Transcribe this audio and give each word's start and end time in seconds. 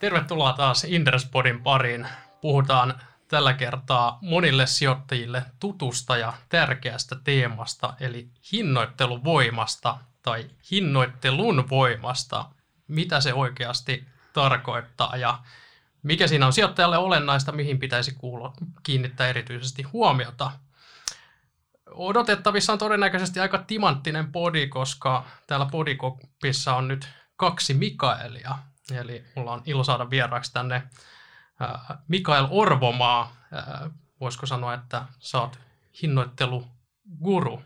Tervetuloa 0.00 0.52
taas 0.52 0.84
Inderespodin 0.84 1.62
pariin. 1.62 2.08
Puhutaan 2.40 3.00
tällä 3.28 3.52
kertaa 3.52 4.18
monille 4.22 4.66
sijoittajille 4.66 5.44
tutusta 5.60 6.16
ja 6.16 6.32
tärkeästä 6.48 7.16
teemasta, 7.24 7.94
eli 8.00 8.28
hinnoittelun 8.52 9.24
voimasta 9.24 9.98
tai 10.22 10.50
hinnoittelun 10.70 11.70
voimasta. 11.70 12.50
Mitä 12.88 13.20
se 13.20 13.34
oikeasti 13.34 14.06
tarkoittaa 14.32 15.16
ja 15.16 15.38
mikä 16.02 16.26
siinä 16.26 16.46
on 16.46 16.52
sijoittajalle 16.52 16.98
olennaista, 16.98 17.52
mihin 17.52 17.78
pitäisi 17.78 18.14
kuulla, 18.14 18.52
kiinnittää 18.82 19.28
erityisesti 19.28 19.82
huomiota. 19.82 20.50
Odotettavissa 21.90 22.72
on 22.72 22.78
todennäköisesti 22.78 23.40
aika 23.40 23.58
timanttinen 23.58 24.32
podi, 24.32 24.68
koska 24.68 25.24
täällä 25.46 25.66
podikopissa 25.66 26.76
on 26.76 26.88
nyt 26.88 27.08
kaksi 27.36 27.74
Mikaelia. 27.74 28.69
Eli 28.98 29.24
mulla 29.36 29.52
on 29.52 29.62
ilo 29.64 29.84
saada 29.84 30.10
vieraaksi 30.10 30.52
tänne 30.52 30.82
Mikael 32.08 32.46
Orvomaa. 32.50 33.36
Voisiko 34.20 34.46
sanoa, 34.46 34.74
että 34.74 35.04
sä 35.18 35.40
oot 35.40 35.58
hinnoitteluguru? 36.02 37.62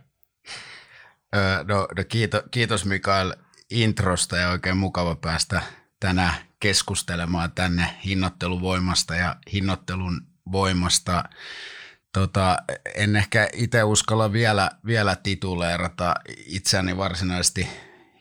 no, 1.65 1.89
no 1.97 2.05
kiitos, 2.09 2.43
kiitos 2.51 2.85
Mikael 2.85 3.35
introsta 3.71 4.37
ja 4.37 4.51
oikein 4.51 4.77
mukava 4.77 5.17
päästä 5.17 5.63
tänään 6.01 6.35
keskustelemaan 6.61 7.53
tänne 7.53 7.99
hinnoitteluvoimasta 8.05 9.15
ja 9.15 9.37
hinnoittelun 9.53 10.27
voimasta. 10.53 11.25
Tota, 12.13 12.57
en 12.95 13.17
ehkä 13.17 13.49
itse 13.53 13.83
uskalla 13.83 14.33
vielä, 14.33 14.71
vielä 14.87 15.17
tituleerata 15.17 16.15
itseäni 16.47 16.97
varsinaisesti 16.97 17.69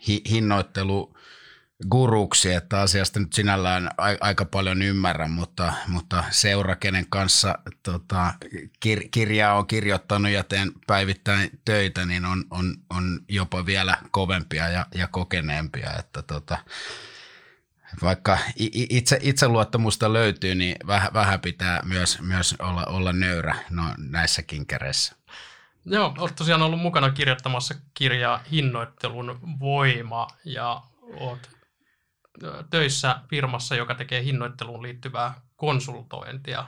hi, 0.07 0.21
hinnoittelu 0.29 1.12
guruksi, 1.91 2.53
että 2.53 2.81
asiasta 2.81 3.19
nyt 3.19 3.33
sinällään 3.33 3.89
aika 4.21 4.45
paljon 4.45 4.81
ymmärrän, 4.81 5.31
mutta, 5.31 5.73
mutta 5.87 6.23
seura, 6.29 6.75
kenen 6.75 7.05
kanssa 7.09 7.59
tota, 7.83 8.33
kir, 8.79 9.03
kirjaa 9.11 9.57
on 9.57 9.67
kirjoittanut 9.67 10.31
ja 10.31 10.43
teen 10.43 10.71
päivittäin 10.87 11.49
töitä, 11.65 12.05
niin 12.05 12.25
on, 12.25 12.43
on, 12.49 12.75
on 12.89 13.19
jopa 13.29 13.65
vielä 13.65 13.97
kovempia 14.11 14.69
ja, 14.69 14.85
ja 14.95 15.07
kokeneempia. 15.07 15.89
Että 15.99 16.21
tota, 16.21 16.57
vaikka 18.01 18.37
itse, 18.89 19.19
itseluottamusta 19.21 20.13
löytyy, 20.13 20.55
niin 20.55 20.75
vähän, 20.87 21.13
vähän 21.13 21.39
pitää 21.39 21.81
myös, 21.85 22.21
myös 22.21 22.55
olla, 22.59 22.85
olla 22.85 23.13
nöyrä 23.13 23.55
no, 23.69 23.83
näissä 23.97 24.43
kinkereissä. 24.43 25.15
Joo, 25.85 26.15
olet 26.17 26.35
tosiaan 26.35 26.61
ollut 26.61 26.79
mukana 26.79 27.09
kirjoittamassa 27.09 27.75
kirjaa 27.93 28.43
Hinnoittelun 28.51 29.39
voima 29.59 30.27
ja 30.45 30.81
olet 31.13 31.52
töissä 32.69 33.19
firmassa, 33.29 33.75
joka 33.75 33.95
tekee 33.95 34.23
hinnoitteluun 34.23 34.83
liittyvää 34.83 35.33
konsultointia. 35.55 36.67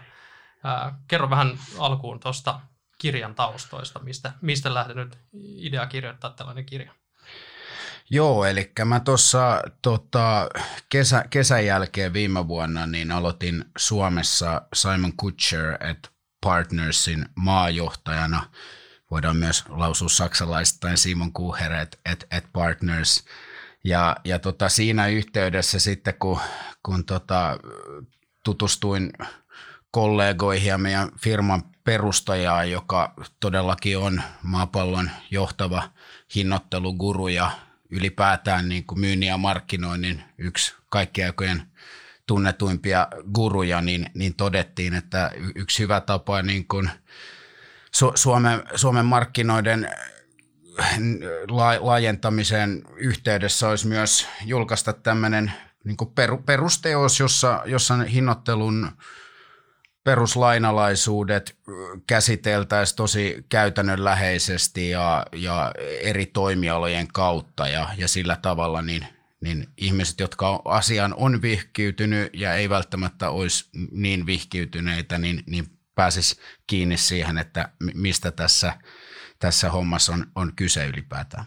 kerro 1.08 1.30
vähän 1.30 1.59
alkuun 1.80 2.19
tuosta 2.19 2.59
kirjan 2.97 3.35
taustoista, 3.35 3.99
mistä, 3.99 4.31
mistä 4.41 4.73
lähtenyt 4.73 5.17
idea 5.58 5.88
kirjoittaa 5.88 6.30
tällainen 6.30 6.66
kirja? 6.66 6.91
Joo, 8.09 8.45
eli 8.45 8.71
mä 8.86 8.99
tuossa 8.99 9.61
tota, 9.81 10.49
kesä, 10.89 11.25
kesän 11.30 11.66
jälkeen 11.66 12.13
viime 12.13 12.47
vuonna 12.47 12.88
niin 12.88 13.11
aloitin 13.11 13.66
Suomessa 13.77 14.61
Simon 14.73 15.17
Kutcher 15.17 15.88
at 15.89 16.11
Partnersin 16.41 17.25
maajohtajana. 17.36 18.49
Voidaan 19.11 19.38
myös 19.38 19.63
lausua 19.69 20.09
saksalaistain 20.09 20.97
Simon 20.97 21.33
Kucher 21.33 21.73
at, 21.73 21.99
at, 22.11 22.23
at 22.31 22.43
Partners– 22.53 23.23
ja, 23.86 24.16
ja 24.23 24.39
tota, 24.39 24.69
siinä 24.69 25.08
yhteydessä 25.08 25.80
sitten, 25.80 26.14
kun, 26.19 26.39
kun 26.83 27.05
tota, 27.05 27.59
tutustuin 28.44 29.14
kollegoihin 29.92 30.69
ja 30.69 30.77
meidän 30.77 31.09
firman 31.19 31.64
perustajaa, 31.83 32.64
joka 32.64 33.14
todellakin 33.39 33.98
on 33.98 34.21
maapallon 34.43 35.10
johtava 35.32 35.83
hinnoitteluguru 36.36 37.27
ja 37.27 37.52
ylipäätään 37.89 38.70
niin 38.70 38.86
kuin 38.86 38.99
myynnin 38.99 39.27
ja 39.27 39.37
markkinoinnin 39.37 40.23
yksi 40.37 40.76
kaikkien 40.89 41.27
aikojen 41.27 41.64
tunnetuimpia 42.27 43.08
guruja, 43.33 43.81
niin, 43.81 44.10
niin 44.14 44.36
todettiin, 44.36 44.93
että 44.93 45.31
yksi 45.55 45.83
hyvä 45.83 46.02
tapa 46.02 46.42
niin 46.42 46.67
kuin 46.67 46.89
Suomen, 48.15 48.64
Suomen 48.76 49.05
markkinoiden 49.05 49.89
laajentamisen 51.80 52.83
yhteydessä 52.95 53.69
olisi 53.69 53.87
myös 53.87 54.27
julkaista 54.45 54.93
tämmöinen 54.93 55.52
niin 55.83 55.97
perusteos, 56.45 57.19
jossa, 57.19 57.61
jossa 57.65 57.95
hinnoittelun 57.95 58.91
peruslainalaisuudet 60.03 61.58
käsiteltäisiin 62.08 62.97
tosi 62.97 63.45
käytännönläheisesti 63.49 64.89
ja, 64.89 65.25
ja 65.36 65.71
eri 66.02 66.25
toimialojen 66.25 67.07
kautta 67.07 67.67
ja, 67.67 67.89
ja 67.97 68.07
sillä 68.07 68.37
tavalla 68.42 68.81
niin, 68.81 69.07
niin 69.42 69.67
ihmiset, 69.77 70.19
jotka 70.19 70.61
asiaan 70.65 71.13
on 71.17 71.42
vihkiytynyt 71.42 72.30
ja 72.33 72.53
ei 72.53 72.69
välttämättä 72.69 73.30
olisi 73.30 73.69
niin 73.92 74.25
vihkiytyneitä, 74.25 75.17
niin, 75.17 75.43
niin 75.45 75.65
pääsisi 75.95 76.36
kiinni 76.67 76.97
siihen, 76.97 77.37
että 77.37 77.69
mistä 77.93 78.31
tässä– 78.31 78.73
tässä 79.40 79.72
hommassa 79.72 80.14
on, 80.14 80.32
on 80.36 80.54
kyse 80.56 80.86
ylipäätään. 80.86 81.46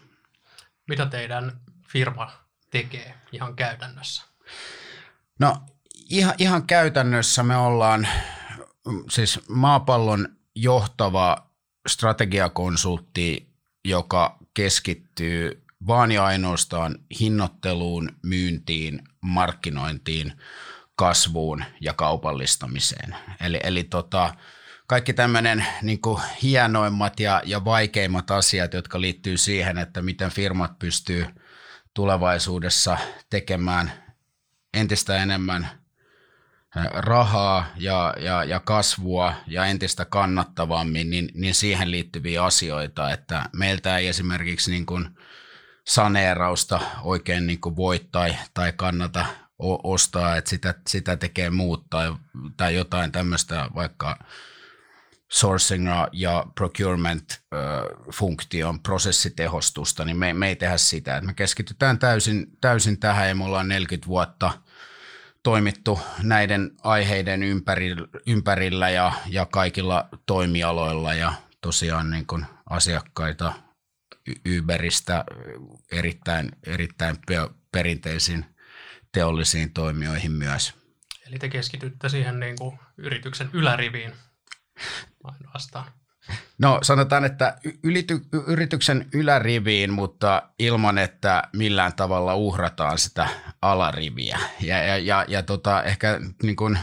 Mitä 0.87 1.05
teidän 1.05 1.59
firma 1.87 2.31
tekee 2.69 3.15
ihan 3.31 3.55
käytännössä? 3.55 4.23
No 5.39 5.61
ihan, 6.09 6.35
ihan 6.37 6.67
käytännössä 6.67 7.43
me 7.43 7.57
ollaan 7.57 8.07
siis 9.09 9.39
maapallon 9.49 10.27
johtava 10.55 11.49
strategiakonsultti, 11.87 13.53
joka 13.85 14.37
keskittyy 14.53 15.63
vaan 15.87 16.11
ja 16.11 16.25
ainoastaan 16.25 16.95
hinnoitteluun, 17.19 18.11
myyntiin, 18.23 19.01
markkinointiin, 19.21 20.33
kasvuun 20.95 21.63
ja 21.81 21.93
kaupallistamiseen. 21.93 23.15
Eli, 23.41 23.59
eli 23.63 23.83
tota, 23.83 24.33
kaikki 24.89 25.13
tämmöinen 25.13 25.65
niin 25.81 25.99
hienoimmat 26.43 27.19
ja, 27.19 27.41
ja 27.45 27.65
vaikeimmat 27.65 28.31
asiat, 28.31 28.73
jotka 28.73 29.01
liittyy 29.01 29.37
siihen, 29.37 29.77
että 29.77 30.01
miten 30.01 30.31
firmat 30.31 30.79
pystyy 30.79 31.25
tulevaisuudessa 31.93 32.97
tekemään 33.29 33.91
entistä 34.73 35.23
enemmän 35.23 35.67
rahaa 36.93 37.65
ja, 37.77 38.13
ja, 38.19 38.43
ja 38.43 38.59
kasvua 38.59 39.33
ja 39.47 39.65
entistä 39.65 40.05
kannattavammin, 40.05 41.09
niin, 41.09 41.29
niin 41.33 41.55
siihen 41.55 41.91
liittyviä 41.91 42.43
asioita, 42.43 43.11
että 43.11 43.49
meiltä 43.53 43.97
ei 43.97 44.07
esimerkiksi 44.07 44.71
niin 44.71 44.85
kuin 44.85 45.09
saneerausta 45.87 46.79
oikein 47.03 47.47
niin 47.47 47.61
kuin 47.61 47.75
voi 47.75 48.07
tai, 48.11 48.35
tai 48.53 48.73
kannata 48.75 49.25
ostaa, 49.83 50.37
että 50.37 50.49
sitä, 50.49 50.75
sitä 50.87 51.17
tekee 51.17 51.49
muut 51.49 51.89
tai, 51.89 52.15
tai 52.57 52.75
jotain 52.75 53.11
tämmöistä 53.11 53.69
vaikka 53.75 54.19
sourcing 55.29 55.87
ja 56.11 56.45
procurement-funktion 56.55 58.79
prosessitehostusta, 58.79 60.05
niin 60.05 60.17
me, 60.17 60.33
me 60.33 60.47
ei 60.47 60.55
tehdä 60.55 60.77
sitä. 60.77 61.17
Et 61.17 61.23
me 61.23 61.33
keskitytään 61.33 61.99
täysin, 61.99 62.47
täysin 62.61 62.99
tähän 62.99 63.27
ja 63.27 63.35
me 63.35 63.43
ollaan 63.43 63.67
40 63.67 64.07
vuotta 64.07 64.51
toimittu 65.43 65.99
näiden 66.23 66.71
aiheiden 66.83 67.43
ympärillä, 67.43 68.07
ympärillä 68.27 68.89
ja, 68.89 69.11
ja 69.27 69.45
kaikilla 69.45 70.09
toimialoilla 70.25 71.13
ja 71.13 71.33
tosiaan 71.61 72.09
niin 72.09 72.27
kuin 72.27 72.45
asiakkaita 72.69 73.53
Uberistä 74.57 75.25
erittäin, 75.91 76.51
erittäin 76.63 77.15
perinteisiin 77.71 78.45
teollisiin 79.11 79.73
toimijoihin 79.73 80.31
myös. 80.31 80.73
Eli 81.27 81.39
te 81.39 81.49
keskitytte 81.49 82.09
siihen 82.09 82.39
niin 82.39 82.55
kuin 82.55 82.79
yrityksen 82.97 83.49
yläriviin 83.53 84.13
ainoastaan? 85.23 85.85
No 86.57 86.79
sanotaan, 86.81 87.25
että 87.25 87.57
ylity, 87.83 88.21
yrityksen 88.47 89.07
yläriviin, 89.13 89.93
mutta 89.93 90.49
ilman, 90.59 90.97
että 90.97 91.43
millään 91.53 91.93
tavalla 91.93 92.35
uhrataan 92.35 92.97
sitä 92.97 93.27
alariviä. 93.61 94.39
Ja, 94.61 94.83
ja, 94.83 94.97
ja, 94.97 95.25
ja 95.27 95.43
tota, 95.43 95.83
ehkä 95.83 96.19
niin 96.43 96.55
kuin 96.55 96.79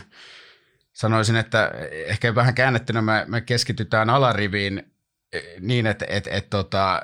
sanoisin, 0.93 1.37
että 1.37 1.73
ehkä 1.91 2.35
vähän 2.35 2.55
käännettynä 2.55 3.03
me, 3.03 3.25
me 3.29 3.41
keskitytään 3.41 4.11
alariviin 4.11 4.93
eh, 5.33 5.43
niin, 5.61 5.87
että 5.87 6.07
et, 6.09 6.29
et, 6.31 6.51
tota, 6.51 7.03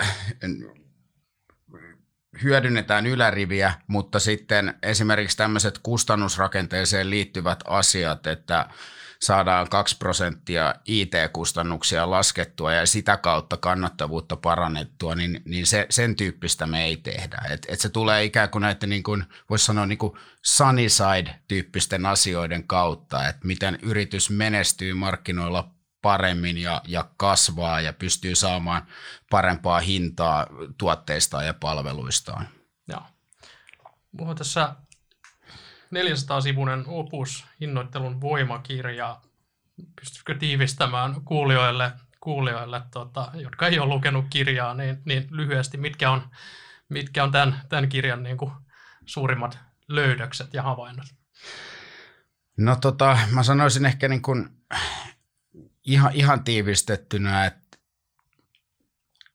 hyödynnetään 2.43 3.07
yläriviä, 3.07 3.73
mutta 3.87 4.21
sitten 4.21 4.75
esimerkiksi 4.83 5.37
tämmöiset 5.37 5.79
kustannusrakenteeseen 5.79 7.11
liittyvät 7.11 7.61
asiat, 7.67 8.27
että 8.27 8.69
saadaan 9.23 9.69
2 9.69 9.97
prosenttia 9.97 10.75
IT-kustannuksia 10.85 12.11
laskettua 12.11 12.73
ja 12.73 12.87
sitä 12.87 13.17
kautta 13.17 13.57
kannattavuutta 13.57 14.37
parannettua, 14.37 15.15
niin, 15.15 15.43
niin 15.45 15.67
se, 15.67 15.87
sen 15.91 16.17
tyyppistä 16.17 16.67
me 16.67 16.85
ei 16.85 16.97
tehdä. 16.97 17.43
Et, 17.51 17.67
et 17.69 17.81
se 17.81 17.89
tulee 17.89 18.25
ikään 18.25 18.51
kuin 18.51 18.63
näiden, 18.63 18.89
niin 18.89 19.03
kuin, 19.03 19.25
voisi 19.51 19.65
sanoa 19.65 19.87
niin 19.87 19.99
kuin 19.99 20.13
sunny 20.43 20.89
side-tyyppisten 20.89 22.07
asioiden 22.07 22.67
kautta, 22.67 23.29
että 23.29 23.47
miten 23.47 23.79
yritys 23.83 24.31
menestyy 24.31 24.95
markkinoilla 24.95 25.82
paremmin 26.03 26.59
ja, 26.59 26.83
ja 26.87 27.09
kasvaa 27.17 27.81
ja 27.81 27.93
pystyy 27.93 28.35
saamaan 28.35 28.83
parempaa 29.31 29.81
hintaa 29.81 30.47
tuotteistaan 30.79 31.47
ja 31.47 31.55
palveluistaan. 31.55 32.49
Joo. 32.89 33.03
Mulla 34.13 34.31
on 34.31 34.37
tässä 34.37 34.75
400-sivuinen 35.95 36.85
opus 36.87 37.45
hinnoittelun 37.61 38.21
voimakirja. 38.21 39.21
Pystyisikö 40.01 40.39
tiivistämään 40.39 41.15
kuulijoille, 41.25 41.93
kuulijoille 42.21 42.83
tota, 42.91 43.31
jotka 43.35 43.67
ei 43.67 43.79
ole 43.79 43.95
lukenut 43.95 44.25
kirjaa, 44.31 44.75
niin, 44.75 45.03
niin 45.05 45.27
lyhyesti, 45.31 45.77
mitkä 45.77 46.11
on, 46.11 46.23
mitkä 46.89 47.25
on 47.25 47.33
tämän, 47.33 47.61
tämän 47.69 47.89
kirjan 47.89 48.23
niin 48.23 48.37
kuin, 48.37 48.53
suurimmat 49.07 49.59
löydökset 49.89 50.55
ja 50.55 50.63
havainnot? 50.63 51.07
No 52.57 52.77
tota, 52.77 53.19
mä 53.31 53.43
sanoisin 53.43 53.87
ehkä 53.87 54.09
niin 54.09 54.23
kuin 54.23 54.49
ihan, 55.85 56.13
ihan 56.15 56.45
tiivistettynä, 56.45 57.47
että 57.47 57.79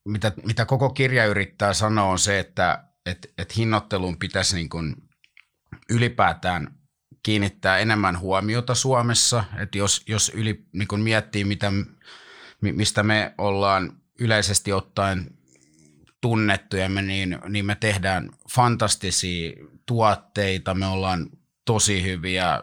mitä, 0.06 0.32
mitä 0.46 0.66
koko 0.66 0.90
kirja 0.90 1.26
yrittää 1.26 1.74
sanoa 1.74 2.06
on 2.06 2.20
se, 2.20 2.40
että 2.40 2.84
et, 3.06 3.34
et 3.38 3.58
hinnoitteluun 3.58 4.18
pitäisi 4.18 4.56
niin 4.56 4.70
kuin 4.70 4.96
ylipäätään 5.90 6.78
kiinnittää 7.24 7.78
enemmän 7.78 8.20
huomiota 8.20 8.76
Suomessa. 8.76 9.44
Että 9.58 9.78
jos, 9.78 10.04
jos 10.08 10.32
yli, 10.36 10.66
niin 10.74 10.88
kuin 10.88 11.02
miettii, 11.02 11.44
mitä, 11.44 11.72
mistä 12.62 13.04
me 13.04 13.34
ollaan 13.38 14.02
yleisesti 14.20 14.74
ottaen 14.74 15.38
tunnettuja, 16.22 16.90
niin, 16.90 17.40
niin 17.50 17.66
me 17.66 17.76
tehdään 17.76 18.30
fantastisia 18.52 19.52
tuotteita, 19.86 20.74
me 20.74 20.86
ollaan 20.86 21.30
tosi 21.66 22.04
hyviä 22.04 22.62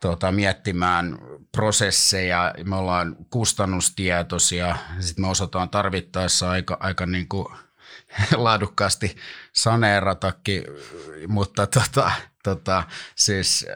tota, 0.00 0.32
miettimään 0.32 1.18
prosesseja, 1.52 2.54
me 2.64 2.76
ollaan 2.76 3.16
kustannustietoisia, 3.30 4.76
sitten 5.00 5.24
me 5.24 5.28
osataan 5.28 5.68
tarvittaessa 5.68 6.50
aika, 6.50 6.76
aika 6.80 7.06
niin 7.06 7.28
kuin 7.28 7.46
laadukkaasti 8.36 9.16
saneeratakin, 9.52 10.64
mutta 11.28 11.66
tota, 11.66 12.10
tota, 12.44 12.82
siis 13.16 13.66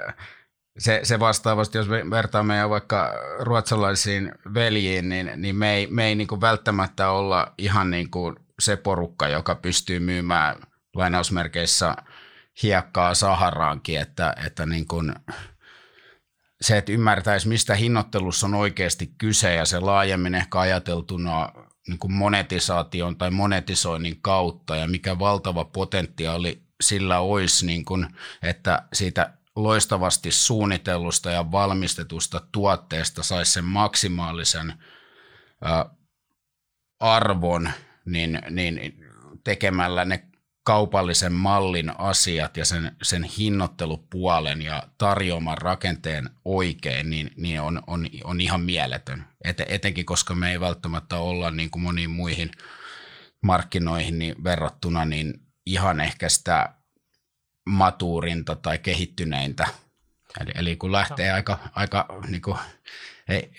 se, 0.78 1.00
se 1.02 1.20
vastaavasti, 1.20 1.78
jos 1.78 1.88
me 1.88 2.10
vertaamme 2.10 2.58
jo 2.58 2.70
vaikka 2.70 3.12
ruotsalaisiin 3.38 4.32
veljiin, 4.54 5.08
niin, 5.08 5.30
niin 5.36 5.56
me 5.56 5.74
ei, 5.74 5.86
me 5.86 6.06
ei 6.06 6.14
niin 6.14 6.28
kuin 6.28 6.40
välttämättä 6.40 7.10
olla 7.10 7.52
ihan 7.58 7.90
niin 7.90 8.10
kuin 8.10 8.36
se 8.60 8.76
porukka, 8.76 9.28
joka 9.28 9.54
pystyy 9.54 10.00
myymään 10.00 10.56
lainausmerkeissä 10.94 11.96
hiekkaa 12.62 13.14
Saharaankin, 13.14 14.00
että, 14.00 14.34
että 14.46 14.66
niin 14.66 14.86
kuin, 14.86 15.14
se, 16.64 16.78
että 16.78 16.92
ymmärtäisi, 16.92 17.48
mistä 17.48 17.74
hinnoittelussa 17.74 18.46
on 18.46 18.54
oikeasti 18.54 19.14
kyse 19.18 19.54
ja 19.54 19.64
se 19.64 19.80
laajemmin 19.80 20.34
ehkä 20.34 20.58
ajateltuna 20.60 21.48
niin 21.88 21.98
kuin 21.98 22.12
monetisaation 22.12 23.16
tai 23.16 23.30
monetisoinnin 23.30 24.20
kautta 24.20 24.76
ja 24.76 24.88
mikä 24.88 25.18
valtava 25.18 25.64
potentiaali 25.64 26.62
sillä 26.80 27.20
olisi, 27.20 27.66
niin 27.66 27.84
kuin, 27.84 28.06
että 28.42 28.82
siitä 28.92 29.32
loistavasti 29.56 30.30
suunnitellusta 30.30 31.30
ja 31.30 31.52
valmistetusta 31.52 32.40
tuotteesta 32.52 33.22
saisi 33.22 33.52
sen 33.52 33.64
maksimaalisen 33.64 34.74
arvon, 37.00 37.70
niin, 38.04 38.42
niin 38.50 38.94
tekemällä 39.44 40.04
ne 40.04 40.24
kaupallisen 40.64 41.32
mallin 41.32 42.00
asiat 42.00 42.56
ja 42.56 42.64
sen, 42.64 42.96
sen 43.02 43.24
hinnoittelupuolen 43.24 44.62
ja 44.62 44.82
tarjoaman 44.98 45.58
rakenteen 45.58 46.30
oikein, 46.44 47.10
niin, 47.10 47.30
niin 47.36 47.60
on, 47.60 47.82
on, 47.86 48.06
on 48.24 48.40
ihan 48.40 48.60
mieletön. 48.60 49.24
Et, 49.44 49.60
etenkin 49.68 50.04
koska 50.04 50.34
me 50.34 50.50
ei 50.50 50.60
välttämättä 50.60 51.16
olla 51.16 51.50
niin 51.50 51.70
kuin 51.70 51.82
moniin 51.82 52.10
muihin 52.10 52.50
markkinoihin 53.42 54.18
niin 54.18 54.44
verrattuna 54.44 55.04
niin 55.04 55.34
ihan 55.66 56.00
ehkä 56.00 56.28
sitä 56.28 56.74
matuurinta 57.66 58.56
tai 58.56 58.78
kehittyneintä. 58.78 59.66
Eli, 60.40 60.52
eli 60.54 60.76
kun 60.76 60.92
lähtee 60.92 61.32
aika, 61.32 61.58
aika 61.74 62.06
niin 62.28 62.42
kuin, 62.42 62.58
ei, 63.28 63.50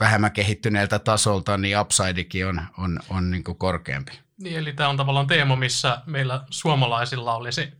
vähemmän 0.00 0.32
kehittyneeltä 0.32 0.98
tasolta, 0.98 1.56
niin 1.56 1.80
upsidekin 1.80 2.46
on, 2.46 2.66
on, 2.78 3.00
on 3.08 3.30
niin 3.30 3.44
kuin 3.44 3.58
korkeampi. 3.58 4.12
Niin, 4.40 4.58
eli 4.58 4.72
tämä 4.72 4.88
on 4.88 4.96
tavallaan 4.96 5.26
teema, 5.26 5.56
missä 5.56 6.02
meillä 6.06 6.44
suomalaisilla 6.50 7.34
olisi 7.34 7.72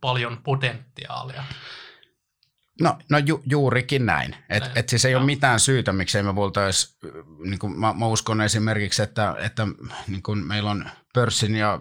paljon 0.00 0.40
potentiaalia. 0.42 1.44
No, 2.80 2.98
no 3.08 3.18
ju, 3.18 3.42
juurikin 3.46 4.06
näin. 4.06 4.36
Et, 4.48 4.62
näin. 4.62 4.78
et 4.78 4.88
siis 4.88 5.04
ei 5.04 5.12
no. 5.12 5.18
ole 5.18 5.26
mitään 5.26 5.60
syytä, 5.60 5.92
miksei 5.92 6.22
me 6.22 6.34
voitaisiin, 6.34 6.96
niin 7.38 7.58
kuin 7.58 7.80
mä, 7.80 7.92
mä 7.92 8.06
uskon 8.06 8.40
esimerkiksi, 8.40 9.02
että, 9.02 9.34
että 9.38 9.66
niin 10.08 10.22
kuin 10.22 10.46
meillä 10.46 10.70
on 10.70 10.90
pörssin 11.14 11.54
ja, 11.54 11.80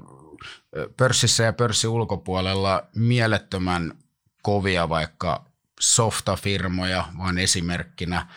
pörssissä 0.98 1.44
ja 1.44 1.54
pörssin 1.54 1.90
ulkopuolella 1.90 2.84
mielettömän 2.96 3.94
kovia 4.42 4.90
vaikka 4.90 5.46
softafirmoja, 5.80 7.06
vaan 7.18 7.38
esimerkkinä, 7.38 8.28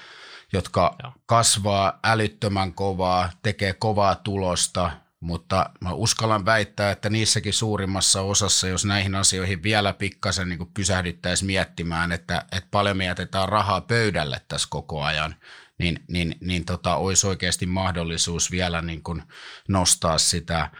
jotka 0.52 0.96
Joo. 1.02 1.12
kasvaa 1.26 1.98
älyttömän 2.04 2.72
kovaa, 2.72 3.30
tekee 3.42 3.72
kovaa 3.72 4.14
tulosta, 4.14 4.90
mutta 5.20 5.70
mä 5.80 5.92
uskallan 5.92 6.44
väittää, 6.44 6.90
että 6.90 7.10
niissäkin 7.10 7.52
suurimmassa 7.52 8.20
osassa, 8.20 8.68
jos 8.68 8.84
näihin 8.84 9.14
asioihin 9.14 9.62
vielä 9.62 9.92
pikkasen 9.92 10.48
niin 10.48 10.72
pysähdyttäisiin 10.74 11.46
miettimään, 11.46 12.12
että, 12.12 12.44
että 12.52 12.68
paljon 12.70 12.96
me 12.96 13.04
jätetään 13.04 13.48
rahaa 13.48 13.80
pöydälle 13.80 14.40
tässä 14.48 14.68
koko 14.70 15.02
ajan, 15.02 15.34
niin, 15.78 16.04
niin, 16.08 16.34
niin 16.40 16.64
tota, 16.64 16.96
olisi 16.96 17.26
oikeasti 17.26 17.66
mahdollisuus 17.66 18.50
vielä 18.50 18.82
niin 18.82 19.02
kuin 19.02 19.22
nostaa 19.68 20.18
sitä 20.18 20.70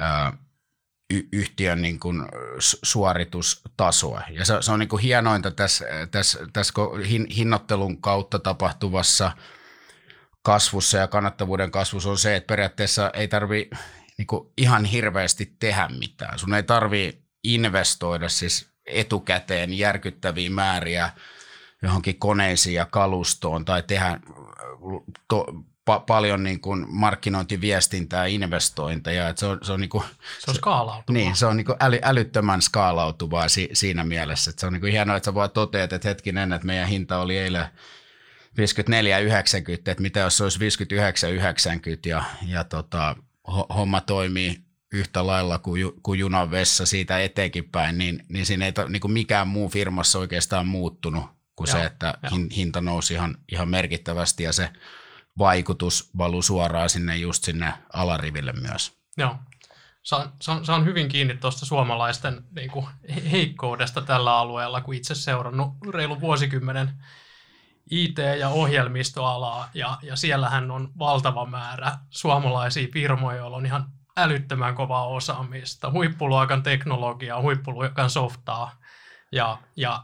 ää, 0.00 0.32
y- 1.10 1.28
yhtiön 1.32 1.82
niin 1.82 2.00
kuin 2.00 2.22
suoritustasoa. 2.82 4.22
Ja 4.30 4.44
se, 4.44 4.54
se 4.60 4.72
on 4.72 4.78
niin 4.78 4.88
kuin 4.88 5.02
hienointa 5.02 5.50
tässä, 5.50 5.84
tässä, 6.10 6.38
tässä 6.52 6.72
hin, 7.08 7.26
hinnoittelun 7.36 8.00
kautta 8.00 8.38
tapahtuvassa– 8.38 9.32
kasvussa 10.48 10.98
ja 10.98 11.08
kannattavuuden 11.08 11.70
kasvussa 11.70 12.10
on 12.10 12.18
se, 12.18 12.36
että 12.36 12.46
periaatteessa 12.46 13.10
ei 13.10 13.28
tarvi 13.28 13.70
niin 14.18 14.26
ihan 14.56 14.84
hirveästi 14.84 15.56
tehdä 15.58 15.88
mitään. 15.98 16.38
Sun 16.38 16.54
ei 16.54 16.62
tarvi 16.62 17.22
investoida 17.44 18.28
siis 18.28 18.68
etukäteen 18.86 19.78
järkyttäviä 19.78 20.50
määriä 20.50 21.10
johonkin 21.82 22.18
koneisiin 22.18 22.74
ja 22.74 22.84
kalustoon 22.84 23.64
tai 23.64 23.82
tehdä 23.82 24.20
to, 25.28 25.46
pa, 25.84 26.00
paljon 26.00 26.42
niin 26.42 26.60
kuin 26.60 26.86
markkinointiviestintää 26.88 28.26
ja 28.26 28.34
investointeja. 28.34 29.28
Että 29.28 29.40
se 29.40 29.46
on, 29.46 29.58
se 29.62 29.72
on, 29.72 29.80
niin 29.80 29.90
kuin, 29.90 30.04
se 30.38 30.50
on 30.50 30.54
skaalautuvaa. 30.54 31.22
Niin, 31.22 31.36
se 31.36 31.46
on 31.46 31.56
niin 31.56 31.66
kuin 31.66 31.76
äly, 31.80 31.98
älyttömän 32.02 32.62
skaalautuvaa 32.62 33.48
si, 33.48 33.68
siinä 33.72 34.04
mielessä. 34.04 34.50
Että 34.50 34.60
se 34.60 34.66
on 34.66 34.72
niin 34.72 34.80
kuin 34.80 34.92
hienoa, 34.92 35.16
että 35.16 35.24
sä 35.24 35.34
voit 35.34 35.52
toteat, 35.52 35.92
että 35.92 36.08
hetkinen, 36.08 36.52
että 36.52 36.66
meidän 36.66 36.88
hinta 36.88 37.18
oli 37.18 37.38
eilen– 37.38 37.66
54,90, 38.58 38.64
että 39.76 40.02
mitä 40.02 40.20
jos 40.20 40.36
se 40.36 40.42
olisi 40.42 40.58
59,90 40.58 40.64
ja, 42.06 42.24
ja 42.46 42.64
tota, 42.64 43.16
homma 43.74 44.00
toimii 44.00 44.60
yhtä 44.92 45.26
lailla 45.26 45.58
kuin, 45.58 45.80
ju, 45.80 46.00
kuin 46.02 46.20
junan 46.20 46.50
vessa 46.50 46.86
siitä 46.86 47.20
eteenkin 47.20 47.64
päin, 47.64 47.98
niin, 47.98 48.24
niin 48.28 48.46
siinä 48.46 48.66
ei 48.66 48.72
niin 48.88 49.00
kuin 49.00 49.12
mikään 49.12 49.48
muu 49.48 49.68
firmassa 49.68 50.18
oikeastaan 50.18 50.66
muuttunut 50.66 51.24
kuin 51.56 51.68
Joo, 51.68 51.78
se, 51.78 51.84
että 51.84 52.14
jo. 52.22 52.30
hinta 52.56 52.80
nousi 52.80 53.14
ihan, 53.14 53.38
ihan 53.52 53.68
merkittävästi 53.68 54.42
ja 54.42 54.52
se 54.52 54.70
vaikutus 55.38 56.10
valuu 56.18 56.42
suoraan 56.42 56.90
sinne 56.90 57.16
just 57.16 57.44
sinne 57.44 57.72
alariville 57.92 58.52
myös. 58.52 58.92
Joo. 59.16 59.36
Saan, 60.02 60.32
saan, 60.40 60.64
saan 60.64 60.84
hyvin 60.84 61.08
kiinni 61.08 61.36
tuosta 61.36 61.66
suomalaisten 61.66 62.44
niin 62.54 62.70
kuin, 62.70 62.86
heikkoudesta 63.30 64.00
tällä 64.00 64.36
alueella, 64.36 64.80
kun 64.80 64.94
itse 64.94 65.14
seurannut 65.14 65.68
reilun 65.90 66.20
vuosikymmenen 66.20 66.90
IT- 67.90 68.38
ja 68.38 68.48
ohjelmistoalaa, 68.48 69.70
ja, 69.74 69.98
ja 70.02 70.16
siellähän 70.16 70.70
on 70.70 70.90
valtava 70.98 71.46
määrä 71.46 71.98
suomalaisia 72.10 72.88
firmoja, 72.92 73.38
joilla 73.38 73.56
on 73.56 73.66
ihan 73.66 73.92
älyttömän 74.16 74.74
kovaa 74.74 75.06
osaamista, 75.06 75.90
huippuluokan 75.90 76.62
teknologiaa, 76.62 77.40
huippuluokan 77.40 78.10
softaa, 78.10 78.72
ja, 79.32 79.58
ja 79.76 80.02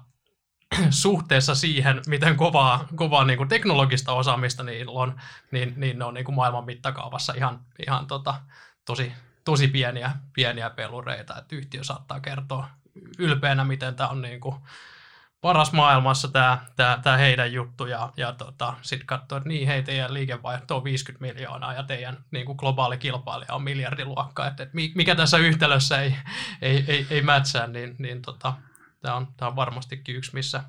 suhteessa 0.90 1.54
siihen, 1.54 2.02
miten 2.06 2.36
kovaa, 2.36 2.86
kovaa 2.94 3.24
niin 3.24 3.36
kuin 3.36 3.48
teknologista 3.48 4.12
osaamista 4.12 4.62
niillä 4.62 4.92
on, 4.92 5.20
niin, 5.50 5.74
niin 5.76 5.98
ne 5.98 6.04
on 6.04 6.14
niin 6.14 6.24
kuin 6.24 6.34
maailman 6.34 6.64
mittakaavassa 6.64 7.32
ihan, 7.36 7.60
ihan 7.86 8.06
tota, 8.06 8.34
tosi, 8.84 9.12
tosi 9.44 9.68
pieniä, 9.68 10.10
pieniä 10.32 10.70
pelureita, 10.70 11.38
että 11.38 11.56
yhtiö 11.56 11.84
saattaa 11.84 12.20
kertoa 12.20 12.68
ylpeänä, 13.18 13.64
miten 13.64 13.94
tämä 13.94 14.08
on 14.08 14.22
niin 14.22 14.40
kuin 14.40 14.56
paras 15.44 15.72
maailmassa 15.72 16.28
tämä, 16.28 16.58
tämä, 16.76 16.98
tämä 17.02 17.16
heidän 17.16 17.52
juttu 17.52 17.86
ja, 17.86 18.12
ja 18.16 18.32
tota, 18.32 18.74
sitten 18.82 19.06
katsoa, 19.06 19.38
että 19.38 19.48
niin 19.48 19.66
hei 19.66 19.82
teidän 19.82 20.14
liikevaihto 20.14 20.76
on 20.76 20.84
50 20.84 21.26
miljoonaa 21.26 21.72
ja 21.72 21.82
teidän 21.82 22.24
niin 22.30 22.46
kuin 22.46 22.56
globaali 22.56 22.98
kilpailija 22.98 23.54
on 23.54 23.62
miljardiluokka, 23.62 24.46
että, 24.46 24.62
että 24.62 24.76
mikä 24.94 25.14
tässä 25.14 25.38
yhtälössä 25.38 26.00
ei, 26.00 26.16
ei, 26.62 26.84
ei, 26.88 27.06
ei 27.10 27.22
mätsää, 27.22 27.66
niin, 27.66 27.96
niin 27.98 28.22
tota, 28.22 28.54
tämä, 29.02 29.14
on, 29.14 29.26
tämä 29.36 29.48
on 29.48 29.56
varmastikin 29.56 30.16
yksi, 30.16 30.34
missä, 30.34 30.64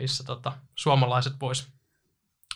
missä 0.00 0.24
tota, 0.24 0.52
suomalaiset 0.74 1.32
vois, 1.40 1.72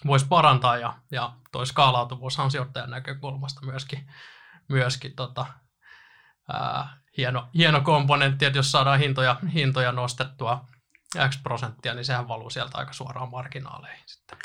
vois 0.06 0.24
parantaa 0.24 0.78
ja, 0.78 0.94
ja 1.10 1.32
toi 1.52 1.66
skaalautuvuushan 1.66 2.50
sijoittajan 2.50 2.90
näkökulmasta 2.90 3.66
myöskin, 3.66 4.10
myöskin 4.68 5.16
tota, 5.16 5.46
ää, 6.52 6.98
hieno, 7.16 7.48
hieno 7.54 7.80
komponentti, 7.80 8.44
että 8.44 8.58
jos 8.58 8.72
saadaan 8.72 8.98
hintoja, 8.98 9.36
hintoja 9.54 9.92
nostettua 9.92 10.73
X 11.28 11.42
prosenttia, 11.42 11.94
niin 11.94 12.04
sehän 12.04 12.28
valuu 12.28 12.50
sieltä 12.50 12.78
aika 12.78 12.92
suoraan 12.92 13.30
marginaaleihin 13.30 14.04
sitten. 14.06 14.38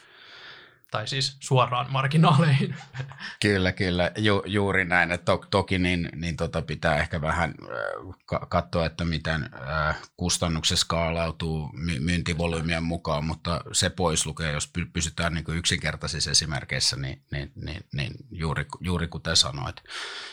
Tai 0.91 1.07
siis 1.07 1.37
suoraan 1.39 1.91
marginaaleihin. 1.91 2.75
Kyllä, 3.41 3.71
kyllä. 3.71 4.11
Ju, 4.17 4.43
juuri 4.45 4.85
näin. 4.85 5.11
Että 5.11 5.25
to, 5.25 5.45
toki 5.51 5.79
niin, 5.79 6.09
niin 6.15 6.37
tota 6.37 6.61
pitää 6.61 6.97
ehkä 6.97 7.21
vähän 7.21 7.53
äh, 7.63 8.39
katsoa, 8.49 8.85
että 8.85 9.05
miten 9.05 9.49
äh, 9.69 9.97
kustannukset 10.17 10.79
skaalautuu 10.79 11.69
my, 11.73 11.99
myyntivolyymien 11.99 12.83
mukaan, 12.83 13.25
mutta 13.25 13.61
se 13.71 13.89
pois 13.89 14.25
lukee, 14.25 14.51
jos 14.51 14.71
pysytään 14.93 15.33
niin 15.33 15.57
yksinkertaisissa 15.57 16.31
esimerkkeissä, 16.31 16.95
niin, 16.95 17.21
niin, 17.31 17.51
niin, 17.55 17.81
niin 17.93 18.13
juuri, 18.31 18.65
juuri 18.79 19.07
kuten 19.07 19.35
sanoit. 19.35 19.75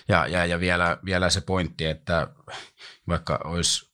Ja, 0.08 0.26
ja, 0.26 0.46
ja 0.46 0.60
vielä, 0.60 0.98
vielä 1.04 1.30
se 1.30 1.40
pointti, 1.40 1.84
että 1.84 2.28
vaikka 3.08 3.40
olisi 3.44 3.85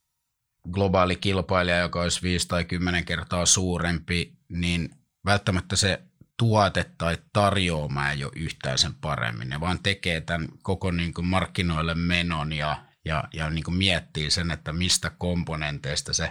globaali 0.70 1.16
kilpailija, 1.16 1.78
joka 1.78 2.00
olisi 2.00 2.22
5 2.22 2.48
tai 2.48 2.64
10 2.64 3.04
kertaa 3.04 3.46
suurempi, 3.46 4.36
niin 4.48 4.90
välttämättä 5.24 5.76
se 5.76 6.02
tuote 6.38 6.90
tai 6.98 7.18
tarjoama 7.32 8.10
ei 8.10 8.24
ole 8.24 8.32
yhtään 8.36 8.78
sen 8.78 8.94
paremmin. 8.94 9.48
Ne 9.48 9.60
vaan 9.60 9.82
tekee 9.82 10.20
tämän 10.20 10.48
koko 10.62 10.90
niin 10.90 11.14
kuin 11.14 11.26
markkinoille 11.26 11.94
menon 11.94 12.52
ja, 12.52 12.84
ja, 13.04 13.24
ja 13.32 13.50
niin 13.50 13.64
kuin 13.64 13.74
miettii 13.74 14.30
sen, 14.30 14.50
että 14.50 14.72
mistä 14.72 15.10
komponenteista 15.18 16.12
se 16.12 16.30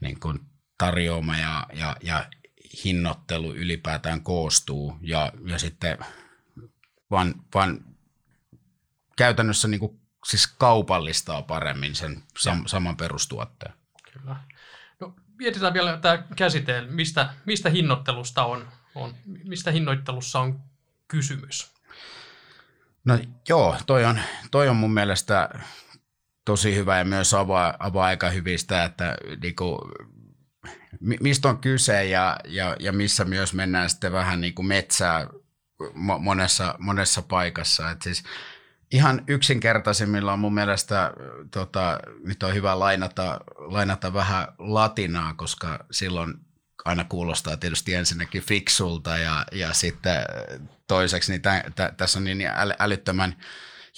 niin 0.00 0.20
kuin 0.20 0.40
tarjoama 0.78 1.36
ja, 1.36 1.66
ja, 1.72 1.96
ja 2.02 2.26
hinnoittelu 2.84 3.54
ylipäätään 3.54 4.22
koostuu. 4.22 4.98
Ja, 5.00 5.32
ja 5.46 5.58
sitten 5.58 5.98
vaan, 7.10 7.34
vaan 7.54 7.84
käytännössä 9.16 9.68
niin 9.68 9.80
kuin 9.80 10.00
siis 10.28 10.46
kaupallistaa 10.46 11.42
paremmin 11.42 11.94
sen 11.94 12.22
sam- 12.38 12.66
saman 12.66 12.96
perustuotteen. 12.96 13.72
Kyllä. 14.12 14.36
No, 15.00 15.14
mietitään 15.38 15.74
vielä 15.74 15.96
tämä 15.96 16.22
käsite, 16.36 16.80
mistä, 16.80 17.34
mistä 17.44 17.70
hinnoittelusta 17.70 18.44
on, 18.44 18.68
on, 18.94 19.14
mistä 19.44 19.70
hinnoittelussa 19.70 20.40
on 20.40 20.60
kysymys? 21.08 21.72
No 23.04 23.18
joo, 23.48 23.76
toi 23.86 24.04
on, 24.04 24.20
toi 24.50 24.68
on 24.68 24.76
mun 24.76 24.94
mielestä 24.94 25.48
tosi 26.44 26.74
hyvä 26.74 26.98
ja 26.98 27.04
myös 27.04 27.34
avaa, 27.34 27.74
avaa 27.78 28.06
aika 28.06 28.30
hyvistä, 28.30 28.84
että 28.84 29.16
niinku, 29.42 29.78
mistä 31.00 31.48
on 31.48 31.58
kyse 31.58 32.04
ja, 32.04 32.36
ja, 32.44 32.76
ja 32.80 32.92
missä 32.92 33.24
myös 33.24 33.54
mennään 33.54 33.90
sitten 33.90 34.12
vähän 34.12 34.40
niin 34.40 34.54
kuin 34.54 34.66
metsää 34.66 35.26
monessa, 36.18 36.74
monessa 36.78 37.22
paikassa. 37.22 37.90
Et 37.90 38.02
siis 38.02 38.22
ihan 38.90 39.24
yksinkertaisimmillaan 39.26 40.38
mun 40.38 40.54
mielestä 40.54 41.12
tota, 41.50 42.00
nyt 42.24 42.42
on 42.42 42.54
hyvä 42.54 42.78
lainata, 42.78 43.40
lainata 43.58 44.12
vähän 44.12 44.46
latinaa, 44.58 45.34
koska 45.34 45.86
silloin 45.90 46.34
aina 46.84 47.04
kuulostaa 47.04 47.56
tietysti 47.56 47.94
ensinnäkin 47.94 48.42
fiksulta 48.42 49.16
ja, 49.16 49.46
ja 49.52 49.72
sitten 49.72 50.22
toiseksi 50.86 51.32
niin 51.32 51.42
tä, 51.42 51.64
tä, 51.74 51.94
tässä 51.96 52.18
on 52.18 52.24
niin 52.24 52.46
äly, 52.46 52.72
älyttömän 52.78 53.36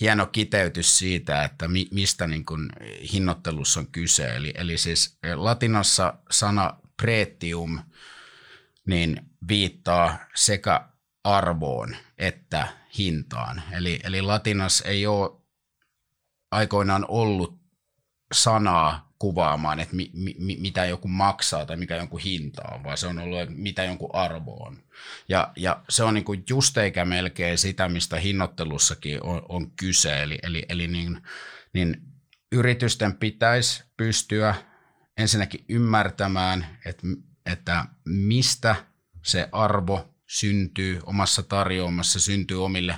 hieno 0.01 0.27
kiteytys 0.27 0.99
siitä, 0.99 1.45
että 1.45 1.69
mi, 1.69 1.89
mistä 1.93 2.27
niin 2.27 2.45
kuin 2.45 2.71
hinnoittelussa 3.13 3.81
on 3.81 3.87
kyse. 3.87 4.37
Eli, 4.37 4.53
eli 4.57 4.79
siis 4.79 5.19
latinassa 5.35 6.15
sana 6.31 6.77
pretium 6.97 7.79
niin 8.87 9.21
viittaa 9.49 10.19
sekä 10.35 10.90
arvoon 11.25 11.97
että 12.19 12.69
hintaan. 12.99 13.63
Eli, 13.73 14.01
eli 14.05 14.23
latinas 14.23 14.81
ei 14.87 15.07
ole 15.07 15.31
aikoinaan 16.51 17.05
ollut 17.09 17.61
sanaa 18.33 19.11
kuvaamaan, 19.19 19.81
että 19.81 19.97
mi, 19.97 20.11
mi, 20.15 20.57
mitä 20.61 20.85
joku 20.85 21.09
maksaa 21.09 21.67
tai 21.67 21.77
mikä 21.77 21.97
jonkun 21.97 22.21
hinta 22.21 22.63
on, 22.75 22.85
vaan 22.85 22.99
se 22.99 23.07
on 23.07 23.19
ollut, 23.19 23.49
mitä 23.49 23.85
jonkun 23.85 24.15
arvo 24.15 24.65
on. 24.67 24.83
Ja, 25.29 25.53
ja 25.57 25.83
se 25.89 26.05
on 26.05 26.15
niin 26.15 26.45
just 26.51 26.79
eikä 26.79 27.05
melkein 27.05 27.59
sitä, 27.59 27.89
mistä 27.89 28.17
hinnoittelussakin 28.17 29.23
on, 29.23 29.43
on 29.49 29.71
kyse. 29.71 30.23
Eli, 30.23 30.39
eli, 30.43 30.67
eli 30.69 30.87
niin, 30.87 31.23
niin 31.73 32.03
yritysten 32.53 33.17
pitäisi 33.17 33.85
pystyä 33.97 34.55
ensinnäkin 35.17 35.65
ymmärtämään, 35.69 36.79
että, 36.87 37.07
että 37.47 37.85
mistä 38.05 38.77
se 39.23 39.49
arvo 39.53 40.15
syntyy 40.31 41.01
omassa 41.07 41.43
tarjoamassa, 41.43 42.21
syntyy 42.21 42.65
omille 42.65 42.97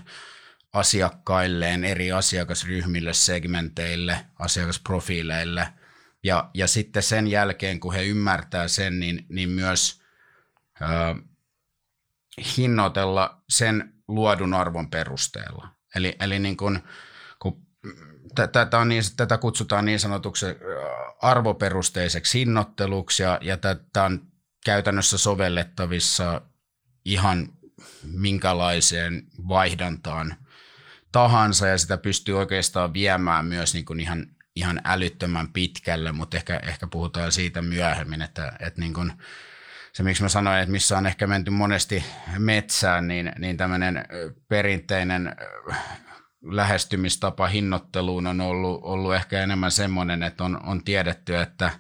asiakkailleen, 0.73 1.85
eri 1.85 2.13
asiakasryhmille, 2.13 3.13
segmenteille, 3.13 4.27
asiakasprofiileille. 4.39 5.69
Ja, 6.25 6.51
ja 6.55 6.67
sitten 6.67 7.03
sen 7.03 7.29
jälkeen, 7.29 7.81
kun 7.81 7.95
he 7.95 8.05
ymmärtää 8.05 8.69
sen, 8.69 9.01
niin, 9.01 9.27
niin 9.29 9.49
myös 9.49 10.03
äh, 10.83 11.25
hinnoitella 12.57 13.43
sen 13.49 13.95
luodun 14.09 14.55
arvon 14.55 14.91
perusteella. 14.91 15.69
Eli, 15.95 16.17
eli 16.21 16.39
niin 16.39 16.57
kun, 16.57 16.83
kun 17.39 17.67
tätä, 18.35 18.79
on 18.79 18.89
niin, 18.89 19.03
tätä 19.17 19.39
kutsutaan 19.39 19.85
niin 19.85 20.01
sanotuksi 20.01 20.47
arvoperusteiseksi 21.23 22.39
hinnoitteluksi 22.39 23.23
ja, 23.23 23.39
ja 23.43 23.57
tätä 23.57 24.05
on 24.05 24.27
käytännössä 24.65 25.19
sovellettavissa 25.19 26.43
ihan 27.05 27.49
minkälaiseen 28.03 29.23
vaihdantaan 29.49 30.37
tahansa 31.13 31.67
ja 31.67 31.79
sitä 31.79 31.99
pystyy 31.99 32.39
oikeastaan 32.39 32.95
viemään 32.95 33.47
myös 33.47 33.75
niin 33.75 33.85
kuin 33.85 34.01
ihan, 34.01 34.27
ihan 34.57 34.81
älyttömän 34.85 35.53
pitkälle, 35.53 36.13
mutta 36.13 36.37
ehkä, 36.37 36.61
ehkä 36.63 36.87
puhutaan 36.87 37.33
siitä 37.33 37.63
myöhemmin, 37.63 38.23
että, 38.23 38.53
että 38.61 38.81
niin 38.81 38.95
kuin 38.95 39.13
se 39.93 40.03
miksi 40.03 40.23
mä 40.23 40.29
sanoin, 40.29 40.59
että 40.59 40.73
missä 40.73 40.99
on 40.99 41.07
ehkä 41.07 41.27
menty 41.27 41.51
monesti 41.51 42.05
metsään, 42.39 43.09
niin, 43.09 43.33
niin 43.39 43.57
tämmöinen 43.57 44.05
perinteinen 44.49 45.37
lähestymistapa 46.43 47.47
hinnoitteluun 47.47 48.27
on 48.27 48.41
ollut, 48.41 48.81
ollut 48.83 49.15
ehkä 49.15 49.43
enemmän 49.43 49.71
semmoinen, 49.71 50.23
että 50.23 50.45
on, 50.45 50.61
on 50.67 50.85
tiedetty, 50.85 51.37
että 51.37 51.71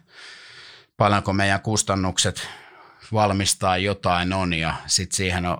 paljonko 0.96 1.32
meidän 1.32 1.60
kustannukset 1.60 2.48
valmistaa 3.12 3.76
jotain 3.76 4.33
on 4.33 4.54
ja 4.54 4.75
sitten 4.87 5.16
siihen 5.16 5.47
on 5.47 5.59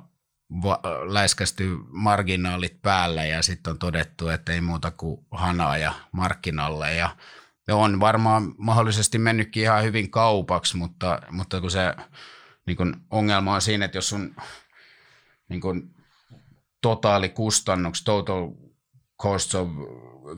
va- 0.63 0.81
läiskästy 1.09 1.79
marginaalit 1.91 2.83
päälle 2.83 3.29
ja 3.29 3.43
sitten 3.43 3.71
on 3.71 3.79
todettu, 3.79 4.29
että 4.29 4.53
ei 4.53 4.61
muuta 4.61 4.91
kuin 4.91 5.27
hanaa 5.31 5.79
ja 5.79 5.93
markkinalle. 6.13 6.95
Ja 6.95 7.11
on 7.73 8.01
varmaan 8.01 8.55
mahdollisesti 8.59 9.19
mennytkin 9.19 9.63
ihan 9.63 9.83
hyvin 9.85 10.11
kaupaksi, 10.11 10.77
mutta, 10.77 11.23
mutta 11.31 11.61
kun 11.61 11.71
se 11.71 11.95
niin 12.67 12.77
kun 12.77 12.97
ongelma 13.11 13.55
on 13.55 13.63
siinä, 13.63 13.85
että 13.85 13.99
jos 13.99 14.09
sun 14.09 14.37
niin 15.49 15.61
kun, 15.61 15.95
totaalikustannukset, 16.81 18.05
total 18.05 18.49
cost 19.23 19.55
of 19.55 19.69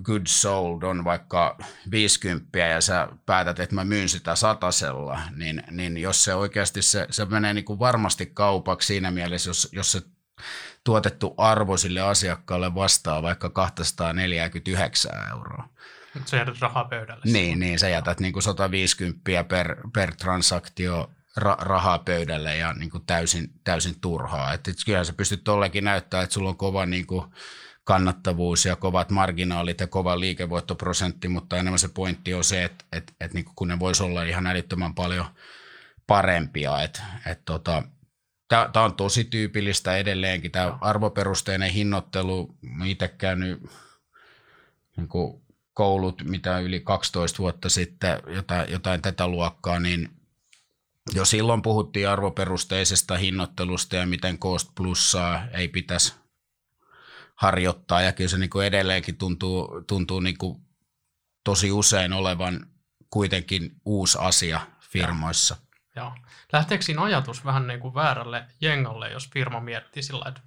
goods 0.02 0.42
sold 0.42 0.82
on 0.82 1.04
vaikka 1.04 1.58
50 1.90 2.58
ja 2.58 2.80
sä 2.80 3.08
päätät, 3.26 3.60
että 3.60 3.74
mä 3.74 3.84
myyn 3.84 4.08
sitä 4.08 4.34
satasella, 4.34 5.20
niin, 5.36 5.62
niin 5.70 5.96
jos 5.96 6.24
se 6.24 6.34
oikeasti 6.34 6.82
se, 6.82 7.06
se 7.10 7.24
menee 7.24 7.54
niin 7.54 7.64
kuin 7.64 7.78
varmasti 7.78 8.26
kaupaksi 8.26 8.86
siinä 8.86 9.10
mielessä, 9.10 9.50
jos, 9.50 9.68
jos 9.72 9.92
se 9.92 10.02
tuotettu 10.84 11.34
arvo 11.38 11.76
sille 11.76 12.00
asiakkaalle 12.00 12.74
vastaa 12.74 13.22
vaikka 13.22 13.50
249 13.50 15.12
euroa. 15.30 15.68
Se 16.24 16.36
jätät 16.36 16.60
rahaa 16.60 16.84
pöydälle. 16.84 17.22
Niin, 17.24 17.58
niin 17.58 17.78
sä 17.78 17.88
jätät 17.88 18.20
niin 18.20 18.32
kuin 18.32 18.42
150 18.42 19.44
per, 19.48 19.76
per 19.94 20.14
transaktio 20.14 21.10
ra- 21.40 21.62
rahaa 21.62 21.98
pöydälle 21.98 22.56
ja 22.56 22.72
niin 22.72 22.90
kuin 22.90 23.06
täysin, 23.06 23.50
täysin 23.64 24.00
turhaa. 24.00 24.52
Et, 24.52 24.68
et 24.68 24.76
kyllä 24.86 25.04
sä 25.04 25.12
pystyt 25.12 25.44
tollekin 25.44 25.84
näyttää, 25.84 26.22
että 26.22 26.34
sulla 26.34 26.48
on 26.48 26.56
kova 26.56 26.86
niin 26.86 27.06
kuin, 27.06 27.30
kannattavuus 27.84 28.64
ja 28.64 28.76
kovat 28.76 29.10
marginaalit 29.10 29.80
ja 29.80 29.86
kova 29.86 30.20
liikevoittoprosentti, 30.20 31.28
mutta 31.28 31.56
enemmän 31.56 31.78
se 31.78 31.88
pointti 31.88 32.34
on 32.34 32.44
se, 32.44 32.64
että, 32.64 32.84
että, 32.92 33.12
että 33.20 33.34
niin 33.34 33.44
kun 33.56 33.68
ne 33.68 33.78
voisi 33.78 34.02
olla 34.02 34.22
ihan 34.22 34.46
älyttömän 34.46 34.94
paljon 34.94 35.26
parempia. 36.06 36.82
Että, 36.82 37.02
että 37.26 37.42
tota, 37.44 37.82
Tämä 38.48 38.84
on 38.84 38.96
tosi 38.96 39.24
tyypillistä 39.24 39.96
edelleenkin, 39.96 40.50
tämä 40.50 40.78
arvoperusteinen 40.80 41.70
hinnoittelu. 41.70 42.56
Itse 42.84 43.08
käynyt 43.08 43.62
niin 44.96 45.08
koulut, 45.74 46.22
mitä 46.24 46.58
yli 46.58 46.80
12 46.80 47.38
vuotta 47.38 47.68
sitten, 47.68 48.20
jotain, 48.26 48.72
jotain 48.72 49.02
tätä 49.02 49.28
luokkaa, 49.28 49.80
niin 49.80 50.10
jo 51.14 51.24
silloin 51.24 51.62
puhuttiin 51.62 52.08
arvoperusteisesta 52.08 53.16
hinnoittelusta 53.16 53.96
ja 53.96 54.06
miten 54.06 54.38
Cost 54.38 54.70
Plussaa 54.74 55.46
ei 55.52 55.68
pitäisi 55.68 56.14
harjoittaa. 57.34 58.02
Ja 58.02 58.12
kyllä 58.12 58.30
se 58.30 58.38
niin 58.38 58.50
kuin 58.50 58.66
edelleenkin 58.66 59.16
tuntuu, 59.16 59.82
tuntuu 59.86 60.20
niin 60.20 60.38
kuin 60.38 60.62
tosi 61.44 61.72
usein 61.72 62.12
olevan 62.12 62.66
kuitenkin 63.10 63.76
uusi 63.84 64.18
asia 64.20 64.60
firmoissa. 64.80 65.56
Joo. 65.96 66.14
Lähteekö 66.52 66.84
siinä 66.84 67.02
ajatus 67.02 67.44
vähän 67.44 67.66
niin 67.66 67.80
kuin 67.80 67.94
väärälle 67.94 68.46
jengalle, 68.60 69.10
jos 69.10 69.30
firma 69.30 69.60
miettii 69.60 70.02
sillä 70.02 70.24
että 70.28 70.40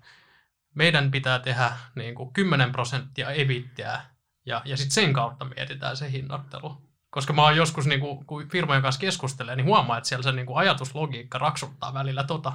meidän 0.76 1.12
pitää 1.12 1.40
tehdä 1.40 1.72
niin 1.96 2.16
kuin 2.16 2.34
10 2.34 2.72
prosenttia 2.72 3.32
evittiä 3.32 4.02
ja, 4.46 4.62
ja 4.66 4.78
sitten 4.78 4.94
sen 4.94 5.14
kautta 5.14 5.46
mietitään 5.46 5.98
se 5.98 6.12
hinnoittelu. 6.12 6.87
Koska 7.18 7.34
mä 7.34 7.44
oon 7.44 7.56
joskus, 7.56 7.86
niin 7.86 8.00
kuin, 8.00 8.26
kun 8.26 8.50
firmojen 8.50 8.82
kanssa 8.82 9.00
keskustelee, 9.00 9.56
niin 9.56 9.66
huomaa, 9.66 9.98
että 9.98 10.10
siellä 10.10 10.24
se 10.24 10.32
niin 10.32 10.46
kuin 10.46 10.58
ajatuslogiikka 10.58 11.38
raksuttaa 11.38 11.94
välillä 11.94 12.24
tota, 12.24 12.54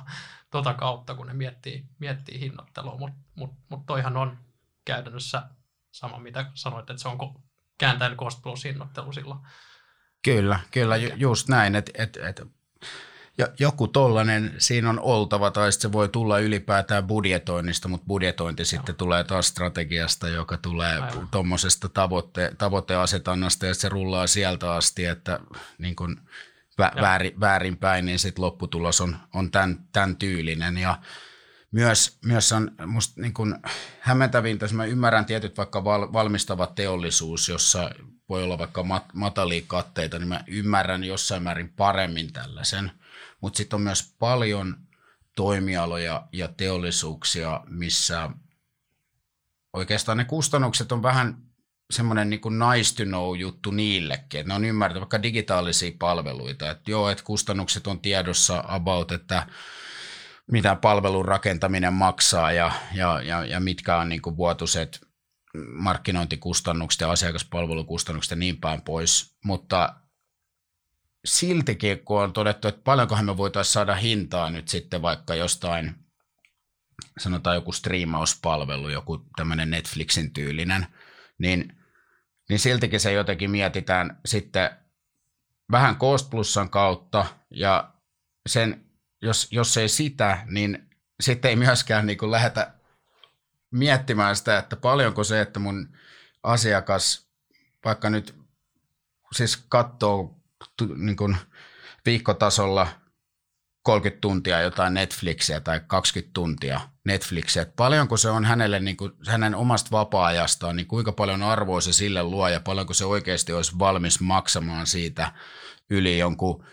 tota 0.51 0.75
kautta, 0.75 1.15
kun 1.15 1.27
ne 1.27 1.33
miettii, 1.33 1.85
miettii 1.99 2.41
hinnoittelua. 2.41 2.99
Mutta 2.99 3.17
mut, 3.35 3.51
mut 3.69 3.87
toihan 3.87 4.17
on 4.17 4.39
käytännössä 4.85 5.43
sama, 5.93 6.19
mitä 6.19 6.47
sanoit, 6.55 6.91
että 6.91 7.03
se 7.03 7.09
on 7.09 7.19
kääntäen 7.79 8.17
cost 8.17 8.43
plus 8.43 8.65
hinnoittelu 8.65 9.13
silloin. 9.13 9.41
Kyllä, 10.25 10.61
kyllä, 10.71 10.97
ju, 10.97 11.11
just 11.17 11.49
näin. 11.49 11.75
Et, 11.75 11.91
et, 11.95 12.17
et, 12.17 12.43
ja 13.39 13.49
joku 13.59 13.89
tollainen 13.89 14.55
siinä 14.59 14.91
on 14.91 15.01
oltava, 15.01 15.51
tai 15.51 15.73
se 15.73 15.93
voi 15.93 16.09
tulla 16.09 16.39
ylipäätään 16.39 17.07
budjetoinnista, 17.07 17.89
mutta 17.89 18.07
budjetointi 18.07 18.61
Joo. 18.61 18.67
sitten 18.67 18.95
tulee 18.95 19.25
taas 19.25 19.47
strategiasta, 19.47 20.29
joka 20.29 20.57
tulee 20.57 21.03
tuommoisesta 21.31 21.89
tavoitte, 21.89 22.53
tavoitteasetannasta, 22.59 23.67
ja 23.67 23.75
se 23.75 23.89
rullaa 23.89 24.27
sieltä 24.27 24.73
asti, 24.73 25.05
että 25.05 25.41
niin 25.79 25.97
kun 25.97 26.21
vä, 26.79 26.93
väärin, 27.01 27.41
väärinpäin, 27.41 28.05
niin 28.05 28.19
sitten 28.19 28.45
lopputulos 28.45 29.01
on, 29.01 29.17
on 29.35 29.51
tämän, 29.51 29.79
tämän 29.93 30.17
tyylinen. 30.17 30.79
Ja 30.79 30.99
myös, 31.71 32.19
myös 32.25 32.53
on 32.53 32.71
musta 32.87 33.21
niin 33.21 33.35
kun 33.35 33.59
hämmentävintä, 34.01 34.65
jos 34.65 34.73
mä 34.73 34.85
ymmärrän 34.85 35.27
tietyt 35.27 35.57
vaikka 35.57 35.85
val, 35.85 36.13
valmistava 36.13 36.67
teollisuus, 36.67 37.49
jossa 37.49 37.91
voi 38.29 38.43
olla 38.43 38.59
vaikka 38.59 38.83
mat, 38.83 39.05
matalia 39.15 39.63
katteita, 39.67 40.19
niin 40.19 40.29
mä 40.29 40.45
ymmärrän 40.47 41.05
jossain 41.05 41.43
määrin 41.43 41.73
paremmin 41.77 42.33
tällaisen– 42.33 42.91
mutta 43.43 43.57
sitten 43.57 43.77
on 43.77 43.83
myös 43.83 44.15
paljon 44.19 44.77
toimialoja 45.37 46.29
ja 46.33 46.49
teollisuuksia, 46.49 47.61
missä 47.69 48.31
oikeastaan 49.73 50.19
ne 50.19 50.25
kustannukset 50.25 50.93
on 50.93 51.03
vähän 51.03 51.37
semmoinen 51.91 52.31
niin 52.31 52.41
kuin 52.41 52.59
nice 52.59 52.95
to 52.97 53.05
know 53.05 53.39
juttu 53.39 53.71
niillekin, 53.71 54.41
että 54.41 54.49
ne 54.49 54.55
on 54.55 54.65
ymmärtänyt 54.65 55.01
vaikka 55.01 55.23
digitaalisia 55.23 55.93
palveluita, 55.99 56.71
että 56.71 56.91
joo, 56.91 57.11
että 57.11 57.25
kustannukset 57.25 57.87
on 57.87 58.01
tiedossa 58.01 58.65
about, 58.69 59.13
että 59.13 59.47
mitä 60.51 60.77
palvelun 60.77 61.25
rakentaminen 61.25 61.93
maksaa 61.93 62.53
ja, 62.53 62.73
ja, 62.95 63.23
ja, 63.23 63.45
ja 63.45 63.61
mitkä 63.61 63.97
on 63.97 64.09
niin 64.09 64.23
kuin 64.23 64.37
vuotuiset 64.37 65.01
markkinointikustannukset 65.73 67.01
ja 67.01 67.11
asiakaspalvelukustannukset 67.11 68.31
ja 68.31 68.37
niin 68.37 68.57
päin 68.57 68.83
pois, 68.83 69.37
mutta 69.45 69.95
siltikin, 71.25 72.05
kun 72.05 72.23
on 72.23 72.33
todettu, 72.33 72.69
että 72.69 72.81
paljonkohan 72.85 73.25
me 73.25 73.37
voitaisiin 73.37 73.73
saada 73.73 73.95
hintaa 73.95 74.51
nyt 74.51 74.69
sitten 74.69 75.03
vaikka 75.03 75.35
jostain, 75.35 75.95
sanotaan 77.19 77.57
joku 77.57 77.73
striimauspalvelu, 77.73 78.89
joku 78.89 79.27
tämmöinen 79.37 79.71
Netflixin 79.71 80.33
tyylinen, 80.33 80.87
niin, 81.39 81.77
niin 82.49 82.59
siltikin 82.59 83.01
se 83.01 83.13
jotenkin 83.13 83.51
mietitään 83.51 84.21
sitten 84.27 84.71
vähän 85.71 85.97
Cost 85.97 86.31
Plusan 86.31 86.71
kautta 86.71 87.27
ja 87.51 87.95
sen, 88.49 88.85
jos, 89.23 89.49
jos 89.51 89.77
ei 89.77 89.89
sitä, 89.89 90.43
niin 90.47 90.91
sitten 91.21 91.49
ei 91.49 91.57
myöskään 91.57 92.07
niin 92.07 92.31
lähdetä 92.31 92.75
miettimään 93.71 94.37
sitä, 94.37 94.59
että 94.59 94.77
paljonko 94.77 95.25
se, 95.25 95.41
että 95.41 95.61
mun 95.61 95.97
asiakas 96.43 97.29
vaikka 97.85 98.11
nyt 98.11 98.35
siis 99.33 99.57
katsoo 99.69 100.42
niin 100.97 101.17
kuin 101.17 101.37
viikkotasolla 102.07 102.89
30 103.83 104.21
tuntia 104.21 104.61
jotain 104.61 104.95
Netflixiä 104.95 105.61
tai 105.61 105.81
20 105.87 106.31
tuntia 106.35 106.81
Netflixiä, 107.05 107.63
että 107.63 107.75
paljonko 107.77 108.17
se 108.17 108.29
on 108.29 108.45
hänelle, 108.45 108.81
niin 108.81 108.97
kuin, 108.97 109.13
hänen 109.27 109.55
omasta 109.55 109.91
vapaa-ajastaan, 109.91 110.77
niin 110.77 110.87
kuinka 110.87 111.13
paljon 111.13 111.43
arvoa 111.43 111.81
se 111.81 111.93
sille 111.93 112.23
luo 112.23 112.49
ja 112.49 112.61
paljonko 112.61 112.95
se 112.95 113.05
oikeasti 113.05 113.53
olisi 113.53 113.79
valmis 113.79 114.21
maksamaan 114.21 114.87
siitä 114.87 115.33
yli 115.91 116.19
jonkun 116.19 116.65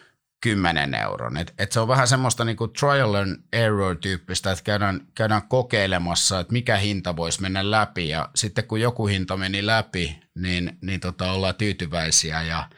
10 0.43 0.93
euron. 0.93 1.37
Et, 1.37 1.53
et 1.57 1.71
se 1.71 1.79
on 1.79 1.87
vähän 1.87 2.07
semmoista 2.07 2.45
niin 2.45 2.57
kuin 2.57 2.73
trial 2.73 3.13
and 3.13 3.43
error 3.53 3.95
tyyppistä, 3.95 4.51
että 4.51 4.63
käydään, 4.63 5.07
käydään 5.15 5.47
kokeilemassa, 5.47 6.39
että 6.39 6.53
mikä 6.53 6.77
hinta 6.77 7.15
voisi 7.15 7.41
mennä 7.41 7.71
läpi 7.71 8.09
ja 8.09 8.29
sitten 8.35 8.63
kun 8.67 8.81
joku 8.81 9.07
hinta 9.07 9.37
meni 9.37 9.65
läpi, 9.65 10.19
niin, 10.35 10.77
niin 10.81 10.99
tota, 10.99 11.31
ollaan 11.31 11.55
tyytyväisiä 11.55 12.41
ja 12.41 12.69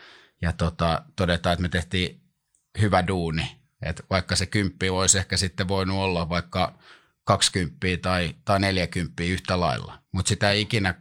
ja 0.41 0.54
tota, 0.54 1.04
todetaan, 1.15 1.54
että 1.54 1.62
me 1.62 1.69
tehtiin 1.69 2.21
hyvä 2.82 3.08
duuni. 3.08 3.62
Et 3.82 4.06
vaikka 4.10 4.36
se 4.36 4.45
kymppi 4.45 4.89
olisi 4.89 5.17
ehkä 5.17 5.38
sitten 5.38 5.67
voinut 5.67 5.97
olla 5.97 6.30
vaikka 6.30 6.80
20 7.23 7.77
tai, 8.01 8.36
tai 8.45 8.60
40 8.60 9.23
yhtä 9.23 9.60
lailla, 9.60 9.99
mutta 10.12 10.30
sitä 10.30 10.51
ei 10.51 10.62
ikinä 10.62 10.93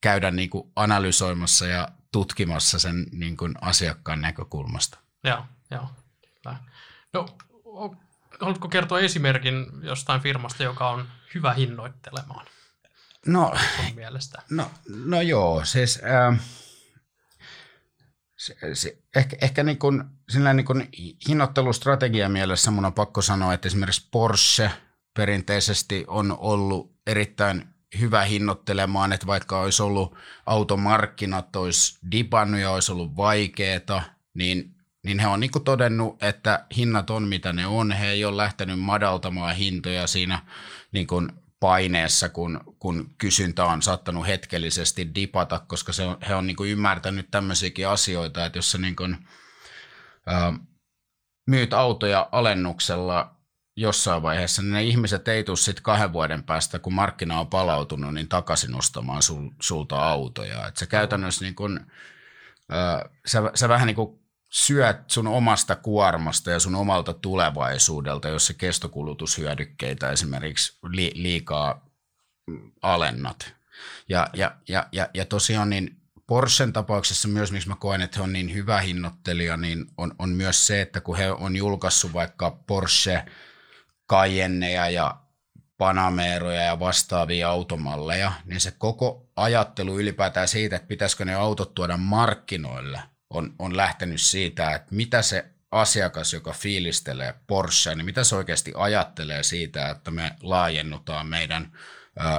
käydä 0.00 0.30
niin 0.30 0.50
kuin 0.50 0.72
analysoimassa 0.76 1.66
ja 1.66 1.88
tutkimassa 2.12 2.78
sen 2.78 3.06
niin 3.12 3.36
kuin 3.36 3.54
asiakkaan 3.60 4.20
näkökulmasta. 4.20 4.98
Joo, 5.24 5.44
joo. 5.70 5.88
No, 7.12 7.36
haluatko 8.40 8.68
kertoa 8.68 9.00
esimerkin 9.00 9.66
jostain 9.82 10.20
firmasta, 10.20 10.62
joka 10.62 10.90
on 10.90 11.08
hyvä 11.34 11.52
hinnoittelemaan? 11.54 12.46
No, 13.26 13.54
mielestä? 13.94 14.42
no, 14.50 14.70
no 14.88 15.20
joo, 15.20 15.64
siis... 15.64 16.00
Äh, 16.04 16.40
se, 18.38 18.56
se, 18.74 18.98
ehkä, 19.16 19.36
ehkä 19.40 19.62
niin 19.62 19.78
kuin, 19.78 20.04
niin 20.54 20.64
kuin 20.64 20.88
hinnoittelustrategia 21.28 22.28
mielessä 22.28 22.70
mun 22.70 22.84
on 22.84 22.92
pakko 22.92 23.22
sanoa, 23.22 23.54
että 23.54 23.68
esimerkiksi 23.68 24.08
Porsche 24.10 24.70
perinteisesti 25.14 26.04
on 26.06 26.36
ollut 26.38 26.92
erittäin 27.06 27.68
hyvä 28.00 28.24
hinnoittelemaan, 28.24 29.12
että 29.12 29.26
vaikka 29.26 29.60
olisi 29.60 29.82
ollut 29.82 30.16
automarkkinat, 30.46 31.56
olisi 31.56 31.98
dipannut 32.12 32.60
ja 32.60 32.70
olisi 32.70 32.92
ollut 32.92 33.16
vaikeeta, 33.16 34.02
niin, 34.34 34.74
niin 35.04 35.18
he 35.18 35.26
on 35.26 35.40
niin 35.40 35.50
todennut, 35.64 36.22
että 36.22 36.66
hinnat 36.76 37.10
on 37.10 37.28
mitä 37.28 37.52
ne 37.52 37.66
on. 37.66 37.92
He 37.92 38.10
ei 38.10 38.24
ole 38.24 38.36
lähtenyt 38.36 38.80
madaltamaan 38.80 39.56
hintoja 39.56 40.06
siinä 40.06 40.38
niin 40.92 41.06
kuin 41.06 41.32
paineessa, 41.60 42.28
kun, 42.28 42.60
kun 42.78 43.14
kysyntä 43.18 43.64
on 43.64 43.82
saattanut 43.82 44.26
hetkellisesti 44.26 45.14
dipata, 45.14 45.58
koska 45.58 45.92
se 45.92 46.02
on, 46.02 46.16
he 46.28 46.34
on 46.34 46.46
niin 46.46 46.56
kuin 46.56 46.70
ymmärtänyt 46.70 47.30
tämmöisiäkin 47.30 47.88
asioita, 47.88 48.46
että 48.46 48.58
jos 48.58 48.72
sä 48.72 48.78
niin 48.78 48.96
kuin, 48.96 49.28
ää, 50.26 50.52
myyt 51.46 51.72
autoja 51.72 52.28
alennuksella 52.32 53.34
jossain 53.76 54.22
vaiheessa, 54.22 54.62
niin 54.62 54.72
ne 54.72 54.82
ihmiset 54.82 55.28
ei 55.28 55.44
tule 55.44 55.56
sitten 55.56 55.82
kahden 55.82 56.12
vuoden 56.12 56.42
päästä, 56.42 56.78
kun 56.78 56.94
markkina 56.94 57.40
on 57.40 57.46
palautunut, 57.46 58.14
niin 58.14 58.28
takaisin 58.28 58.74
ostamaan 58.74 59.22
sul, 59.22 59.50
sulta 59.62 60.08
autoja. 60.08 60.66
Et 60.66 60.76
se 60.76 60.86
käytännössä 60.86 61.44
niin 61.44 61.54
kuin, 61.54 61.80
ää, 62.68 63.08
sä, 63.26 63.50
sä 63.54 63.68
vähän 63.68 63.86
niin 63.86 63.96
kuin 63.96 64.27
syöt 64.48 65.10
sun 65.10 65.26
omasta 65.26 65.76
kuormasta 65.76 66.50
ja 66.50 66.60
sun 66.60 66.74
omalta 66.74 67.14
tulevaisuudelta, 67.14 68.28
jos 68.28 68.46
se 68.46 68.54
kestokulutushyödykkeitä 68.54 70.10
esimerkiksi 70.10 70.78
li, 70.88 71.12
liikaa 71.14 71.86
alennat. 72.82 73.54
Ja, 74.08 74.28
ja, 74.32 74.56
ja, 74.68 74.86
ja, 74.92 75.08
ja 75.14 75.24
tosiaan 75.24 75.70
niin 75.70 75.96
Porschen 76.26 76.72
tapauksessa 76.72 77.28
myös, 77.28 77.52
miksi 77.52 77.68
mä 77.68 77.76
koen, 77.76 78.02
että 78.02 78.16
he 78.16 78.22
on 78.22 78.32
niin 78.32 78.54
hyvä 78.54 78.80
hinnoittelija, 78.80 79.56
niin 79.56 79.86
on, 79.96 80.14
on 80.18 80.30
myös 80.30 80.66
se, 80.66 80.80
että 80.80 81.00
kun 81.00 81.16
he 81.16 81.30
on 81.30 81.56
julkaissut 81.56 82.12
vaikka 82.12 82.50
Porsche 82.50 83.24
Cayenneja 84.10 84.90
ja 84.90 85.20
Panameroja 85.78 86.62
ja 86.62 86.80
vastaavia 86.80 87.48
automalleja, 87.48 88.32
niin 88.44 88.60
se 88.60 88.70
koko 88.70 89.30
ajattelu 89.36 89.98
ylipäätään 89.98 90.48
siitä, 90.48 90.76
että 90.76 90.88
pitäisikö 90.88 91.24
ne 91.24 91.34
autot 91.34 91.74
tuoda 91.74 91.96
markkinoille– 91.96 93.02
on, 93.30 93.54
on 93.58 93.76
lähtenyt 93.76 94.20
siitä, 94.20 94.74
että 94.74 94.94
mitä 94.94 95.22
se 95.22 95.44
asiakas, 95.70 96.32
joka 96.32 96.52
fiilistelee 96.52 97.34
Porsche, 97.46 97.94
niin 97.94 98.04
mitä 98.04 98.24
se 98.24 98.36
oikeasti 98.36 98.72
ajattelee 98.76 99.42
siitä, 99.42 99.90
että 99.90 100.10
me 100.10 100.36
laajennutaan 100.42 101.26
meidän 101.26 101.72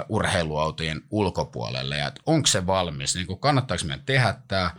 urheiluautojen 0.09 1.01
ulkopuolelle? 1.09 1.97
Ja 1.97 2.11
onko 2.25 2.47
se 2.47 2.67
valmis, 2.67 3.15
niin 3.15 3.27
kuin 3.27 3.39
kannattaako 3.39 3.83
meidän 3.85 4.05
tehdä 4.05 4.35
tämä, 4.47 4.71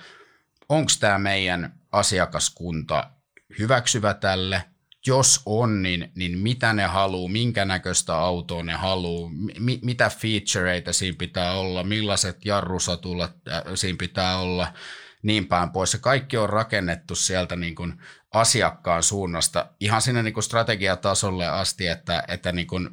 onko 0.68 0.92
tämä 1.00 1.18
meidän 1.18 1.80
asiakaskunta 1.92 3.10
hyväksyvä 3.58 4.14
tälle, 4.14 4.64
jos 5.06 5.42
on, 5.46 5.82
niin, 5.82 6.12
niin 6.14 6.38
mitä 6.38 6.72
ne 6.72 6.86
haluaa, 6.86 7.32
minkä 7.32 7.64
näköistä 7.64 8.16
autoa 8.16 8.62
ne 8.62 8.72
haluaa, 8.72 9.30
mi, 9.58 9.78
mitä 9.82 10.10
featureita 10.10 10.92
siinä 10.92 11.16
pitää 11.18 11.52
olla, 11.52 11.82
millaiset 11.82 12.44
jarrusatulat 12.44 13.36
siinä 13.74 13.96
pitää 13.98 14.38
olla, 14.38 14.72
niin 15.22 15.46
päin 15.46 15.70
pois. 15.70 15.90
Se 15.90 15.98
kaikki 15.98 16.36
on 16.36 16.50
rakennettu 16.50 17.14
sieltä 17.14 17.56
niin 17.56 17.74
kuin 17.74 18.02
asiakkaan 18.34 19.02
suunnasta 19.02 19.66
ihan 19.80 20.02
sinne 20.02 20.22
niin 20.22 20.34
kuin 20.34 20.44
strategiatasolle 20.44 21.48
asti, 21.48 21.86
että, 21.86 22.22
että 22.28 22.52
niin 22.52 22.66
kuin 22.66 22.90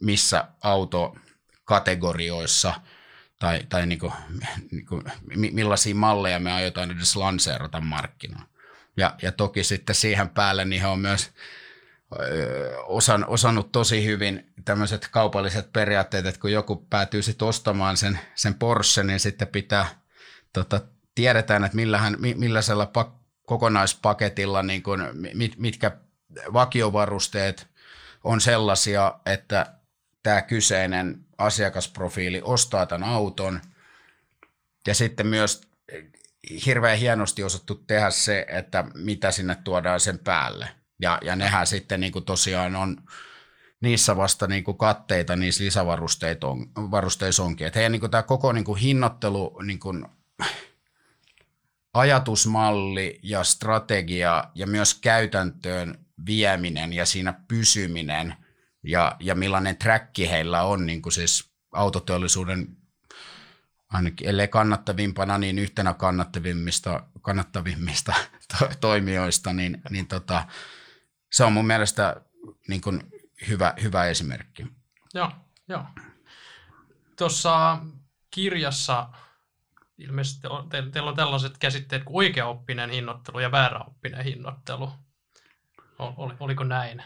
missä 0.00 0.44
autokategorioissa 0.62 2.74
tai, 3.38 3.60
tai 3.68 3.86
niin 3.86 3.98
kuin, 3.98 4.12
niin 4.70 4.86
kuin, 4.86 5.04
millaisia 5.52 5.94
malleja 5.94 6.40
me 6.40 6.52
aiotaan 6.52 6.90
edes 6.90 7.16
lanseerata 7.16 7.80
markkinoille. 7.80 8.50
Ja, 8.96 9.14
ja 9.22 9.32
toki 9.32 9.64
sitten 9.64 9.94
siihen 9.94 10.28
päälle 10.28 10.64
niin 10.64 10.86
on 10.86 10.98
myös 10.98 11.30
osan, 12.86 13.24
osannut 13.28 13.72
tosi 13.72 14.04
hyvin 14.04 14.52
tämmöiset 14.64 15.08
kaupalliset 15.10 15.72
periaatteet, 15.72 16.26
että 16.26 16.40
kun 16.40 16.52
joku 16.52 16.76
päätyy 16.76 17.22
sitten 17.22 17.48
ostamaan 17.48 17.96
sen, 17.96 18.20
sen 18.34 18.54
Porsche, 18.54 19.02
niin 19.02 19.20
sitten 19.20 19.48
pitää, 19.48 19.86
tota, 20.52 20.80
tiedetään, 21.14 21.64
että 21.64 21.76
millähän, 21.76 22.16
millaisella 22.18 22.86
pak, 22.86 23.14
kokonaispaketilla 23.46 24.62
niin 24.62 24.82
kun, 24.82 25.04
mit, 25.34 25.58
mitkä 25.58 25.90
vakiovarusteet 26.52 27.66
on 28.24 28.40
sellaisia, 28.40 29.14
että 29.26 29.74
tämä 30.22 30.42
kyseinen 30.42 31.26
asiakasprofiili 31.38 32.40
ostaa 32.44 32.86
tämän 32.86 33.08
auton. 33.08 33.60
Ja 34.86 34.94
sitten 34.94 35.26
myös 35.26 35.60
hirveän 36.66 36.98
hienosti 36.98 37.44
osattu 37.44 37.74
tehdä 37.74 38.10
se, 38.10 38.46
että 38.48 38.84
mitä 38.94 39.30
sinne 39.30 39.56
tuodaan 39.64 40.00
sen 40.00 40.18
päälle. 40.18 40.68
Ja, 41.00 41.18
ja 41.22 41.36
nehän 41.36 41.66
sitten 41.66 42.00
niin 42.00 42.12
kuin 42.12 42.24
tosiaan 42.24 42.76
on 42.76 43.02
niissä 43.80 44.16
vasta 44.16 44.46
niin 44.46 44.64
kuin 44.64 44.78
katteita 44.78 45.36
niissä 45.36 45.64
lisävarusteissa 45.64 47.42
onkin. 47.42 47.66
Että 47.66 47.78
heidän 47.78 47.92
niin 47.92 48.00
kuin 48.00 48.10
tämä 48.10 48.22
koko 48.22 48.52
niin 48.52 48.64
kuin 48.64 48.80
hinnoittelu 48.80 49.58
niin 49.62 49.78
kuin 49.78 50.06
ajatusmalli 51.94 53.18
ja 53.22 53.44
strategia 53.44 54.44
ja 54.54 54.66
myös 54.66 54.94
käytäntöön 54.94 56.06
vieminen 56.26 56.92
ja 56.92 57.06
siinä 57.06 57.32
pysyminen 57.48 58.34
ja, 58.82 59.16
ja 59.20 59.34
millainen 59.34 59.76
träkki 59.76 60.30
heillä 60.30 60.62
on 60.62 60.86
niin 60.86 61.02
kuin 61.02 61.12
siis 61.12 61.50
autoteollisuuden 61.72 62.76
ainakin 63.88 64.28
ellei 64.28 64.48
kannattavimpana, 64.48 65.38
niin 65.38 65.58
yhtenä 65.58 65.94
kannattavimmista, 65.94 67.06
kannattavimmista 67.22 68.14
to, 68.58 68.70
toimijoista, 68.80 69.52
niin, 69.52 69.82
niin 69.90 70.06
tota, 70.06 70.46
se 71.32 71.44
on 71.44 71.52
mun 71.52 71.66
mielestä 71.66 72.20
niin 72.68 72.80
kuin 72.80 73.02
hyvä, 73.48 73.74
hyvä 73.82 74.04
esimerkki. 74.04 74.66
Joo, 75.14 75.32
joo. 75.68 75.84
Tuossa 77.16 77.78
kirjassa 78.30 79.08
ilmeisesti 80.00 80.46
on, 80.46 80.68
te, 80.68 80.82
teillä 80.92 81.10
on 81.10 81.16
tällaiset 81.16 81.58
käsitteet 81.58 82.04
kuin 82.04 82.16
oikeaoppinen 82.16 82.90
hinnoittelu 82.90 83.38
ja 83.38 83.52
vääräoppinen 83.52 84.24
hinnoittelu. 84.24 84.92
Ol, 85.98 86.30
oliko 86.40 86.64
näin? 86.64 87.02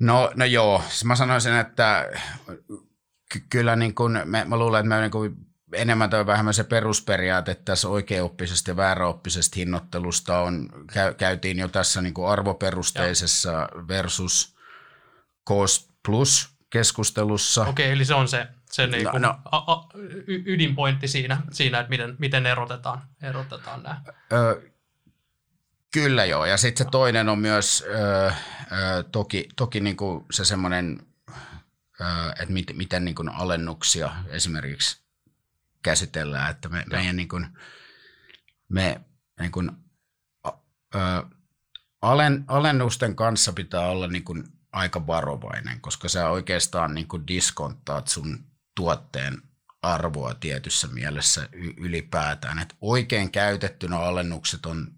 No, 0.00 0.30
no 0.34 0.44
joo, 0.44 0.82
mä 1.04 1.16
sanoisin, 1.16 1.54
että 1.54 2.08
ky- 3.32 3.46
kyllä 3.50 3.76
niin 3.76 3.94
kun, 3.94 4.20
me, 4.24 4.44
mä 4.44 4.56
luulen, 4.56 4.80
että 4.80 4.88
me 4.88 5.00
niin 5.00 5.10
kuin 5.10 5.36
enemmän 5.72 6.10
tai 6.10 6.26
vähemmän 6.26 6.54
se 6.54 6.64
perusperiaate 6.64 7.54
tässä 7.54 7.88
oikeaoppisesta 7.88 8.70
ja 8.70 8.76
vääräoppisesta 8.76 9.54
hinnoittelusta 9.56 10.40
on, 10.40 10.68
käy, 10.92 11.14
käytiin 11.14 11.58
jo 11.58 11.68
tässä 11.68 12.02
niin 12.02 12.14
kuin 12.14 12.28
arvoperusteisessa 12.28 13.52
Joo. 13.52 13.88
versus 13.88 14.56
cost 15.48 15.90
plus 16.06 16.48
keskustelussa. 16.70 17.62
Okei, 17.62 17.86
okay, 17.86 17.94
eli 17.94 18.04
se 18.04 18.14
on 18.14 18.28
se, 18.28 18.46
se 18.72 18.86
no, 18.86 18.90
niinku 18.90 19.18
no, 19.18 19.38
a, 19.44 19.56
a, 19.56 19.88
ydinpointti 20.26 21.08
siinä, 21.08 21.42
siinä 21.52 21.80
että 21.80 21.90
miten, 21.90 22.16
miten 22.18 22.46
erotetaan, 22.46 23.02
erotetaan 23.22 23.82
nämä. 23.82 24.02
Ö, 24.32 24.70
kyllä 25.92 26.24
joo, 26.24 26.44
ja 26.44 26.56
sitten 26.56 26.86
se 26.86 26.90
toinen 26.90 27.28
on 27.28 27.38
myös 27.38 27.84
ö, 27.86 28.26
ö, 28.26 28.32
toki, 29.12 29.48
toki 29.56 29.80
niinku 29.80 30.26
se 30.30 30.44
semmoinen, 30.44 31.06
että 32.40 32.52
mit, 32.52 32.66
miten 32.74 33.04
niinku 33.04 33.24
alennuksia 33.32 34.10
esimerkiksi 34.28 35.00
käsitellään, 35.82 36.50
että 36.50 36.68
me, 36.68 36.84
meidän 36.90 37.16
niin 37.16 37.28
kuin, 37.28 37.46
me 38.68 39.00
niin 39.40 39.52
kuin, 39.52 39.70
ö, 40.94 40.98
alen, 42.02 42.44
alennusten 42.48 43.16
kanssa 43.16 43.52
pitää 43.52 43.88
olla 43.88 44.06
niin 44.06 44.24
kuin 44.24 44.44
aika 44.72 45.06
varovainen, 45.06 45.80
koska 45.80 46.08
sä 46.08 46.28
oikeastaan 46.28 46.94
niin 46.94 47.08
kuin 47.08 47.24
sun 48.06 48.49
tuotteen 48.74 49.42
arvoa 49.82 50.34
tietyssä 50.34 50.88
mielessä 50.88 51.48
ylipäätään. 51.76 52.58
Et 52.58 52.76
oikein 52.80 53.30
käytettynä 53.30 53.98
alennukset 53.98 54.66
on 54.66 54.92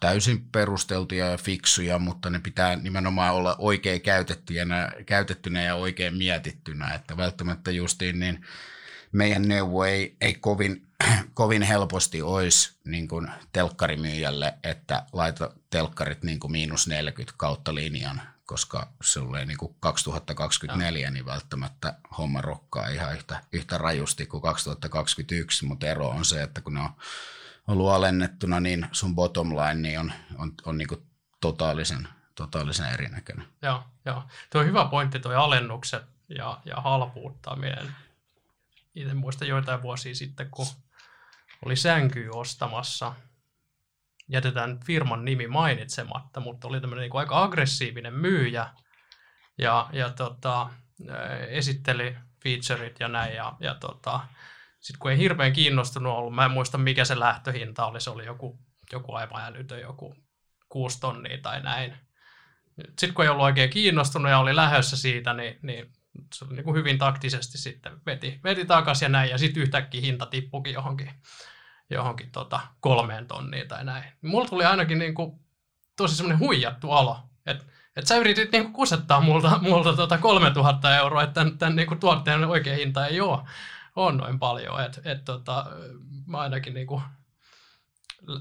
täysin 0.00 0.48
perusteltuja 0.48 1.26
ja 1.26 1.38
fiksuja, 1.38 1.98
mutta 1.98 2.30
ne 2.30 2.38
pitää 2.38 2.76
nimenomaan 2.76 3.34
olla 3.34 3.56
oikein 3.58 4.00
käytettynä, 4.00 4.92
käytettynä 5.06 5.62
ja 5.62 5.74
oikein 5.74 6.16
mietittynä, 6.16 6.94
että 6.94 7.16
välttämättä 7.16 7.70
justiin 7.70 8.20
niin 8.20 8.46
meidän 9.12 9.42
neuvo 9.42 9.84
ei, 9.84 10.16
ei 10.20 10.34
kovin, 10.34 10.86
kovin 11.34 11.62
helposti 11.62 12.22
olisi 12.22 12.76
niin 12.84 13.08
kuin 13.08 13.28
telkkarimyyjälle, 13.52 14.54
että 14.62 15.06
laita 15.12 15.54
telkkarit 15.70 16.22
niin 16.22 16.40
kuin 16.40 16.52
miinus 16.52 16.88
40 16.88 17.34
kautta 17.36 17.74
linjan, 17.74 18.22
koska 18.52 18.88
se 19.02 19.20
tulee 19.20 19.46
niin 19.46 19.58
kuin 19.58 19.76
2024, 19.80 21.10
no. 21.10 21.14
niin 21.14 21.26
välttämättä 21.26 21.94
homma 22.18 22.40
rokkaa 22.40 22.88
ihan 22.88 23.14
yhtä, 23.14 23.42
yhtä 23.52 23.78
rajusti 23.78 24.26
kuin 24.26 24.42
2021, 24.42 25.64
mutta 25.64 25.86
ero 25.86 26.08
on 26.08 26.24
se, 26.24 26.42
että 26.42 26.60
kun 26.60 26.74
ne 26.74 26.80
on 26.80 26.90
ollut 27.66 27.90
alennettuna, 27.90 28.60
niin 28.60 28.86
sun 28.92 29.14
bottom 29.14 29.50
line 29.50 29.74
niin 29.74 30.00
on, 30.00 30.12
on, 30.38 30.52
on 30.64 30.78
niin 30.78 30.88
totaalisen, 31.40 32.08
totaalisen 32.34 32.92
erinäköinen. 32.92 33.46
Joo, 33.62 33.84
joo. 34.04 34.22
Tuo 34.50 34.60
on 34.60 34.66
hyvä 34.66 34.84
pointti, 34.84 35.20
tuo 35.20 35.32
alennukset 35.32 36.02
ja, 36.28 36.60
ja 36.64 36.76
halpuuttaminen 36.76 37.96
itse 38.94 39.14
muistan 39.14 39.48
joitain 39.48 39.82
vuosia 39.82 40.14
sitten, 40.14 40.50
kun 40.50 40.66
oli 41.64 41.76
sänky 41.76 42.28
ostamassa. 42.32 43.14
Jätetään 44.28 44.80
firman 44.86 45.24
nimi 45.24 45.46
mainitsematta, 45.46 46.40
mutta 46.40 46.68
oli 46.68 46.80
tämmöinen 46.80 47.02
niin 47.02 47.18
aika 47.18 47.42
aggressiivinen 47.42 48.14
myyjä 48.14 48.68
ja, 49.58 49.90
ja 49.92 50.10
tota, 50.10 50.70
esitteli 51.48 52.16
featureit 52.42 53.00
ja 53.00 53.08
näin. 53.08 53.34
Ja, 53.34 53.56
ja 53.60 53.74
tota, 53.74 54.20
sitten 54.80 54.98
kun 54.98 55.10
ei 55.10 55.18
hirveän 55.18 55.52
kiinnostunut 55.52 56.12
ollut, 56.12 56.34
mä 56.34 56.44
en 56.44 56.50
muista 56.50 56.78
mikä 56.78 57.04
se 57.04 57.18
lähtöhinta 57.18 57.86
oli, 57.86 58.00
se 58.00 58.10
oli 58.10 58.26
joku, 58.26 58.58
joku 58.92 59.14
aivan 59.14 59.44
älytön, 59.44 59.80
joku 59.80 60.14
kuusi 60.68 61.00
tonnia 61.00 61.38
tai 61.42 61.62
näin. 61.62 61.96
Sitten 62.76 63.14
kun 63.14 63.24
ei 63.24 63.28
ollut 63.28 63.44
oikein 63.44 63.70
kiinnostunut 63.70 64.30
ja 64.30 64.38
oli 64.38 64.56
lähössä 64.56 64.96
siitä, 64.96 65.32
niin, 65.32 65.58
niin 65.62 65.92
se 66.34 66.44
oli 66.44 66.54
niin 66.54 66.64
kuin 66.64 66.76
hyvin 66.76 66.98
taktisesti 66.98 67.58
sitten 67.58 67.92
veti, 68.06 68.40
veti 68.44 68.64
takaisin 68.64 69.06
ja 69.06 69.08
näin, 69.08 69.30
ja 69.30 69.38
sitten 69.38 69.62
yhtäkkiä 69.62 70.00
hinta 70.00 70.26
tippukin 70.26 70.72
johonkin, 70.72 71.10
johonkin 71.92 72.30
tota 72.30 72.60
kolmeen 72.80 73.26
tonniin 73.26 73.68
tai 73.68 73.84
näin. 73.84 74.04
Mulla 74.22 74.48
tuli 74.48 74.64
ainakin 74.64 74.98
niin 74.98 75.14
kuin 75.14 75.40
tosi 75.96 76.16
semmoinen 76.16 76.38
huijattu 76.38 76.92
olo, 76.92 77.18
että 77.46 77.64
et 77.96 78.06
sä 78.06 78.16
yritit 78.16 78.50
kuin 78.50 78.72
kusettaa 78.72 79.20
multa, 79.20 79.58
multa 79.62 79.92
tota 79.92 80.18
3000 80.18 80.96
euroa, 80.96 81.22
että 81.22 81.34
tämän, 81.34 81.58
tämän 81.58 81.76
niin 81.76 81.88
kuin 81.88 82.00
tuotteen 82.00 82.44
oikea 82.44 82.76
hinta 82.76 83.06
ei 83.06 83.20
ole, 83.20 83.38
on 83.96 84.16
noin 84.16 84.38
paljon, 84.38 84.84
että 84.84 85.00
et 85.04 85.24
tota, 85.24 85.66
mä 86.26 86.38
ainakin 86.38 86.74
niin 86.74 86.86
kuin 86.86 87.02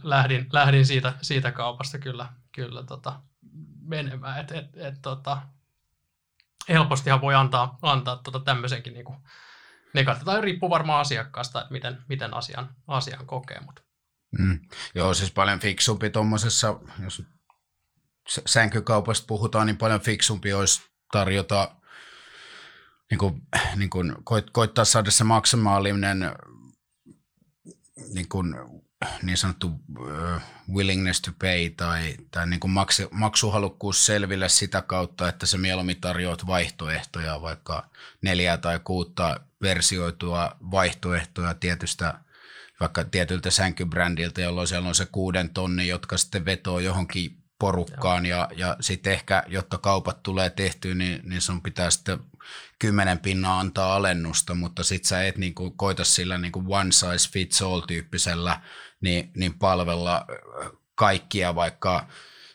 lähdin, 0.03 0.47
lähdin 0.51 0.85
siitä, 0.85 1.13
siitä 1.21 1.51
kaupasta 1.51 1.97
kyllä, 1.97 2.27
kyllä 2.51 2.83
tota, 2.83 3.19
menemään, 3.81 4.39
että 4.39 4.55
et, 4.55 4.77
et, 4.77 5.01
tota, 5.01 5.41
helpostihan 6.69 7.21
voi 7.21 7.35
antaa, 7.35 7.77
antaa 7.81 8.15
tota 8.15 8.39
tämmöisenkin 8.39 8.93
niin 8.93 9.05
negatiivista, 9.93 10.31
tai 10.31 10.41
riippuu 10.41 10.69
varmaan 10.69 11.01
asiakkaasta, 11.01 11.61
että 11.61 11.73
miten, 11.73 11.97
miten 12.09 12.33
asian, 12.33 12.75
asian 12.87 13.25
kokee. 13.25 13.59
Mutta. 13.65 13.81
Mm. 14.39 14.59
Joo, 14.95 15.13
siis 15.13 15.31
paljon 15.31 15.59
fiksumpi 15.59 16.09
tuommoisessa, 16.09 16.79
jos 17.03 17.23
sänkykaupasta 18.45 19.25
puhutaan, 19.27 19.67
niin 19.67 19.77
paljon 19.77 20.01
fiksumpi 20.01 20.53
olisi 20.53 20.81
tarjota, 21.11 21.75
niin 23.11 23.19
kuin, 23.19 23.41
niin 23.75 23.89
kuin, 23.89 24.15
koit, 24.23 24.49
koittaa 24.49 24.85
saada 24.85 25.11
se 25.11 25.23
maksimaalinen 25.23 26.19
niin 28.13 28.29
kuin, 28.29 28.55
niin 29.21 29.37
sanottu 29.37 29.67
uh, 29.67 30.41
willingness 30.73 31.21
to 31.21 31.31
pay 31.39 31.69
tai, 31.69 32.15
tai 32.31 32.47
niin 32.47 32.59
kuin 32.59 32.71
maksu, 32.71 33.03
maksuhalukkuus 33.11 34.05
selville 34.05 34.49
sitä 34.49 34.81
kautta, 34.81 35.29
että 35.29 35.45
se 35.45 35.57
mieluummin 35.57 36.01
tarjoat 36.01 36.47
vaihtoehtoja, 36.47 37.41
vaikka 37.41 37.89
neljää 38.21 38.57
tai 38.57 38.79
kuutta 38.83 39.39
versioitua 39.61 40.57
vaihtoehtoja 40.71 41.53
tietystä 41.53 42.13
vaikka 42.79 43.03
tietyltä 43.03 43.51
sänkybrändiltä, 43.51 44.41
jolloin 44.41 44.67
siellä 44.67 44.87
on 44.87 44.95
se 44.95 45.07
kuuden 45.11 45.49
tonni, 45.49 45.87
jotka 45.87 46.17
sitten 46.17 46.45
vetoo 46.45 46.79
johonkin 46.79 47.37
porukkaan 47.59 48.25
ja, 48.25 48.49
ja 48.55 48.77
sitten 48.79 49.13
ehkä, 49.13 49.43
jotta 49.47 49.77
kaupat 49.77 50.23
tulee 50.23 50.49
tehtyä, 50.49 50.93
niin, 50.93 51.21
niin 51.23 51.41
sun 51.41 51.61
pitää 51.61 51.89
sitten 51.89 52.19
kymmenen 52.79 53.19
pinnaa 53.19 53.59
antaa 53.59 53.95
alennusta, 53.95 54.55
mutta 54.55 54.83
sit 54.83 55.05
sä 55.05 55.23
et 55.23 55.37
niin 55.37 55.55
kuin 55.55 55.77
koita 55.77 56.03
sillä 56.03 56.37
niin 56.37 56.51
kuin 56.51 56.65
one 56.69 56.91
size 56.91 57.29
fits 57.31 57.61
all 57.61 57.79
tyyppisellä 57.79 58.61
niin, 59.01 59.31
niin 59.37 59.53
palvella 59.59 60.25
kaikkia, 60.95 61.55
vaikka 61.55 62.07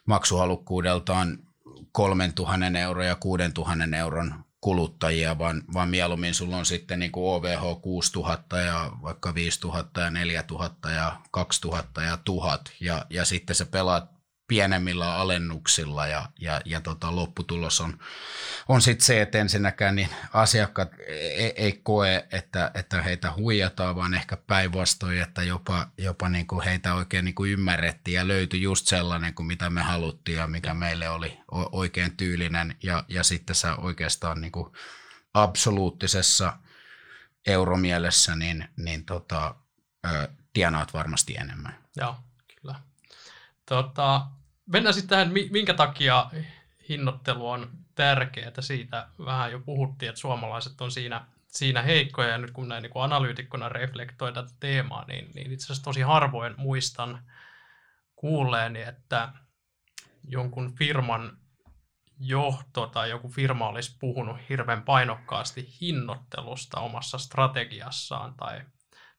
maksuhalukkuudeltaan 0.06 1.38
3000 1.92 2.78
euroa 2.78 3.04
ja 3.04 3.14
6000 3.14 3.96
euron 3.96 4.45
kuluttajia, 4.66 5.38
vaan, 5.38 5.62
vaan 5.74 5.88
mieluummin 5.88 6.34
sulla 6.34 6.56
on 6.56 6.66
sitten 6.66 6.98
niin 6.98 7.12
kuin 7.12 7.34
OVH 7.34 7.82
6000 7.82 8.58
ja 8.58 8.90
vaikka 9.02 9.34
5000 9.34 10.00
ja 10.00 10.10
4000 10.10 10.90
ja 10.90 11.20
2000 11.30 12.02
ja 12.02 12.16
1000 12.16 12.72
ja, 12.80 13.06
ja 13.10 13.24
sitten 13.24 13.56
sä 13.56 13.66
pelaat 13.66 14.15
pienemmillä 14.48 15.14
alennuksilla 15.14 16.06
ja, 16.06 16.28
ja, 16.40 16.60
ja 16.64 16.80
tota, 16.80 17.16
lopputulos 17.16 17.80
on, 17.80 17.98
on 18.68 18.82
sitten 18.82 19.06
se, 19.06 19.22
että 19.22 19.38
ensinnäkään 19.38 19.96
niin 19.96 20.08
asiakkaat 20.32 20.92
ei, 21.08 21.52
ei 21.56 21.80
koe, 21.82 22.28
että, 22.32 22.70
että 22.74 23.02
heitä 23.02 23.32
huijataan, 23.36 23.96
vaan 23.96 24.14
ehkä 24.14 24.36
päinvastoin, 24.36 25.22
että 25.22 25.42
jopa, 25.42 25.88
jopa 25.98 26.28
niin 26.28 26.46
kuin 26.46 26.64
heitä 26.64 26.94
oikein 26.94 27.24
niin 27.24 27.34
kuin 27.34 27.50
ymmärrettiin 27.50 28.14
ja 28.14 28.28
löytyi 28.28 28.62
just 28.62 28.86
sellainen 28.86 29.34
kuin 29.34 29.46
mitä 29.46 29.70
me 29.70 29.82
haluttiin 29.82 30.38
ja 30.38 30.46
mikä 30.46 30.74
meille 30.74 31.08
oli 31.08 31.38
oikein 31.72 32.16
tyylinen 32.16 32.76
ja, 32.82 33.04
ja 33.08 33.24
sitten 33.24 33.56
sä 33.56 33.76
oikeastaan 33.76 34.40
niin 34.40 34.52
kuin 34.52 34.72
absoluuttisessa 35.34 36.58
euromielessä 37.46 38.36
niin, 38.36 38.68
niin 38.76 39.04
tota, 39.04 39.54
ö, 40.06 40.28
tienaat 40.52 40.94
varmasti 40.94 41.36
enemmän. 41.36 41.78
Joo, 41.96 42.16
kyllä. 42.60 42.74
Tota, 43.68 44.26
mennään 44.66 44.94
sitten 44.94 45.08
tähän, 45.08 45.32
minkä 45.50 45.74
takia 45.74 46.30
hinnoittelu 46.88 47.48
on 47.48 47.70
tärkeää. 47.94 48.52
Siitä 48.60 49.08
vähän 49.24 49.52
jo 49.52 49.60
puhuttiin, 49.60 50.08
että 50.08 50.20
suomalaiset 50.20 50.80
on 50.80 50.90
siinä, 50.90 51.26
siinä 51.48 51.82
heikkoja. 51.82 52.28
Ja 52.28 52.38
nyt 52.38 52.50
kun 52.50 52.68
näin 52.68 52.82
niin 52.82 52.92
analyytikkona 52.94 53.68
reflektoi 53.68 54.32
tätä 54.32 54.50
teemaa, 54.60 55.04
niin, 55.04 55.30
niin 55.34 55.52
itse 55.52 55.66
asiassa 55.66 55.84
tosi 55.84 56.00
harvoin 56.00 56.54
muistan 56.56 57.22
kuulleeni, 58.16 58.82
että 58.82 59.32
jonkun 60.24 60.74
firman 60.74 61.38
johto 62.18 62.86
tai 62.86 63.10
joku 63.10 63.28
firma 63.28 63.68
olisi 63.68 63.96
puhunut 64.00 64.36
hirveän 64.48 64.82
painokkaasti 64.82 65.68
hinnoittelusta 65.80 66.80
omassa 66.80 67.18
strategiassaan 67.18 68.34
tai, 68.34 68.60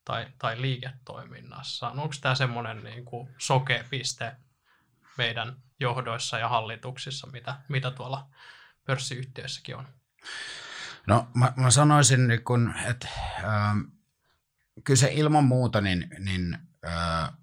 tai, 0.06 0.28
tai 0.40 0.62
liiketoiminnassaan. 0.62 2.00
Onko 2.00 2.16
tämä 2.22 2.36
semmoinen 2.36 2.84
niin 2.84 3.06
kuin 3.06 3.30
piste 3.90 4.36
meidän 5.18 5.56
johdoissa 5.80 6.40
ja 6.40 6.50
hallituksissa, 6.50 7.28
mitä, 7.28 7.56
mitä 7.70 7.92
tuolla 7.92 8.30
pörssiyhtiöissäkin 8.86 9.76
on? 9.76 9.88
No 11.08 11.28
mä, 11.34 11.54
mä 11.56 11.72
sanoisin, 11.72 12.28
niin 12.28 12.44
kun, 12.44 12.74
että 12.86 13.08
äh, 13.38 13.76
kyllä 14.84 14.98
se 14.98 15.10
ilman 15.14 15.44
muuta 15.44 15.82
niin, 15.82 16.10
niin, 16.20 16.58
äh, 16.88 17.34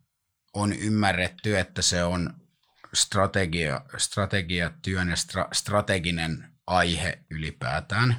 on 0.54 0.72
ymmärretty, 0.72 1.58
että 1.58 1.82
se 1.82 2.04
on 2.04 2.34
strategia, 2.94 3.80
strategiatyön 3.96 5.08
ja 5.08 5.16
stra, 5.16 5.48
strateginen 5.52 6.50
aihe 6.66 7.18
ylipäätään. 7.30 8.16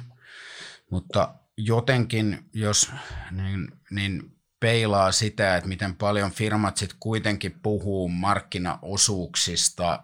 Mutta 0.90 1.34
jotenkin, 1.56 2.48
jos 2.52 2.92
niin, 3.30 3.68
niin 3.90 4.35
peilaa 4.60 5.12
sitä, 5.12 5.56
että 5.56 5.68
miten 5.68 5.96
paljon 5.96 6.30
firmat 6.30 6.76
sitten 6.76 6.98
kuitenkin 7.00 7.60
puhuu 7.62 8.08
markkinaosuuksista 8.08 10.02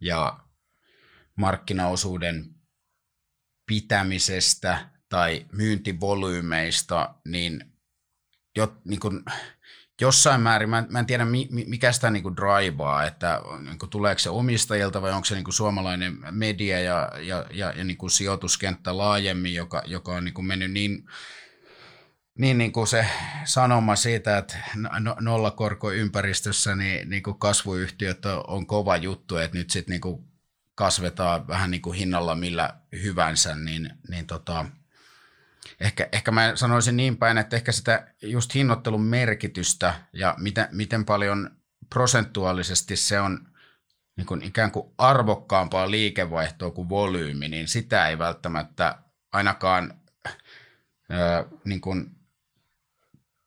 ja 0.00 0.40
markkinaosuuden 1.36 2.54
pitämisestä 3.66 4.90
tai 5.08 5.46
myyntivolyymeista, 5.52 7.14
niin, 7.24 7.72
jo, 8.56 8.76
niin 8.84 9.00
kun, 9.00 9.24
jossain 10.00 10.40
määrin, 10.40 10.70
mä 10.70 10.78
en, 10.78 10.86
mä 10.88 10.98
en 10.98 11.06
tiedä 11.06 11.26
mikä 11.66 11.92
sitä 11.92 12.10
niin 12.10 12.22
kuin 12.22 12.36
drivaa, 12.36 13.04
että 13.04 13.40
niin 13.60 13.78
kuin, 13.78 13.90
tuleeko 13.90 14.18
se 14.18 14.30
omistajilta 14.30 15.02
vai 15.02 15.12
onko 15.12 15.24
se 15.24 15.34
niin 15.34 15.52
suomalainen 15.52 16.18
media 16.30 16.80
ja, 16.80 17.12
ja, 17.20 17.46
ja, 17.50 17.72
ja 17.76 17.84
niin 17.84 18.10
sijoituskenttä 18.10 18.96
laajemmin, 18.96 19.54
joka, 19.54 19.82
joka 19.86 20.12
on 20.12 20.24
niin 20.24 20.46
mennyt 20.46 20.70
niin 20.70 21.04
niin, 22.38 22.58
niin 22.58 22.72
kuin 22.72 22.86
se 22.86 23.06
sanoma 23.44 23.96
siitä, 23.96 24.38
että 24.38 24.58
no, 25.00 25.16
nollakorkoympäristössä 25.20 26.76
niin, 26.76 27.10
niin 27.10 27.22
kuin 27.22 27.38
kasvuyhtiöt 27.38 28.26
on 28.46 28.66
kova 28.66 28.96
juttu, 28.96 29.36
että 29.36 29.58
nyt 29.58 29.70
sitten 29.70 30.00
niin 30.00 30.24
kasvetaan 30.74 31.48
vähän 31.48 31.70
niin 31.70 31.82
kuin 31.82 31.98
hinnalla 31.98 32.34
millä 32.34 32.80
hyvänsä, 33.02 33.54
niin, 33.54 33.90
niin 34.08 34.26
tota, 34.26 34.64
ehkä, 35.80 36.08
ehkä 36.12 36.30
mä 36.30 36.52
sanoisin 36.54 36.96
niin 36.96 37.16
päin, 37.16 37.38
että 37.38 37.56
ehkä 37.56 37.72
sitä 37.72 38.14
just 38.22 38.54
hinnoittelun 38.54 39.02
merkitystä 39.04 39.94
ja 40.12 40.34
miten, 40.38 40.68
miten 40.72 41.04
paljon 41.04 41.50
prosentuaalisesti 41.90 42.96
se 42.96 43.20
on 43.20 43.48
niin 44.16 44.26
kuin 44.26 44.42
ikään 44.42 44.70
kuin 44.70 44.94
arvokkaampaa 44.98 45.90
liikevaihtoa 45.90 46.70
kuin 46.70 46.88
volyymi, 46.88 47.48
niin 47.48 47.68
sitä 47.68 48.08
ei 48.08 48.18
välttämättä 48.18 48.98
ainakaan 49.32 50.00
niin 51.64 51.80
kuin 51.80 52.15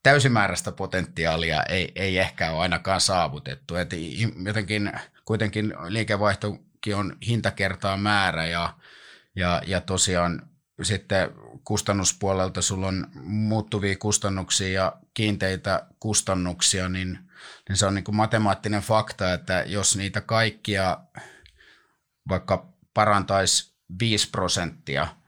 täysimääräistä 0.04 0.72
potentiaalia 0.72 1.64
ei, 1.64 1.92
ei 1.96 2.18
ehkä 2.18 2.52
ole 2.52 2.62
ainakaan 2.62 3.02
saavutettu. 3.02 3.76
Et 3.76 3.90
jotenkin 4.46 4.92
kuitenkin 5.26 5.74
liikevaihtokin 5.88 6.96
on 6.96 7.18
hintakertaa 7.28 7.98
määrä 7.98 8.46
ja, 8.46 8.74
ja, 9.36 9.62
ja 9.68 9.82
tosiaan 9.82 10.50
sitten 10.84 11.32
kustannuspuolelta 11.64 12.62
sulla 12.62 12.88
on 12.88 13.08
muuttuvia 13.24 13.96
kustannuksia 13.98 14.70
ja 14.70 14.94
kiinteitä 15.14 15.88
kustannuksia, 16.00 16.90
niin, 16.90 17.20
niin 17.70 17.78
se 17.78 17.86
on 17.86 17.96
niin 17.96 18.04
kuin 18.04 18.16
matemaattinen 18.16 18.82
fakta, 18.82 19.34
että 19.34 19.64
jos 19.68 19.96
niitä 19.96 20.22
kaikkia 20.22 20.98
vaikka 22.30 22.74
parantaisi 22.94 23.74
5 24.00 24.30
prosenttia– 24.30 25.08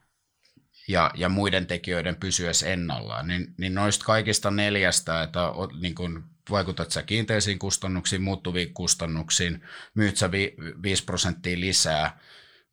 ja, 0.91 1.11
ja 1.15 1.29
muiden 1.29 1.67
tekijöiden 1.67 2.15
pysyessä 2.15 2.67
ennallaan, 2.67 3.27
niin, 3.27 3.53
niin 3.57 3.75
noista 3.75 4.05
kaikista 4.05 4.51
neljästä, 4.51 5.23
että 5.23 5.39
niin 5.81 5.95
kun 5.95 6.23
vaikutat 6.49 6.91
sä 6.91 7.03
kiinteisiin 7.03 7.59
kustannuksiin, 7.59 8.21
muuttuviin 8.21 8.73
kustannuksiin, 8.73 9.63
myyt 9.95 10.17
sä 10.17 10.31
vi, 10.31 10.55
5 10.83 11.03
prosenttia 11.03 11.59
lisää 11.59 12.19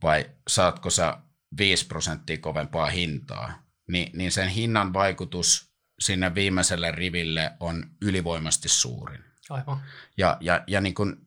vai 0.03 0.31
saatko 0.49 0.91
sä 0.91 1.19
5 1.59 1.87
prosenttia 1.87 2.39
kovempaa 2.39 2.87
hintaa, 2.87 3.63
niin, 3.89 4.11
niin 4.19 4.33
sen 4.33 4.49
hinnan 4.49 4.93
vaikutus 4.93 5.73
sinne 6.01 6.35
viimeiselle 6.35 6.93
riville 6.93 7.53
on 7.61 7.91
ylivoimasti 8.03 8.69
suurin. 8.69 9.25
Aivan. 9.51 9.83
Ja, 10.17 10.37
ja, 10.41 10.65
ja 10.67 10.81
niin 10.81 10.95
kun, 10.95 11.27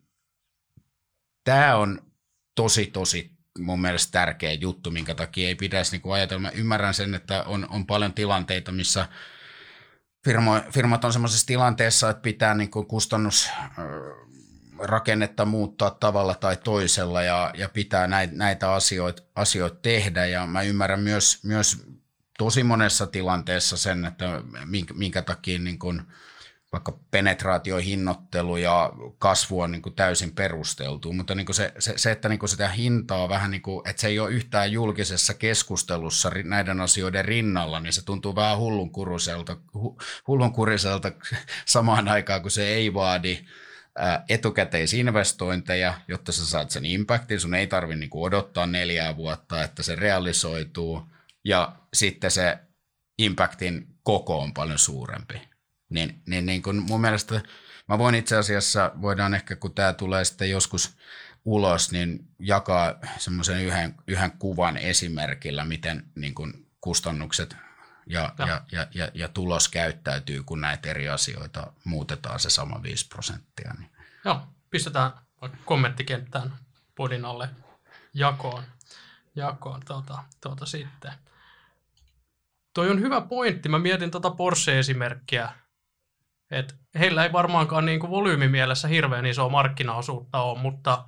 tämä 1.43 1.75
on 1.75 2.11
tosi, 2.55 2.85
tosi 2.85 3.40
mun 3.59 3.81
mielestä 3.81 4.11
tärkeä 4.11 4.53
juttu, 4.53 4.91
minkä 4.91 5.15
takia 5.15 5.47
ei 5.47 5.55
pitäisi 5.55 5.97
niin 5.97 6.13
ajatella. 6.13 6.41
Mä 6.41 6.49
ymmärrän 6.49 6.93
sen, 6.93 7.15
että 7.15 7.43
on, 7.43 7.67
on 7.69 7.85
paljon 7.85 8.13
tilanteita, 8.13 8.71
missä 8.71 9.07
firmo, 10.23 10.61
firmat 10.71 11.05
on 11.05 11.13
sellaisessa 11.13 11.47
tilanteessa, 11.47 12.09
että 12.09 12.21
pitää 12.21 12.53
niin 12.53 12.71
kuin 12.71 12.85
kustannusrakennetta 12.85 15.45
muuttaa 15.45 15.91
tavalla 15.91 16.35
tai 16.35 16.57
toisella 16.57 17.23
ja, 17.23 17.53
ja 17.57 17.69
pitää 17.69 18.07
näitä, 18.07 18.33
näitä 18.35 18.73
asioita, 18.73 19.23
asioita 19.35 19.79
tehdä. 19.81 20.25
Ja 20.25 20.47
mä 20.47 20.61
ymmärrän 20.61 20.99
myös, 20.99 21.43
myös 21.43 21.85
tosi 22.37 22.63
monessa 22.63 23.07
tilanteessa 23.07 23.77
sen, 23.77 24.05
että 24.05 24.41
minkä, 24.65 24.93
minkä 24.93 25.21
takia 25.21 25.59
niin 25.59 25.79
kuin– 25.79 26.01
vaikka 26.71 26.99
penetraatiohinnoittelu 27.11 28.57
ja 28.57 28.93
kasvu 29.19 29.61
on 29.61 29.71
niin 29.71 29.81
kuin 29.81 29.95
täysin 29.95 30.31
perusteltu, 30.31 31.13
mutta 31.13 31.35
niin 31.35 31.45
kuin 31.45 31.55
se, 31.55 31.73
se, 31.79 31.93
se, 31.95 32.11
että 32.11 32.29
niin 32.29 32.39
kuin 32.39 32.49
sitä 32.49 32.69
hintaa 32.69 33.29
vähän 33.29 33.51
niin 33.51 33.61
kuin, 33.61 33.89
että 33.89 34.01
se 34.01 34.07
ei 34.07 34.19
ole 34.19 34.31
yhtään 34.31 34.71
julkisessa 34.71 35.33
keskustelussa 35.33 36.31
näiden 36.43 36.81
asioiden 36.81 37.25
rinnalla, 37.25 37.79
niin 37.79 37.93
se 37.93 38.05
tuntuu 38.05 38.35
vähän 38.35 38.57
hullunkuriselta, 38.57 39.57
hullunkuriselta 40.27 41.11
samaan 41.65 42.07
aikaan, 42.07 42.41
kun 42.41 42.51
se 42.51 42.67
ei 42.67 42.93
vaadi 42.93 43.45
etukäteisinvestointeja, 44.29 45.93
jotta 46.07 46.31
sä 46.31 46.45
saat 46.45 46.69
sen 46.69 46.85
impactin. 46.85 47.39
Sun 47.39 47.55
ei 47.55 47.67
tarvitse 47.67 47.99
niin 47.99 48.09
odottaa 48.13 48.65
neljää 48.65 49.15
vuotta, 49.17 49.63
että 49.63 49.83
se 49.83 49.95
realisoituu 49.95 51.11
ja 51.45 51.75
sitten 51.93 52.31
se 52.31 52.57
impactin 53.17 53.87
koko 54.03 54.39
on 54.39 54.53
paljon 54.53 54.79
suurempi. 54.79 55.50
Niin, 55.91 56.21
niin, 56.27 56.45
niin 56.45 56.61
kun 56.61 56.83
mun 56.87 57.01
mielestä 57.01 57.41
mä 57.87 57.97
voin 57.97 58.15
itse 58.15 58.37
asiassa, 58.37 58.91
voidaan 59.01 59.33
ehkä 59.33 59.55
kun 59.55 59.73
tämä 59.73 59.93
tulee 59.93 60.25
sitten 60.25 60.49
joskus 60.49 60.97
ulos, 61.45 61.91
niin 61.91 62.27
jakaa 62.39 62.93
semmoisen 63.17 63.61
yhden, 63.61 63.95
yhden 64.07 64.31
kuvan 64.31 64.77
esimerkillä, 64.77 65.65
miten 65.65 66.05
niin 66.15 66.35
kun 66.35 66.65
kustannukset 66.81 67.55
ja, 68.05 68.33
ja, 68.37 68.61
ja, 68.71 68.87
ja, 68.93 69.11
ja 69.13 69.27
tulos 69.27 69.67
käyttäytyy, 69.69 70.43
kun 70.43 70.61
näitä 70.61 70.89
eri 70.89 71.09
asioita 71.09 71.73
muutetaan 71.83 72.39
se 72.39 72.49
sama 72.49 72.83
5 72.83 73.07
prosenttia. 73.07 73.73
Niin. 73.79 73.89
Joo, 74.25 74.41
pistetään 74.69 75.11
kommenttikenttään 75.65 76.53
podin 76.95 77.25
alle 77.25 77.49
jakoon, 78.13 78.63
jakoon 79.35 79.81
tuota, 79.85 80.23
tuota 80.41 80.65
sitten. 80.65 81.11
toi 82.73 82.89
on 82.89 83.01
hyvä 83.01 83.21
pointti. 83.21 83.69
Mä 83.69 83.79
mietin 83.79 84.11
tuota 84.11 84.29
Porsche-esimerkkiä, 84.29 85.49
että 86.51 86.73
heillä 86.99 87.23
ei 87.23 87.33
varmaankaan 87.33 87.85
niin 87.85 87.99
kuin 87.99 88.09
volyymimielessä 88.09 88.87
hirveän 88.87 89.25
isoa 89.25 89.49
markkinaosuutta 89.49 90.41
ole, 90.41 90.59
mutta 90.59 91.05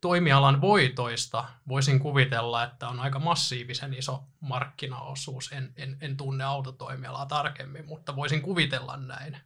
toimialan 0.00 0.60
voitoista 0.60 1.44
voisin 1.68 1.98
kuvitella, 1.98 2.64
että 2.64 2.88
on 2.88 3.00
aika 3.00 3.18
massiivisen 3.18 3.94
iso 3.94 4.24
markkinaosuus. 4.40 5.52
En, 5.52 5.72
en, 5.76 5.96
en 6.00 6.16
tunne 6.16 6.44
autotoimialaa 6.44 7.26
tarkemmin, 7.26 7.86
mutta 7.86 8.16
voisin 8.16 8.42
kuvitella 8.42 8.96
näin. 8.96 9.36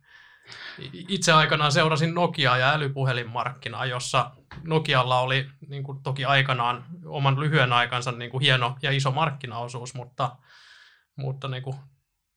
Itse 0.93 1.33
aikanaan 1.33 1.73
seurasin 1.73 2.15
Nokiaa 2.15 2.59
ja 2.59 2.73
älypuhelinmarkkinaa, 2.73 3.87
jossa 3.87 4.31
Nokialla 4.63 5.21
oli 5.21 5.51
niin 5.69 5.83
kuin 5.83 6.03
toki 6.03 6.25
aikanaan 6.25 6.85
oman 7.07 7.41
lyhyen 7.41 7.73
aikansa 7.73 8.13
niin 8.13 8.31
kuin 8.31 8.41
hieno 8.43 8.77
ja 8.83 8.91
iso 8.91 9.11
markkinaosuus, 9.11 9.95
mutta, 9.95 10.37
mutta 11.17 11.49
niin 11.49 11.63
kuin 11.63 11.77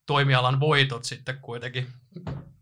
toimialan 0.06 0.60
voitot 0.60 1.04
sitten 1.04 1.38
kuitenkin 1.41 1.88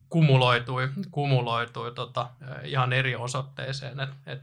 kumuloitui, 0.09 0.89
kumuloitui 1.11 1.91
tota, 1.91 2.29
ihan 2.63 2.93
eri 2.93 3.15
osoitteeseen. 3.15 3.99
Et, 3.99 4.09
et, 4.25 4.41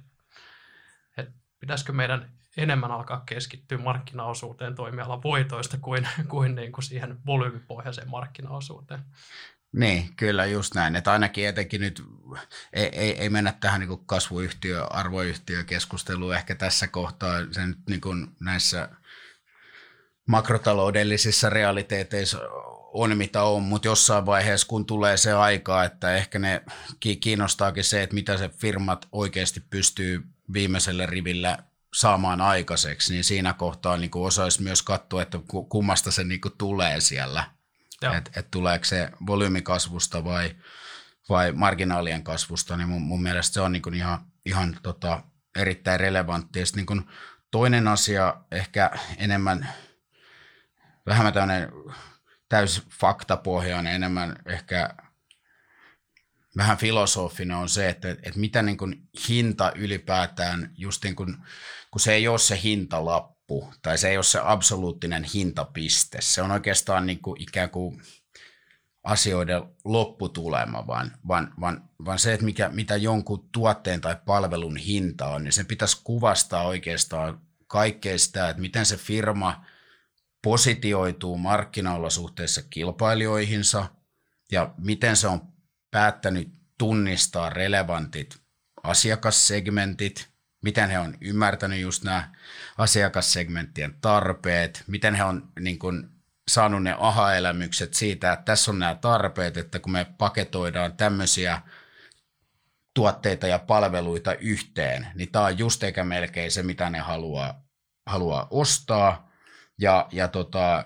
et 1.17 1.29
pitäisikö 1.61 1.93
meidän 1.93 2.31
enemmän 2.57 2.91
alkaa 2.91 3.23
keskittyä 3.27 3.79
markkinaosuuteen 3.79 4.75
toimialan 4.75 5.23
voitoista 5.23 5.79
kuin, 5.81 6.09
kuin, 6.29 6.55
niin 6.55 6.73
kuin 6.73 6.85
siihen 6.85 7.19
volyymipohjaiseen 7.27 8.11
markkinaosuuteen. 8.11 9.01
Niin, 9.73 10.17
kyllä 10.17 10.47
just 10.47 10.75
näin. 10.75 10.97
Että 10.97 11.13
ainakin 11.13 11.49
etenkin 11.49 11.81
nyt 11.81 12.03
ei, 12.73 12.87
ei, 12.87 13.19
ei 13.19 13.31
mennä 13.31 13.53
tähän 13.61 13.81
niin 13.81 14.07
kasvuyhtiö, 14.07 14.85
arvoyhtiökeskusteluun 14.85 16.35
ehkä 16.35 16.55
tässä 16.55 16.87
kohtaa. 16.87 17.33
Se 17.51 17.67
nyt 17.67 17.79
niin 17.89 18.01
näissä 18.41 18.89
makrotaloudellisissa 20.29 21.51
realiteeteissa 21.51 22.39
on 23.01 23.17
mitä 23.17 23.43
on, 23.43 23.63
mutta 23.63 23.89
jossain 23.89 24.27
vaiheessa 24.27 24.67
kun 24.67 24.87
tulee 24.87 25.17
se 25.17 25.33
aika, 25.33 25.85
että 25.85 26.17
ehkä 26.17 26.39
ne 26.39 26.63
kiinnostaakin 27.21 27.85
se, 27.85 28.03
että 28.03 28.15
mitä 28.15 28.37
se 28.37 28.49
firmat 28.49 29.09
oikeasti 29.13 29.61
pystyy 29.61 30.23
viimeisellä 30.53 31.07
rivillä 31.07 31.59
saamaan 31.95 32.41
aikaiseksi, 32.41 33.13
niin 33.13 33.25
siinä 33.25 33.53
kohtaa 33.53 33.97
niin 33.97 34.11
osaisi 34.15 34.63
myös 34.63 34.83
katsoa, 34.83 35.23
että 35.23 35.39
kummasta 35.69 36.11
se 36.11 36.25
niin 36.25 36.41
tulee 36.59 37.01
siellä– 37.01 37.45
että 38.03 38.31
et 38.37 38.51
tuleeko 38.51 38.85
se 38.85 39.11
volyymikasvusta 39.27 40.25
vai, 40.25 40.57
vai 41.29 41.53
marginaalien 41.53 42.25
kasvusta, 42.25 42.77
niin 42.77 42.89
mun, 42.89 43.03
mun 43.03 43.23
mielestä 43.23 43.55
se 43.55 43.61
on 43.61 43.73
niin 43.73 43.95
ihan, 43.95 44.27
ihan 44.47 44.79
tota, 44.83 45.23
erittäin 45.59 46.01
relevantti. 46.01 46.59
Ja 46.59 46.65
niin 46.77 47.11
toinen 47.51 47.89
asia 47.89 48.35
ehkä 48.51 48.91
enemmän, 49.17 49.69
vähemmän 51.07 51.33
tämmöinen 51.33 51.73
täys 52.49 52.83
faktapohjainen, 53.01 53.95
enemmän 53.95 54.37
ehkä 54.47 54.95
vähän 56.57 56.77
filosofinen 56.77 57.57
on 57.57 57.69
se, 57.69 57.89
että, 57.89 58.11
että 58.11 58.41
mitä 58.41 58.63
niin 58.63 58.77
kuin 58.77 59.09
hinta 59.29 59.73
ylipäätään, 59.75 60.71
just 60.77 61.05
niin 61.05 61.17
kuin, 61.17 61.37
kun 61.91 62.01
se 62.01 62.13
ei 62.13 62.29
ole 62.29 62.39
se 62.39 62.61
hintalappu, 62.63 63.73
tai 63.83 63.99
se 63.99 64.09
ei 64.09 64.17
ole 64.17 64.25
se 64.25 64.41
absoluuttinen 64.43 65.25
hintapiste. 65.25 66.19
Se 66.21 66.43
on 66.43 66.51
oikeastaan 66.51 67.07
niin 67.07 67.23
kuin 67.23 67.43
ikään 67.43 67.71
kuin 67.71 68.03
asioiden 69.05 69.63
lopputulema, 69.85 70.87
vaan, 70.87 71.13
vaan, 71.29 71.55
vaan, 71.61 71.89
vaan 72.05 72.19
se, 72.19 72.35
että 72.35 72.47
mikä, 72.47 72.69
mitä 72.69 72.97
jonkun 72.97 73.49
tuotteen 73.53 74.01
tai 74.01 74.17
palvelun 74.27 74.77
hinta 74.77 75.27
on, 75.27 75.45
niin 75.45 75.53
sen 75.53 75.67
pitäisi 75.67 76.01
kuvastaa 76.05 76.67
oikeastaan 76.67 77.41
kaikkea 77.67 78.19
sitä, 78.19 78.49
että 78.49 78.61
miten 78.61 78.87
se 78.87 78.97
firma 78.97 79.65
positioituu 80.43 81.39
markkinoilla 81.39 82.11
suhteessa 82.11 82.63
kilpailijoihinsa 82.71 83.87
ja 84.53 84.75
miten 84.79 85.17
se 85.17 85.29
on 85.29 85.41
päättänyt 85.91 86.49
tunnistaa 86.79 87.51
relevantit 87.51 88.39
asiakassegmentit, 88.83 90.29
miten 90.63 90.91
he 90.91 90.99
on 90.99 91.19
ymmärtänyt 91.21 91.81
just 91.81 92.05
nämä 92.05 92.33
asiakassegmenttien 92.79 93.95
tarpeet, 94.01 94.85
miten 94.87 95.15
he 95.15 95.25
on 95.25 95.53
niin 95.61 95.79
kuin, 95.79 96.17
saanut 96.51 96.83
ne 96.83 96.97
aha-elämykset 96.99 97.95
siitä, 97.95 98.33
että 98.33 98.45
tässä 98.45 98.71
on 98.71 98.79
nämä 98.79 98.95
tarpeet, 98.95 99.57
että 99.57 99.79
kun 99.79 99.93
me 99.93 100.07
paketoidaan 100.19 100.97
tämmöisiä 100.97 101.63
tuotteita 102.95 103.47
ja 103.47 103.59
palveluita 103.59 104.35
yhteen, 104.35 105.07
niin 105.15 105.33
tämä 105.33 105.45
on 105.45 105.59
just 105.59 105.83
eikä 105.83 106.05
melkein 106.05 106.51
se, 106.51 106.63
mitä 106.63 106.91
ne 106.91 106.99
haluaa, 106.99 107.63
haluaa 108.07 108.47
ostaa. 108.51 109.26
Ja, 109.81 110.09
ja 110.13 110.29
tota, 110.29 110.85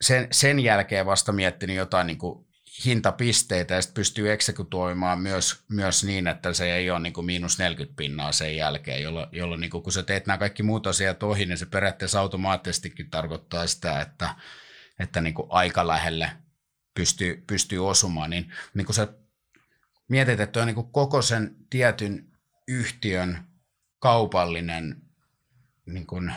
sen, 0.00 0.28
sen 0.30 0.60
jälkeen 0.60 1.06
vasta 1.06 1.32
miettinyt 1.32 1.76
jotain 1.76 2.06
niin 2.06 2.18
kuin 2.18 2.46
hintapisteitä 2.84 3.74
ja 3.74 3.82
sitten 3.82 3.94
pystyy 3.94 4.32
eksekutoimaan 4.32 5.20
myös, 5.20 5.64
myös 5.68 6.04
niin, 6.04 6.26
että 6.26 6.52
se 6.52 6.74
ei 6.74 6.90
ole 6.90 7.00
niin 7.00 7.12
kuin 7.12 7.24
miinus 7.24 7.58
40 7.58 7.96
pinnaa 7.96 8.32
sen 8.32 8.56
jälkeen, 8.56 9.02
jolloin, 9.02 9.28
jolloin 9.32 9.60
niin 9.60 9.70
kuin, 9.70 9.82
kun 9.82 9.92
sä 9.92 10.02
teet 10.02 10.26
nämä 10.26 10.38
kaikki 10.38 10.62
muut 10.62 10.86
asiat 10.86 11.22
ohi, 11.22 11.46
niin 11.46 11.58
se 11.58 11.66
periaatteessa 11.66 12.20
automaattisestikin 12.20 13.10
tarkoittaa 13.10 13.66
sitä, 13.66 14.00
että, 14.00 14.34
että 14.98 15.20
niin 15.20 15.34
kuin 15.34 15.46
aika 15.50 15.86
lähelle 15.86 16.30
pystyy, 16.94 17.44
pystyy 17.46 17.88
osumaan. 17.88 18.30
Niin, 18.30 18.52
niin 18.74 18.86
kuin 18.86 18.96
sä 18.96 19.08
mietit, 20.08 20.40
että 20.40 20.60
on 20.60 20.66
niin 20.66 20.74
kuin 20.74 20.92
koko 20.92 21.22
sen 21.22 21.56
tietyn 21.70 22.26
yhtiön 22.68 23.38
kaupallinen 23.98 25.02
niin 25.94 26.06
kuin 26.06 26.32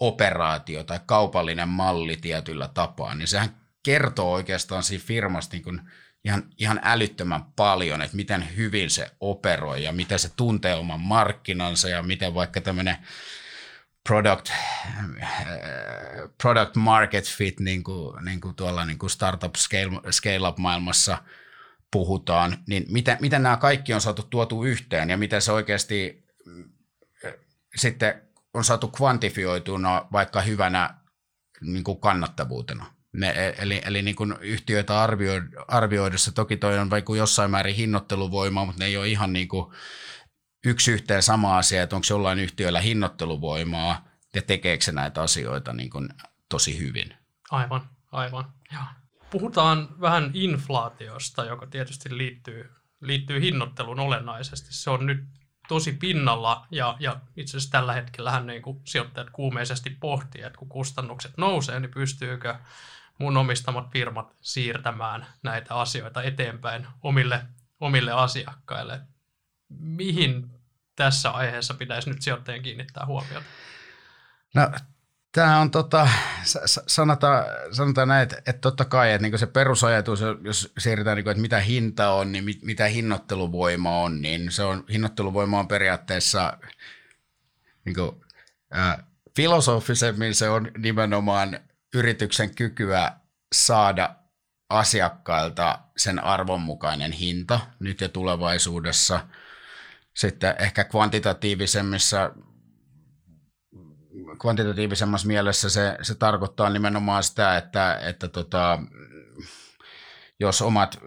operaatio 0.00 0.84
tai 0.84 1.00
kaupallinen 1.06 1.68
malli 1.68 2.16
tietyllä 2.16 2.68
tapaa, 2.74 3.14
niin 3.14 3.28
sehän 3.28 3.56
kertoo 3.82 4.32
oikeastaan 4.32 4.82
siinä 4.82 5.04
firmasta 5.06 5.56
niin 5.56 5.62
kuin 5.62 5.80
ihan, 6.24 6.42
ihan 6.58 6.80
älyttömän 6.82 7.44
paljon, 7.56 8.02
että 8.02 8.16
miten 8.16 8.56
hyvin 8.56 8.90
se 8.90 9.10
operoi 9.20 9.84
ja 9.84 9.92
miten 9.92 10.18
se 10.18 10.30
tuntee 10.36 10.74
oman 10.74 11.00
markkinansa 11.00 11.88
ja 11.88 12.02
miten 12.02 12.34
vaikka 12.34 12.60
tämmöinen 12.60 12.96
product, 14.08 14.50
product 16.42 16.76
market 16.76 17.24
fit, 17.24 17.60
niin 17.60 17.84
kuin, 17.84 18.24
niin 18.24 18.40
kuin 18.40 18.54
tuolla 18.54 18.84
niin 18.84 18.98
kuin 18.98 19.10
startup 19.10 19.54
scale, 19.54 20.12
scale 20.12 20.48
up 20.48 20.58
maailmassa 20.58 21.18
puhutaan, 21.90 22.58
niin 22.66 22.86
miten, 22.88 23.16
miten 23.20 23.42
nämä 23.42 23.56
kaikki 23.56 23.94
on 23.94 24.00
saatu 24.00 24.22
tuotu 24.22 24.64
yhteen 24.64 25.10
ja 25.10 25.16
miten 25.16 25.42
se 25.42 25.52
oikeasti 25.52 26.26
sitten 27.76 28.25
on 28.56 28.64
saatu 28.64 28.88
kvantifioituna 28.88 30.06
vaikka 30.12 30.40
hyvänä 30.40 30.94
niin 31.60 31.84
kuin 31.84 32.00
kannattavuutena. 32.00 32.86
Ne, 33.12 33.30
e, 33.30 33.54
eli 33.58 33.82
eli 33.84 34.02
niin 34.02 34.16
kuin 34.16 34.34
yhtiöitä 34.40 35.02
arvio, 35.02 35.32
arvioidessa, 35.68 36.32
toki 36.32 36.56
toi 36.56 36.78
on 36.78 36.90
vaikka 36.90 37.16
jossain 37.16 37.50
määrin 37.50 37.76
hinnoitteluvoima, 37.76 38.64
mutta 38.64 38.78
ne 38.78 38.86
ei 38.86 38.96
ole 38.96 39.08
ihan 39.08 39.32
niin 39.32 39.48
kuin 39.48 39.72
yksi 40.66 40.92
yhteen 40.92 41.22
sama 41.22 41.58
asia, 41.58 41.82
että 41.82 41.96
onko 41.96 42.06
jollain 42.10 42.38
yhtiöllä 42.38 42.80
hinnoitteluvoimaa 42.80 44.08
ja 44.34 44.42
tekeekö 44.42 44.84
se 44.84 44.92
näitä 44.92 45.22
asioita 45.22 45.72
niin 45.72 45.90
kuin 45.90 46.08
tosi 46.48 46.78
hyvin. 46.78 47.14
Aivan, 47.50 47.90
aivan. 48.12 48.52
Ja. 48.72 48.86
Puhutaan 49.30 50.00
vähän 50.00 50.30
inflaatiosta, 50.34 51.44
joka 51.44 51.66
tietysti 51.66 52.18
liittyy, 52.18 52.70
liittyy 53.00 53.40
hinnoitteluun 53.40 54.00
olennaisesti. 54.00 54.68
Se 54.70 54.90
on 54.90 55.06
nyt 55.06 55.24
tosi 55.68 55.92
pinnalla 55.92 56.66
ja, 56.70 56.96
ja 57.00 57.20
itse 57.36 57.56
asiassa 57.56 57.72
tällä 57.72 57.92
hetkellä 57.92 58.40
niin 58.40 58.62
sijoittajat 58.84 59.30
kuumeisesti 59.30 59.90
pohtii, 59.90 60.42
että 60.42 60.58
kun 60.58 60.68
kustannukset 60.68 61.36
nousee, 61.36 61.80
niin 61.80 61.90
pystyykö 61.90 62.54
mun 63.18 63.36
omistamat 63.36 63.90
firmat 63.92 64.34
siirtämään 64.40 65.26
näitä 65.42 65.74
asioita 65.74 66.22
eteenpäin 66.22 66.86
omille, 67.02 67.46
omille 67.80 68.12
asiakkaille. 68.12 69.00
Mihin 69.68 70.50
tässä 70.96 71.30
aiheessa 71.30 71.74
pitäisi 71.74 72.10
nyt 72.10 72.22
sijoittajien 72.22 72.62
kiinnittää 72.62 73.06
huomiota? 73.06 73.46
No, 74.54 74.70
tämä 75.36 75.60
on 75.60 75.70
tota, 75.70 76.08
sanotaan, 76.86 77.44
sanotaan 77.72 78.08
näin, 78.08 78.22
että, 78.22 78.36
että 78.36 78.60
totta 78.60 78.84
kai, 78.84 79.12
että 79.12 79.28
niin 79.28 79.38
se 79.38 79.46
perusajatus, 79.46 80.20
jos 80.44 80.72
siirrytään, 80.78 81.16
niin 81.16 81.28
että 81.28 81.40
mitä 81.40 81.60
hinta 81.60 82.10
on, 82.10 82.32
niin 82.32 82.44
mit, 82.44 82.62
mitä 82.62 82.86
hinnoitteluvoima 82.86 84.00
on, 84.00 84.22
niin 84.22 84.52
se 84.52 84.62
on, 84.62 84.84
hinnoitteluvoima 84.92 85.58
on 85.58 85.68
periaatteessa 85.68 86.58
niin 87.84 87.94
kuin, 87.94 88.10
äh, 88.76 88.98
filosofisemmin 89.36 90.34
se 90.34 90.48
on 90.48 90.70
nimenomaan 90.78 91.60
yrityksen 91.94 92.54
kykyä 92.54 93.12
saada 93.54 94.14
asiakkailta 94.68 95.78
sen 95.96 96.24
arvonmukainen 96.24 97.12
hinta 97.12 97.60
nyt 97.80 98.00
ja 98.00 98.08
tulevaisuudessa. 98.08 99.26
Sitten 100.14 100.54
ehkä 100.58 100.84
kvantitatiivisemmissa 100.84 102.30
kvantitatiivisemmassa 104.38 105.26
mielessä 105.26 105.70
se, 105.70 105.98
se 106.02 106.14
tarkoittaa 106.14 106.70
nimenomaan 106.70 107.22
sitä, 107.22 107.56
että, 107.56 107.98
että 108.02 108.28
tota, 108.28 108.78
jos 110.40 110.62
omat 110.62 111.00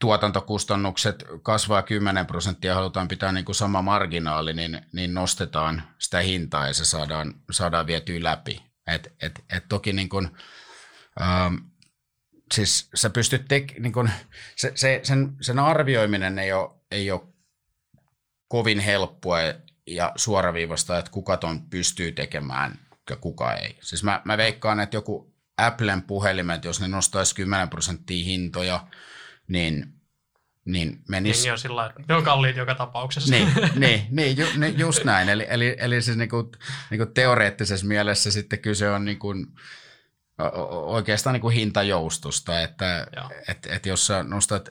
tuotantokustannukset 0.00 1.24
kasvaa 1.42 1.82
10 1.82 2.26
prosenttia 2.26 2.70
ja 2.70 2.74
halutaan 2.74 3.08
pitää 3.08 3.32
niin 3.32 3.44
kuin 3.44 3.54
sama 3.54 3.82
marginaali, 3.82 4.52
niin, 4.52 4.80
niin 4.92 5.14
nostetaan 5.14 5.82
sitä 5.98 6.20
hintaa 6.20 6.66
ja 6.66 6.74
se 6.74 6.84
saadaan, 6.84 7.34
saadaan 7.50 7.86
vietyä 7.86 8.22
läpi. 8.22 8.62
Et, 8.86 9.12
et, 9.22 9.44
et 9.56 9.64
toki 9.68 9.92
niin 9.92 10.08
kun, 10.08 10.36
ähm, 11.20 11.54
siis 12.54 12.90
sä 12.94 13.10
pystyt 13.10 13.44
tek, 13.48 13.78
niin 13.78 13.92
kun, 13.92 14.10
se, 14.56 14.72
se, 14.74 15.00
sen, 15.02 15.36
sen 15.40 15.58
arvioiminen 15.58 16.38
ei 16.38 16.52
ole, 16.52 16.70
ei 16.90 17.10
ole 17.10 17.20
kovin 18.48 18.80
helppoa 18.80 19.38
ja 19.88 20.12
suoraviivasta, 20.16 20.98
että 20.98 21.10
kuka 21.10 21.36
ton 21.36 21.62
pystyy 21.70 22.12
tekemään 22.12 22.78
ja 23.10 23.16
kuka 23.16 23.54
ei. 23.54 23.78
Siis 23.80 24.04
mä, 24.04 24.22
mä 24.24 24.36
veikkaan, 24.36 24.80
että 24.80 24.96
joku 24.96 25.34
Applen 25.56 26.02
puhelimet, 26.02 26.64
jos 26.64 26.80
ne 26.80 26.88
nostaisi 26.88 27.34
10 27.34 27.68
prosenttia 27.68 28.24
hintoja, 28.24 28.86
niin 29.48 29.98
niin 30.64 31.00
menisi... 31.08 31.42
Niin 31.42 31.52
on 31.52 31.58
sillä 31.58 31.94
ne 32.08 32.14
on 32.14 32.24
kalliit 32.24 32.56
joka 32.56 32.74
tapauksessa. 32.74 33.30
Niin, 33.30 33.48
niin, 33.76 34.06
niin, 34.10 34.36
ju, 34.36 34.46
niin 34.56 34.78
just 34.78 35.04
näin. 35.04 35.28
Eli, 35.28 35.46
eli, 35.48 35.76
eli 35.78 36.02
siis 36.02 36.16
niinku, 36.16 36.52
niinku 36.90 37.06
teoreettisessa 37.06 37.86
mielessä 37.86 38.30
sitten 38.30 38.58
kyse 38.58 38.90
on 38.90 39.04
niinku, 39.04 39.34
oikeastaan 40.70 41.34
niinku 41.34 41.48
hintajoustosta, 41.48 42.60
että 42.60 43.06
et, 43.48 43.66
et 43.66 43.86
jos 43.86 44.06
sä 44.06 44.22
nostat 44.22 44.68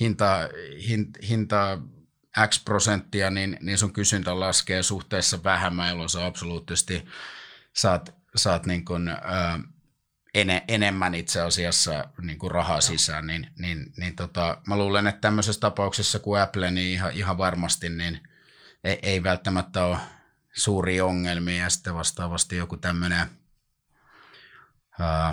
hintaa, 0.00 0.48
hint, 0.88 1.18
hintaa 1.28 1.82
X 2.46 2.64
prosenttia, 2.64 3.30
niin, 3.30 3.56
niin 3.60 3.78
sun 3.78 3.92
kysyntä 3.92 4.40
laskee 4.40 4.82
suhteessa 4.82 5.44
vähemmän, 5.44 5.88
jolloin 5.88 6.08
sä 6.08 6.26
absoluuttisesti 6.26 7.06
saat, 7.72 8.14
saat 8.36 8.66
niin 8.66 8.84
kuin, 8.84 9.08
ö, 9.08 9.16
ene, 10.34 10.64
enemmän 10.68 11.14
itse 11.14 11.40
asiassa 11.40 12.04
niin 12.22 12.38
kuin 12.38 12.50
rahaa 12.50 12.80
sisään, 12.80 13.26
niin, 13.26 13.46
niin, 13.58 13.92
niin 13.96 14.16
tota, 14.16 14.62
mä 14.66 14.76
luulen, 14.76 15.06
että 15.06 15.20
tämmöisessä 15.20 15.60
tapauksessa 15.60 16.18
kuin 16.18 16.40
Apple, 16.40 16.70
niin 16.70 16.92
ihan, 16.92 17.12
ihan 17.12 17.38
varmasti 17.38 17.88
niin 17.88 18.20
ei, 18.84 18.98
ei 19.02 19.22
välttämättä 19.22 19.84
ole 19.84 19.96
suuria 20.52 21.06
ongelmia. 21.06 21.62
Ja 21.62 21.70
sitten 21.70 21.94
vastaavasti 21.94 22.56
joku 22.56 22.76
tämmöinen, 22.76 23.26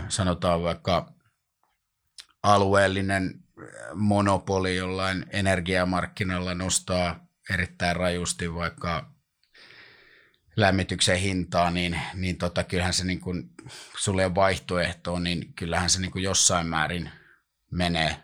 sanotaan 0.09 0.63
vaikka 0.63 1.13
alueellinen 2.43 3.43
monopoli 3.93 4.75
jollain 4.75 5.25
energiamarkkinalla 5.29 6.53
nostaa 6.53 7.27
erittäin 7.49 7.95
rajusti 7.95 8.53
vaikka 8.53 9.13
lämmityksen 10.55 11.17
hintaa, 11.17 11.71
niin, 11.71 12.01
niin 12.13 12.37
tota, 12.37 12.63
kyllähän 12.63 12.93
se 12.93 13.05
niin 13.05 13.19
kuin, 13.19 13.49
sulle 13.97 14.25
on 14.25 14.35
vaihtoehtoa, 14.35 15.19
niin 15.19 15.53
kyllähän 15.53 15.89
se 15.89 16.01
niin 16.01 16.11
kuin 16.11 16.23
jossain 16.23 16.67
määrin 16.67 17.11
menee 17.71 18.17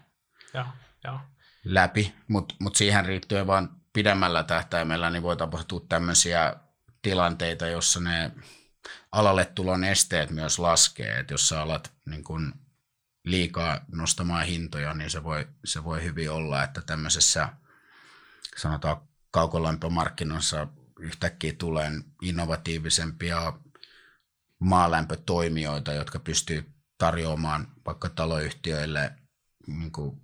ja, 0.53 0.65
ja. 1.03 1.19
läpi, 1.63 2.15
mutta 2.27 2.55
mut 2.59 2.75
siihen 2.75 3.05
riittyen 3.05 3.47
vaan 3.47 3.69
pidemmällä 3.93 4.43
tähtäimellä 4.43 5.09
niin 5.09 5.23
voi 5.23 5.37
tapahtua 5.37 5.85
tämmöisiä 5.89 6.55
tilanteita, 7.01 7.67
jossa 7.67 7.99
ne 7.99 8.31
alalle 9.11 9.45
tulon 9.45 9.83
esteet 9.83 10.29
myös 10.29 10.59
laskee, 10.59 11.19
että 11.19 11.33
jos 11.33 11.49
sä 11.49 11.61
alat 11.61 11.91
niin 12.05 12.23
kun 12.23 12.53
liikaa 13.23 13.85
nostamaan 13.91 14.45
hintoja, 14.45 14.93
niin 14.93 15.09
se 15.09 15.23
voi, 15.23 15.47
se 15.65 15.83
voi 15.83 16.03
hyvin 16.03 16.31
olla, 16.31 16.63
että 16.63 16.81
tämmöisessä 16.81 17.49
sanotaan 18.57 18.97
kaukolämpömarkkinoissa 19.31 20.67
yhtäkkiä 20.99 21.53
tulee 21.57 21.91
innovatiivisempia 22.21 23.53
maalämpötoimijoita, 24.59 25.93
jotka 25.93 26.19
pystyy 26.19 26.71
tarjoamaan 26.97 27.67
vaikka 27.85 28.09
taloyhtiöille 28.09 29.13
niin 29.67 29.91
kuin 29.91 30.21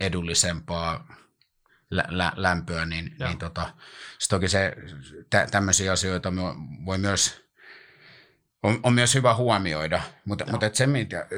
edullisempaa 0.00 1.16
lä- 1.90 2.32
lämpöä, 2.36 2.86
niin, 2.86 3.16
niin 3.18 3.38
tota, 3.38 3.74
toki 4.28 4.48
se, 4.48 4.76
tä, 5.30 5.46
tämmöisiä 5.50 5.92
asioita 5.92 6.32
voi 6.86 6.98
myös, 6.98 7.43
on, 8.64 8.80
on 8.82 8.94
myös 8.94 9.14
hyvä 9.14 9.34
huomioida, 9.34 10.02
mutta, 10.24 10.44
mutta 10.50 10.70
se, 10.72 10.86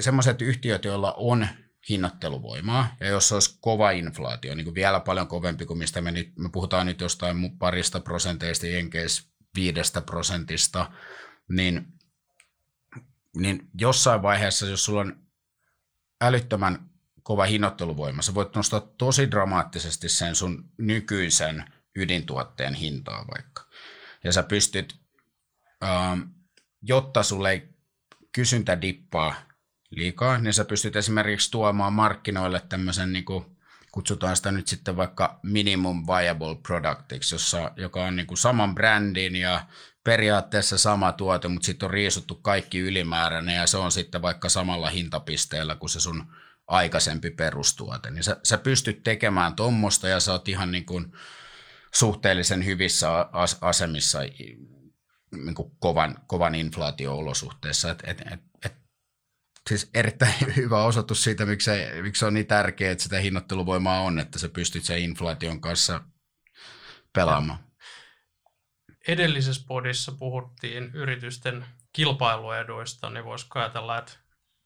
semmoiset 0.00 0.42
yhtiöt, 0.42 0.84
joilla 0.84 1.14
on 1.16 1.48
hinnoitteluvoimaa, 1.88 2.96
ja 3.00 3.06
jos 3.06 3.32
olisi 3.32 3.58
kova 3.60 3.90
inflaatio, 3.90 4.54
niin 4.54 4.64
kuin 4.64 4.74
vielä 4.74 5.00
paljon 5.00 5.28
kovempi 5.28 5.66
kuin 5.66 5.78
mistä 5.78 6.00
me 6.00 6.10
nyt, 6.10 6.32
me 6.36 6.48
puhutaan 6.48 6.86
nyt 6.86 7.00
jostain 7.00 7.58
parista 7.58 8.00
prosenteista, 8.00 8.66
jenkeis 8.66 9.30
viidestä 9.54 10.00
prosentista, 10.00 10.90
niin, 11.48 11.86
niin 13.36 13.68
jossain 13.80 14.22
vaiheessa, 14.22 14.66
jos 14.66 14.84
sulla 14.84 15.00
on 15.00 15.20
älyttömän 16.20 16.90
kova 17.22 17.44
hinnoitteluvoima, 17.44 18.22
sä 18.22 18.34
voit 18.34 18.54
nostaa 18.54 18.80
tosi 18.80 19.30
dramaattisesti 19.30 20.08
sen 20.08 20.34
sun 20.34 20.70
nykyisen 20.78 21.64
ydintuotteen 21.96 22.74
hintaa 22.74 23.26
vaikka. 23.34 23.62
Ja 24.24 24.32
sä 24.32 24.42
pystyt, 24.42 25.00
ähm, 25.84 26.20
jotta 26.88 27.22
sulle 27.22 27.50
ei 27.50 27.68
kysyntä 28.32 28.80
dippaa 28.80 29.34
liikaa, 29.90 30.38
niin 30.38 30.54
sä 30.54 30.64
pystyt 30.64 30.96
esimerkiksi 30.96 31.50
tuomaan 31.50 31.92
markkinoille 31.92 32.62
tämmöisen, 32.68 33.12
niin 33.12 33.24
kuin, 33.24 33.44
kutsutaan 33.92 34.36
sitä 34.36 34.52
nyt 34.52 34.68
sitten 34.68 34.96
vaikka 34.96 35.40
minimum 35.42 36.06
viable 36.06 36.56
productiksi, 36.62 37.34
jossa, 37.34 37.72
joka 37.76 38.04
on 38.04 38.16
niin 38.16 38.26
kuin 38.26 38.38
saman 38.38 38.74
brändin 38.74 39.36
ja 39.36 39.66
periaatteessa 40.04 40.78
sama 40.78 41.12
tuote, 41.12 41.48
mutta 41.48 41.66
sitten 41.66 41.86
on 41.86 41.90
riisuttu 41.90 42.34
kaikki 42.34 42.78
ylimääräinen 42.78 43.56
ja 43.56 43.66
se 43.66 43.76
on 43.76 43.92
sitten 43.92 44.22
vaikka 44.22 44.48
samalla 44.48 44.90
hintapisteellä 44.90 45.76
kuin 45.76 45.90
se 45.90 46.00
sun 46.00 46.32
aikaisempi 46.66 47.30
perustuote. 47.30 48.10
Niin 48.10 48.24
sä, 48.24 48.36
sä 48.42 48.58
pystyt 48.58 49.02
tekemään 49.02 49.56
tuommoista 49.56 50.08
ja 50.08 50.20
sä 50.20 50.32
oot 50.32 50.48
ihan 50.48 50.72
niin 50.72 50.86
kuin 50.86 51.12
suhteellisen 51.94 52.64
hyvissä 52.64 53.08
asemissa 53.60 54.18
niin 55.32 55.54
kuin 55.54 55.72
kovan, 55.78 56.18
kovan 56.26 56.54
inflaatio-olosuhteessa. 56.54 57.90
Et, 57.90 58.02
et, 58.06 58.20
et, 58.20 58.40
et 58.64 58.74
siis 59.68 59.90
erittäin 59.94 60.34
hyvä 60.56 60.84
osoitus 60.84 61.24
siitä, 61.24 61.46
miksi 61.46 61.64
se, 61.64 62.02
miksi 62.02 62.20
se 62.20 62.26
on 62.26 62.34
niin 62.34 62.46
tärkeää, 62.46 62.92
että 62.92 63.04
sitä 63.04 63.18
hinnoitteluvoimaa 63.18 64.00
on, 64.00 64.18
että 64.18 64.38
sä 64.38 64.48
pystyt 64.48 64.84
sen 64.84 64.98
inflaation 64.98 65.60
kanssa 65.60 66.00
pelaamaan. 67.12 67.58
Edellisessä 69.08 69.64
podissa 69.68 70.12
puhuttiin 70.12 70.90
yritysten 70.94 71.66
kilpailueduista, 71.92 73.10
niin 73.10 73.24
voisiko 73.24 73.58
ajatella, 73.58 73.98
että 73.98 74.12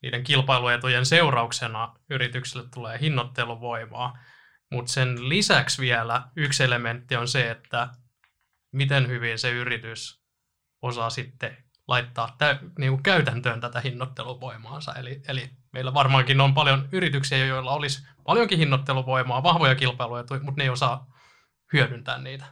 niiden 0.02 0.24
kilpailuetujen 0.24 1.06
seurauksena 1.06 1.94
yritykselle 2.10 2.68
tulee 2.74 3.00
hinnoitteluvoimaa. 3.00 4.18
Mutta 4.72 4.92
sen 4.92 5.28
lisäksi 5.28 5.82
vielä 5.82 6.22
yksi 6.36 6.64
elementti 6.64 7.16
on 7.16 7.28
se, 7.28 7.50
että 7.50 7.88
miten 8.72 9.08
hyvin 9.08 9.38
se 9.38 9.50
yritys 9.50 10.19
osaa 10.82 11.10
sitten 11.10 11.56
laittaa 11.88 12.34
tä, 12.38 12.58
niin 12.78 12.92
kuin 12.92 13.02
käytäntöön 13.02 13.60
tätä 13.60 13.80
hinnoitteluvoimaansa. 13.80 14.94
Eli, 14.94 15.22
eli 15.28 15.50
meillä 15.72 15.94
varmaankin 15.94 16.40
on 16.40 16.54
paljon 16.54 16.88
yrityksiä, 16.92 17.46
joilla 17.46 17.72
olisi 17.72 18.06
paljonkin 18.24 18.58
hinnoitteluvoimaa, 18.58 19.42
vahvoja 19.42 19.74
kilpailuja, 19.74 20.24
mutta 20.42 20.58
ne 20.58 20.64
ei 20.64 20.70
osaa 20.70 21.12
hyödyntää 21.72 22.18
niitä. 22.18 22.44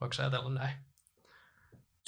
Voiko 0.00 0.14
ajatella 0.18 0.50
näin? 0.50 0.76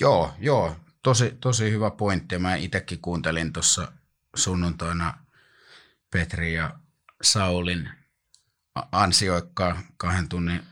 Joo, 0.01 0.35
joo. 0.39 0.77
Tosi, 1.03 1.37
tosi 1.41 1.71
hyvä 1.71 1.91
pointti. 1.91 2.39
Mä 2.39 2.55
itsekin 2.57 3.01
kuuntelin 3.01 3.53
tuossa 3.53 3.93
sunnuntaina 4.37 5.15
Petri 6.11 6.55
ja 6.55 6.75
Saulin 7.23 7.91
ansioikkaan 8.93 9.85
kahden 9.97 10.29
tunnin 10.29 10.63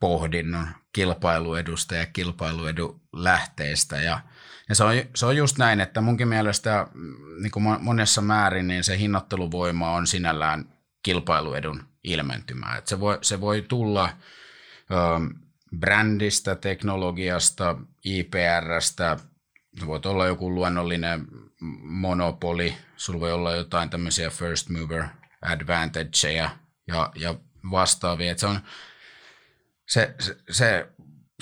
pohdinnon 0.00 0.68
kilpailuedusta 0.92 1.94
ja 1.94 2.06
kilpailuedun 2.06 3.01
lähteistä. 3.12 3.96
Ja, 3.96 4.20
ja 4.68 4.74
se, 4.74 4.84
on, 4.84 4.94
se 5.16 5.26
on 5.26 5.36
just 5.36 5.58
näin, 5.58 5.80
että 5.80 6.00
munkin 6.00 6.28
mielestä 6.28 6.86
niin 7.42 7.50
kuin 7.50 7.64
monessa 7.80 8.20
määrin 8.20 8.66
niin 8.66 8.84
se 8.84 8.98
hinnoitteluvoima 8.98 9.90
on 9.90 10.06
sinällään 10.06 10.68
kilpailuedun 11.02 11.82
ilmentymä. 12.04 12.76
Että 12.76 12.88
se, 12.88 13.00
voi, 13.00 13.18
se 13.22 13.40
voi 13.40 13.64
tulla 13.68 14.08
ö, 14.90 14.94
brändistä, 15.78 16.54
teknologiasta, 16.54 17.76
IPRstä, 18.04 19.16
se 19.80 19.86
voi 19.86 20.00
olla 20.04 20.26
joku 20.26 20.54
luonnollinen 20.54 21.26
monopoli, 21.82 22.74
sulla 22.96 23.20
voi 23.20 23.32
olla 23.32 23.52
jotain 23.52 23.90
tämmöisiä 23.90 24.30
first 24.30 24.68
mover 24.68 25.04
advantageja 25.42 26.50
ja, 26.88 27.12
ja 27.14 27.34
vastaavia. 27.70 28.38
Se 28.38 28.46
on, 28.46 28.60
se, 29.88 30.14
se, 30.18 30.36
se, 30.50 30.88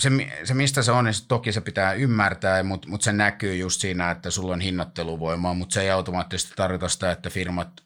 se, 0.01 0.11
se, 0.45 0.55
mistä 0.55 0.83
se 0.83 0.93
on, 0.93 1.05
niin 1.05 1.15
toki 1.29 1.53
se 1.53 1.61
pitää 1.61 1.93
ymmärtää, 1.93 2.63
mutta 2.63 2.89
mut 2.89 3.03
se 3.03 3.13
näkyy 3.13 3.57
just 3.57 3.81
siinä, 3.81 4.11
että 4.11 4.31
sulla 4.31 4.53
on 4.53 4.61
hinnoitteluvoimaa, 4.61 5.55
mutta 5.55 5.75
se 5.75 5.83
ei 5.83 5.91
automaattisesti 5.91 6.53
tarkoita 6.57 6.89
sitä, 6.89 7.13
että 7.13 7.31
firmat 7.31 7.81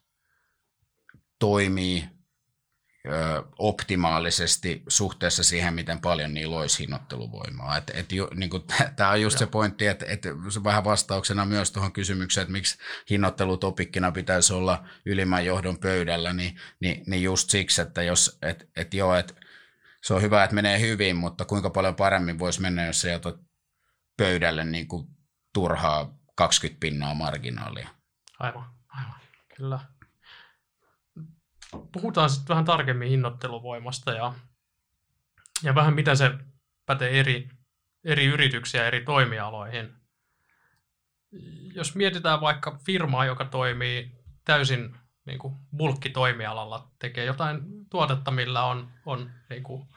toimii 1.39 2.05
ö, 3.07 3.43
optimaalisesti 3.59 4.83
suhteessa 4.89 5.43
siihen, 5.43 5.75
miten 5.75 6.01
paljon 6.01 6.35
niillä 6.35 6.57
olisi 6.57 6.79
hinnoitteluvoimaa. 6.79 7.77
Et, 7.77 7.91
et 7.95 8.09
niin 8.35 8.51
Tämä 8.97 9.11
on 9.11 9.23
just 9.23 9.41
Joo. 9.41 9.47
se 9.47 9.51
pointti, 9.51 9.87
että 9.87 10.07
et, 10.09 10.23
vähän 10.65 10.85
vastauksena 10.85 11.45
myös 11.45 11.71
tuohon 11.71 11.93
kysymykseen, 11.93 12.43
että 12.43 12.53
miksi 12.53 12.79
hinnoittelutopikkina 13.11 14.13
pitäisi 14.13 14.53
olla 14.53 14.85
ylimmän 15.07 15.45
johdon 15.45 15.79
pöydällä, 15.79 16.33
niin, 16.33 16.61
niin, 16.81 17.05
niin 17.07 17.23
just 17.23 17.51
siksi, 17.51 17.83
että 17.83 18.03
jos, 18.03 18.39
et, 18.43 18.69
et 18.77 18.95
joo, 18.95 19.15
että 19.15 19.35
se 20.05 20.15
on 20.15 20.23
hyvä, 20.23 20.45
että 20.45 20.55
menee 20.55 20.81
hyvin, 20.81 21.17
mutta 21.17 21.45
kuinka 21.45 21.71
paljon 21.71 21.95
paremmin 21.95 22.39
voisi 22.39 22.61
mennä, 22.61 22.87
jos 22.87 23.01
se 23.01 23.11
jätät 23.11 23.37
pöydälle 24.17 24.65
niin 24.65 24.89
kuin 24.89 25.09
turhaa 25.53 26.19
20 26.37 26.81
pinnaa 26.81 27.15
marginaalia. 27.15 27.89
Aivan, 28.39 28.65
aivan, 28.89 29.21
kyllä. 29.57 29.81
Puhutaan 31.93 32.31
sitten 32.31 32.49
vähän 32.49 32.65
tarkemmin 32.65 33.09
hinnoitteluvoimasta 33.09 34.13
ja, 34.13 34.35
ja 35.63 35.75
vähän 35.75 35.95
miten 35.95 36.17
se 36.17 36.31
pätee 36.87 37.21
eri, 37.21 37.49
eri 38.05 38.25
yrityksiä 38.25 38.87
eri 38.87 39.05
toimialoihin. 39.05 39.95
Jos 41.75 41.95
mietitään 41.95 42.41
vaikka 42.41 42.79
firmaa, 42.87 43.25
joka 43.25 43.45
toimii 43.45 44.13
täysin 44.45 44.97
niin 45.25 45.39
kuin 45.39 45.55
bulkkitoimialalla, 45.77 46.91
tekee 46.99 47.25
jotain 47.25 47.61
tuotetta, 47.91 48.31
millä 48.31 48.65
on, 48.65 48.91
on 49.07 49.31
niin 49.51 49.63
kuin 49.63 49.89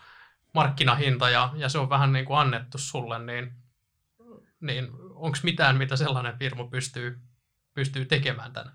markkinahinta 0.53 1.29
ja, 1.29 1.53
ja 1.55 1.69
se 1.69 1.77
on 1.77 1.89
vähän 1.89 2.13
niin 2.13 2.25
kuin 2.25 2.39
annettu 2.39 2.77
sulle, 2.77 3.19
niin, 3.19 3.53
niin 4.61 4.87
onko 5.15 5.37
mitään, 5.43 5.77
mitä 5.77 5.95
sellainen 5.95 6.37
firma 6.39 6.67
pystyy, 6.67 7.19
pystyy 7.73 8.05
tekemään 8.05 8.53
tämän, 8.53 8.71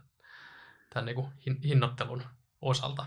tämän 0.95 1.07
niin 1.07 1.15
kuin 1.15 1.33
hinnoittelun 1.65 2.23
osalta? 2.61 3.07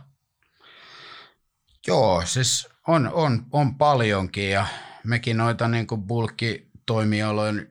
Joo, 1.88 2.24
siis 2.26 2.70
on, 2.88 3.14
on, 3.14 3.46
on 3.52 3.78
paljonkin 3.78 4.50
ja 4.50 4.68
mekin 5.04 5.38
noita 5.38 5.68
niin 5.68 5.88
kuin 5.88 6.04
bulkkitoimialojen 6.04 7.70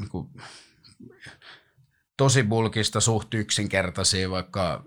niin 0.00 0.08
kuin, 0.10 0.28
tosi 2.20 2.42
bulkista 2.42 3.00
suht 3.00 3.34
yksinkertaisia 3.34 4.30
vaikka 4.30 4.84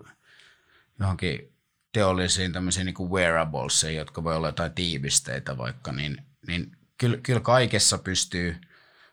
johonkin 0.99 1.53
teollisiin 1.91 2.53
tämmöisiin 2.53 2.85
niin 2.85 3.09
wearables, 3.09 3.83
jotka 3.83 4.23
voi 4.23 4.35
olla 4.35 4.47
jotain 4.47 4.73
tiivisteitä 4.73 5.57
vaikka, 5.57 5.91
niin, 5.91 6.17
niin 6.47 6.71
kyllä, 6.97 7.17
kyllä 7.17 7.39
kaikessa 7.39 7.97
pystyy, 7.97 8.61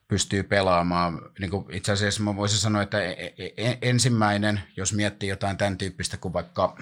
pystyy 0.08 0.42
pelaamaan. 0.42 1.20
Niin 1.38 1.50
kuin 1.50 1.74
itse 1.74 1.92
asiassa 1.92 2.22
mä 2.22 2.36
voisin 2.36 2.58
sanoa, 2.58 2.82
että 2.82 3.02
e, 3.02 3.34
e, 3.38 3.52
e, 3.56 3.78
ensimmäinen, 3.82 4.60
jos 4.76 4.92
miettii 4.92 5.28
jotain 5.28 5.56
tämän 5.56 5.78
tyyppistä 5.78 6.16
kuin 6.16 6.32
vaikka 6.32 6.76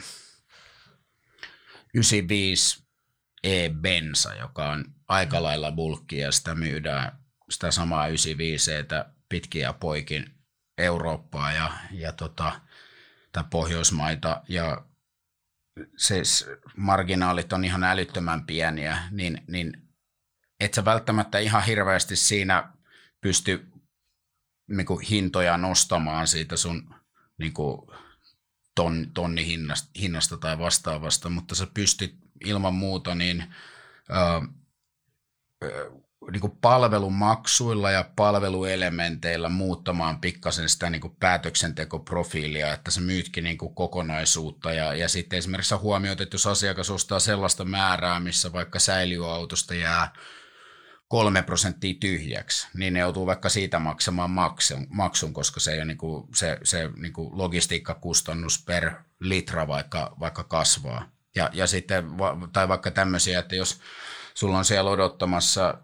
95 1.95 2.83
e-bensa, 3.43 4.35
joka 4.35 4.71
on 4.71 4.85
aika 5.09 5.43
lailla 5.43 5.73
bulkki 5.73 6.19
ja 6.19 6.33
sitä 6.33 6.55
myydään 6.55 7.19
sitä 7.51 7.71
samaa 7.71 8.07
95 8.07 8.71
pitkiä 9.29 9.73
poikin 9.73 10.38
Eurooppaa 10.79 11.53
ja, 11.53 11.73
ja 11.91 12.13
tota, 12.13 12.61
tai 13.33 13.45
Pohjoismaita. 13.51 14.43
Ja 14.49 14.85
siis 15.97 16.47
marginaalit 16.77 17.53
on 17.53 17.65
ihan 17.65 17.85
älyttömän 17.85 18.47
pieniä, 18.47 18.99
niin, 19.11 19.43
niin 19.47 19.89
et 20.61 20.75
sä 20.75 20.85
välttämättä 20.85 21.39
ihan 21.39 21.65
hirveästi 21.65 22.17
siinä 22.17 22.73
pysty 23.21 23.69
niin 24.69 24.87
kuin 24.87 25.01
hintoja 25.01 25.57
nostamaan 25.57 26.27
siitä 26.27 26.57
sun 26.57 26.95
niin 27.39 27.53
kuin 27.53 27.91
ton, 28.75 29.11
tonni 29.15 29.47
hinnasta, 29.47 29.91
hinnasta 30.01 30.37
tai 30.37 30.59
vastaavasta, 30.59 31.29
mutta 31.29 31.55
sä 31.55 31.67
pystyt 31.75 32.17
ilman 32.45 32.75
muuta 32.75 33.15
niin, 33.15 33.55
ää, 34.09 34.43
niin 36.33 36.41
kuin 36.41 36.59
palvelumaksuilla 36.61 37.91
ja 37.91 38.05
palveluelementeillä 38.17 39.49
muuttamaan 39.49 40.21
pikkasen 40.21 40.69
sitä 40.69 40.91
niin 40.91 41.01
kuin 41.01 41.17
päätöksentekoprofiilia, 41.21 42.73
että 42.73 42.91
se 42.91 43.01
myytkin 43.01 43.45
niin 43.45 43.59
kuin 43.59 43.75
kokonaisuutta. 43.75 44.73
Ja, 44.73 44.95
ja 44.95 45.09
sitten 45.09 45.39
esimerkiksi 45.39 45.75
huomioit, 45.75 46.21
että 46.21 46.35
jos 46.35 46.47
asiakas 46.47 46.91
ostaa 46.91 47.21
sellaista 47.21 47.65
määrää, 47.65 48.21
missä 48.21 48.53
vaikka 48.53 48.79
säiliöautosta 48.79 49.75
jää 49.75 50.13
kolme 51.09 51.43
prosenttia 51.43 51.95
tyhjäksi, 52.01 52.69
niin 52.75 52.95
ne 52.95 53.01
joutuu 53.01 53.27
vaikka 53.27 53.49
siitä 53.49 53.79
maksamaan 53.79 54.31
maksun, 54.31 54.87
maksun 54.89 55.33
koska 55.33 55.61
se, 55.61 55.73
ei 55.73 55.79
ole 55.79 55.85
niin 55.85 55.99
kuin, 55.99 56.29
se, 56.35 56.59
se 56.63 56.91
niin 56.97 57.13
kuin 57.13 57.39
logistiikkakustannus 57.39 58.65
per 58.65 58.93
litra 59.21 59.67
vaikka, 59.67 60.17
vaikka 60.21 60.45
kasvaa. 60.45 61.11
Ja, 61.37 61.51
ja 61.53 61.67
sitten, 61.67 62.05
tai 62.53 62.69
vaikka 62.69 62.91
tämmöisiä, 62.91 63.39
että 63.39 63.57
jos 63.57 63.81
sulla 64.35 64.59
on 64.59 64.65
siellä 64.65 64.91
odottamassa 64.91 65.79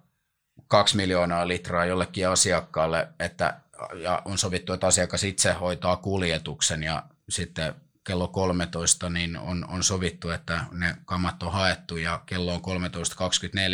kaksi 0.74 0.96
miljoonaa 0.96 1.48
litraa 1.48 1.84
jollekin 1.84 2.28
asiakkaalle, 2.28 3.08
että, 3.18 3.60
ja 4.02 4.22
on 4.24 4.38
sovittu, 4.38 4.72
että 4.72 4.86
asiakas 4.86 5.24
itse 5.24 5.52
hoitaa 5.52 5.96
kuljetuksen 5.96 6.82
ja 6.82 7.02
sitten 7.28 7.74
kello 8.06 8.28
13 8.28 9.10
niin 9.10 9.36
on, 9.36 9.66
on 9.68 9.82
sovittu, 9.82 10.30
että 10.30 10.64
ne 10.72 10.96
kamat 11.04 11.42
on 11.42 11.52
haettu 11.52 11.96
ja 11.96 12.22
kello 12.26 12.54
on 12.54 12.60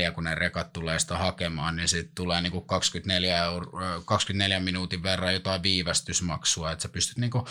13.24, 0.07 0.13
kun 0.13 0.25
ne 0.25 0.35
rekat 0.35 0.73
tulee 0.73 0.99
sitä 0.99 1.19
hakemaan, 1.19 1.77
niin 1.77 1.89
sitten 1.89 2.15
tulee 2.15 2.41
niin 2.41 2.53
kuin 2.53 2.67
24, 2.67 3.45
euro, 3.45 3.71
24 4.05 4.61
minuutin 4.61 5.03
verran 5.03 5.35
jotain 5.35 5.63
viivästysmaksua, 5.63 6.73
että 6.73 6.83
sä 6.83 6.89
pystyt 6.89 7.19
niin 7.19 7.31
kuin 7.31 7.45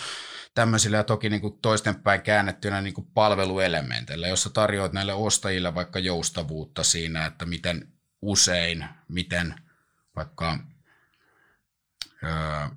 tämmöisillä 0.56 0.97
ja 0.97 1.04
toki 1.04 1.30
niin 1.30 1.41
kuin 1.41 1.60
toistenpäin 1.62 2.22
käännettynä 2.22 2.82
niin 2.82 3.08
palveluelementeillä, 3.14 4.28
jossa 4.28 4.50
tarjoat 4.50 4.93
näille 4.93 5.14
ostajille 5.14 5.76
vaikka 5.76 6.00
joustavuutta 6.00 6.84
siinä, 6.84 7.26
että 7.26 7.45
miten 7.45 7.99
usein, 8.22 8.86
miten 9.07 9.55
vaikka 10.15 10.59
öö, 12.24 12.67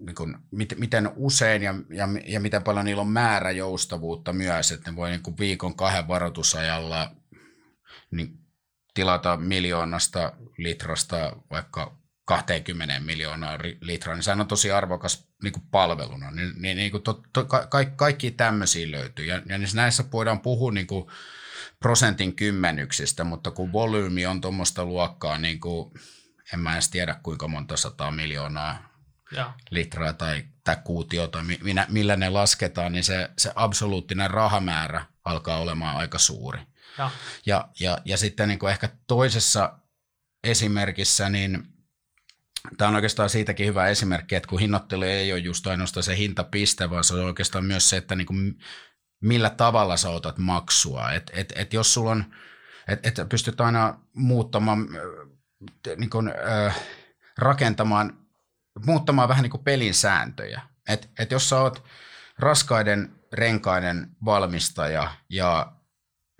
niin 0.00 0.14
kuin, 0.14 0.36
mit, 0.50 0.74
miten 0.78 1.10
usein 1.16 1.62
ja, 1.62 1.74
ja, 1.90 2.08
ja 2.26 2.40
miten 2.40 2.62
paljon 2.62 2.84
niillä 2.84 3.02
on 3.02 3.08
määrä 3.08 3.50
joustavuutta 3.50 4.32
myös, 4.32 4.72
että 4.72 4.90
ne 4.90 4.96
voi 4.96 5.10
niin 5.10 5.22
kuin 5.22 5.38
viikon 5.38 5.76
kahden 5.76 6.08
varoitusajalla 6.08 7.16
niin 8.10 8.38
tilata 8.94 9.36
miljoonasta 9.36 10.32
litrasta 10.58 11.36
vaikka 11.50 11.98
20 12.24 13.00
miljoonaa 13.00 13.58
litraa, 13.80 14.14
niin 14.14 14.22
sehän 14.22 14.40
on 14.40 14.48
tosi 14.48 14.70
arvokas 14.70 15.28
niin 15.42 15.52
kuin 15.52 15.64
palveluna. 15.70 16.30
Niin, 16.30 16.52
niin, 16.56 16.76
niin 16.76 16.90
kuin 16.90 17.02
to, 17.02 17.22
to, 17.32 17.44
ka, 17.44 17.66
kaikki 17.96 18.30
tämmöisiä 18.30 18.90
löytyy. 18.90 19.24
Ja, 19.24 19.34
ja 19.34 19.58
näissä 19.74 20.04
voidaan 20.12 20.40
puhua 20.40 20.72
niin 20.72 20.86
kuin 20.86 21.06
prosentin 21.84 22.36
kymmenyksistä, 22.36 23.24
mutta 23.24 23.50
kun 23.50 23.72
volyymi 23.72 24.26
on 24.26 24.40
tuommoista 24.40 24.84
luokkaa, 24.84 25.38
niin 25.38 25.60
kuin, 25.60 25.94
en 26.54 26.60
mä 26.60 26.72
edes 26.72 26.90
tiedä 26.90 27.16
kuinka 27.22 27.48
monta 27.48 27.76
sataa 27.76 28.10
miljoonaa 28.10 28.88
ja. 29.32 29.52
litraa 29.70 30.12
tai, 30.12 30.44
tai 30.64 30.76
kuutiota, 30.84 31.44
minä, 31.62 31.86
millä 31.88 32.16
ne 32.16 32.28
lasketaan, 32.28 32.92
niin 32.92 33.04
se, 33.04 33.30
se 33.38 33.52
absoluuttinen 33.54 34.30
rahamäärä 34.30 35.06
alkaa 35.24 35.58
olemaan 35.58 35.96
aika 35.96 36.18
suuri. 36.18 36.60
Ja, 36.98 37.10
ja, 37.46 37.68
ja, 37.80 37.98
ja 38.04 38.16
sitten 38.16 38.48
niin 38.48 38.58
kuin 38.58 38.70
ehkä 38.70 38.88
toisessa 39.06 39.78
esimerkissä, 40.44 41.28
niin 41.28 41.66
Tämä 42.76 42.88
on 42.88 42.94
oikeastaan 42.94 43.30
siitäkin 43.30 43.66
hyvä 43.66 43.88
esimerkki, 43.88 44.34
että 44.34 44.48
kun 44.48 44.60
hinnoittelu 44.60 45.02
ei 45.02 45.32
ole 45.32 45.40
just 45.40 45.66
ainoastaan 45.66 46.04
se 46.04 46.16
hintapiste, 46.16 46.90
vaan 46.90 47.04
se 47.04 47.14
on 47.14 47.24
oikeastaan 47.24 47.64
myös 47.64 47.90
se, 47.90 47.96
että 47.96 48.14
niin 48.16 48.26
kuin 48.26 48.58
millä 49.24 49.50
tavalla 49.50 49.96
sä 49.96 50.10
otat 50.10 50.38
maksua. 50.38 51.12
Et, 51.12 51.30
et, 51.34 51.52
et 51.56 51.72
jos 51.72 51.94
sulla 51.94 52.10
on, 52.10 52.34
että 52.88 53.22
et 53.22 53.28
pystyt 53.28 53.60
aina 53.60 54.00
muuttamaan, 54.12 54.88
äh, 54.96 55.96
niin 55.96 56.10
kuin, 56.10 56.28
äh, 56.28 56.80
rakentamaan, 57.38 58.18
muuttamaan 58.86 59.28
vähän 59.28 59.42
niin 59.42 59.50
kuin 59.50 59.64
pelin 59.64 59.94
sääntöjä. 59.94 60.62
Et, 60.88 61.10
et 61.18 61.30
jos 61.30 61.48
sä 61.48 61.60
oot 61.60 61.84
raskaiden 62.38 63.20
renkaiden 63.32 64.16
valmistaja 64.24 65.14
ja 65.28 65.72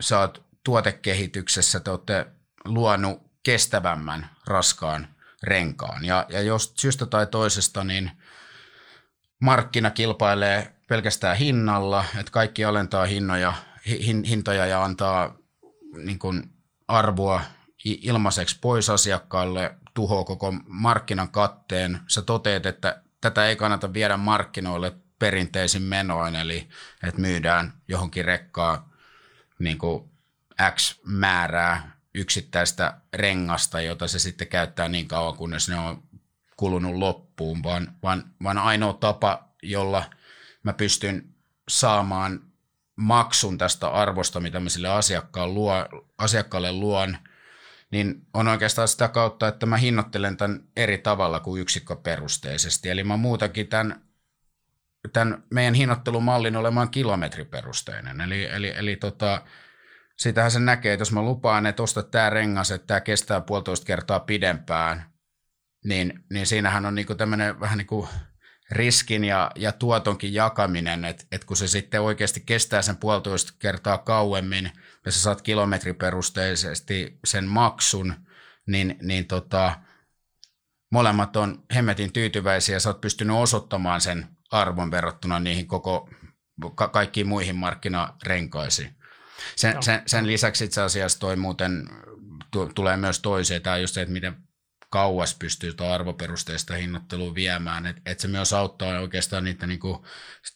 sä 0.01 0.18
oot 0.18 0.45
tuotekehityksessä, 0.64 1.80
te 1.80 1.91
olette 1.91 2.26
luonut 2.64 3.22
kestävämmän 3.43 4.30
raskaan 4.47 5.09
renkaan. 5.43 6.05
Ja, 6.05 6.26
ja 6.28 6.41
jos 6.41 6.74
syystä 6.76 7.07
tai 7.07 7.26
toisesta, 7.26 7.85
niin 7.85 8.11
markkina 9.41 9.91
kilpailee 9.91 10.74
pelkästään 10.89 11.37
hinnalla, 11.37 12.05
että 12.18 12.32
kaikki 12.32 12.64
alentaa 12.64 13.07
hinnoja, 13.07 13.53
hin, 13.89 14.24
hintoja 14.24 14.66
ja 14.66 14.85
antaa 14.85 15.37
niin 15.97 16.18
kuin 16.18 16.43
arvoa 16.89 17.41
ilmaiseksi 17.85 18.59
pois 18.61 18.91
asiakkaalle, 18.91 19.74
tuhoaa 19.95 20.24
koko 20.24 20.53
markkinan 20.66 21.28
katteen. 21.28 22.01
Sä 22.09 22.22
toteet, 22.22 22.66
että 22.66 23.03
tätä 23.20 23.47
ei 23.47 23.57
kannata 23.57 23.93
viedä 23.93 24.16
markkinoille 24.16 24.93
perinteisin 25.18 25.82
menoin, 25.82 26.37
eli 26.37 26.68
että 27.03 27.20
myydään 27.20 27.72
johonkin 27.89 28.24
rekkaa 28.24 28.91
niin 29.59 29.78
kuin 29.78 30.11
X 30.74 31.01
määrää 31.05 31.95
yksittäistä 32.14 33.01
rengasta, 33.12 33.80
jota 33.80 34.09
se 34.09 34.18
sitten 34.18 34.49
käyttää 34.49 34.89
niin 34.89 35.09
kauan, 35.09 35.37
kunnes 35.37 35.68
ne 35.68 35.78
on 35.78 36.03
kulunut 36.64 36.94
loppuun, 36.94 37.62
vaan, 37.62 37.92
vaan, 38.02 38.24
vaan 38.42 38.58
ainoa 38.58 38.92
tapa, 38.92 39.48
jolla– 39.62 40.04
mä 40.64 40.72
pystyn 40.72 41.34
saamaan 41.68 42.40
maksun 42.96 43.58
tästä 43.58 43.88
arvosta, 43.88 44.40
mitä 44.40 44.60
mä 44.60 44.68
sille 44.68 44.88
luo, 45.46 45.72
asiakkaalle 46.18 46.72
luon, 46.72 47.16
niin 47.90 48.26
on 48.34 48.48
oikeastaan 48.48 48.88
sitä 48.88 49.08
kautta, 49.08 49.48
että 49.48 49.66
mä 49.66 49.76
hinnoittelen 49.76 50.36
tämän 50.36 50.64
eri 50.76 50.98
tavalla 50.98 51.40
kuin 51.40 51.62
yksikköperusteisesti. 51.62 52.90
Eli 52.90 53.04
mä 53.04 53.16
muutakin 53.16 53.68
tämän, 53.68 54.02
tämän 55.12 55.44
meidän 55.50 55.74
hinnoittelumallin 55.74 56.56
olemaan 56.56 56.90
kilometriperusteinen. 56.90 58.20
Eli, 58.20 58.44
eli, 58.44 58.72
eli 58.76 58.96
tota, 58.96 59.42
sitähän 60.16 60.50
se 60.50 60.60
näkee, 60.60 60.92
että 60.92 61.02
jos 61.02 61.12
mä 61.12 61.22
lupaan, 61.22 61.66
että 61.66 61.82
ostat 61.82 62.10
tämä 62.10 62.30
rengas, 62.30 62.70
että 62.70 62.86
tämä 62.86 63.00
kestää 63.00 63.40
puolitoista 63.40 63.86
kertaa 63.86 64.20
pidempään, 64.20 65.13
niin, 65.85 66.24
niin 66.30 66.47
siinähän 66.47 66.87
on 66.87 66.95
niinku 66.95 67.14
tämmöinen 67.14 67.61
vähän 67.61 67.78
niin 67.78 67.87
kuin 67.87 68.09
riskin 68.70 69.24
ja, 69.24 69.51
ja 69.55 69.72
tuotonkin 69.72 70.35
jakaminen, 70.35 71.05
että 71.05 71.24
et 71.32 71.45
kun 71.45 71.57
se 71.57 71.68
sitten 71.68 72.01
oikeasti 72.01 72.43
kestää 72.47 72.82
sen 72.82 72.97
puolitoista 72.97 73.53
kertaa 73.59 73.99
kauemmin 73.99 74.70
ja 75.05 75.12
sä 75.12 75.20
saat 75.20 75.43
kilometriperusteisesti 75.43 77.18
sen 77.24 77.45
maksun, 77.45 78.14
niin, 78.66 78.97
niin 79.03 79.26
tota, 79.26 79.80
molemmat 80.91 81.37
on 81.37 81.62
hemmetin 81.74 82.12
tyytyväisiä. 82.12 82.76
Ja 82.76 82.80
sä 82.80 82.89
oot 82.89 83.01
pystynyt 83.01 83.37
osoittamaan 83.37 84.01
sen 84.01 84.28
arvon 84.51 84.91
verrattuna 84.91 85.41
niihin 85.41 85.66
koko 85.66 86.11
ka- 86.74 86.89
kaikkiin 86.89 87.28
muihin 87.28 87.57
markkinarenkaisiin. 87.57 88.97
Sen, 89.57 89.82
sen, 89.82 90.03
sen 90.07 90.26
lisäksi 90.26 90.64
itse 90.64 90.82
asiassa 90.82 91.20
toi 91.20 91.37
muuten 91.37 91.89
t- 92.51 92.74
tulee 92.74 92.97
myös 92.97 93.20
toiseen, 93.20 93.62
tämä 93.62 93.76
just 93.76 93.95
se, 93.95 94.03
että 94.03 94.12
miten 94.12 94.37
kauas 94.95 95.34
pystyy 95.34 95.72
tuo 95.72 95.92
arvoperusteista 95.92 96.74
hinnoittelua 96.74 97.34
viemään, 97.34 97.86
että 97.86 98.03
et 98.07 98.20
se 98.20 98.28
myös 98.28 98.53
auttaa 98.53 98.99
oikeastaan 98.99 99.45
niitä 99.45 99.66
niinku, 99.66 100.07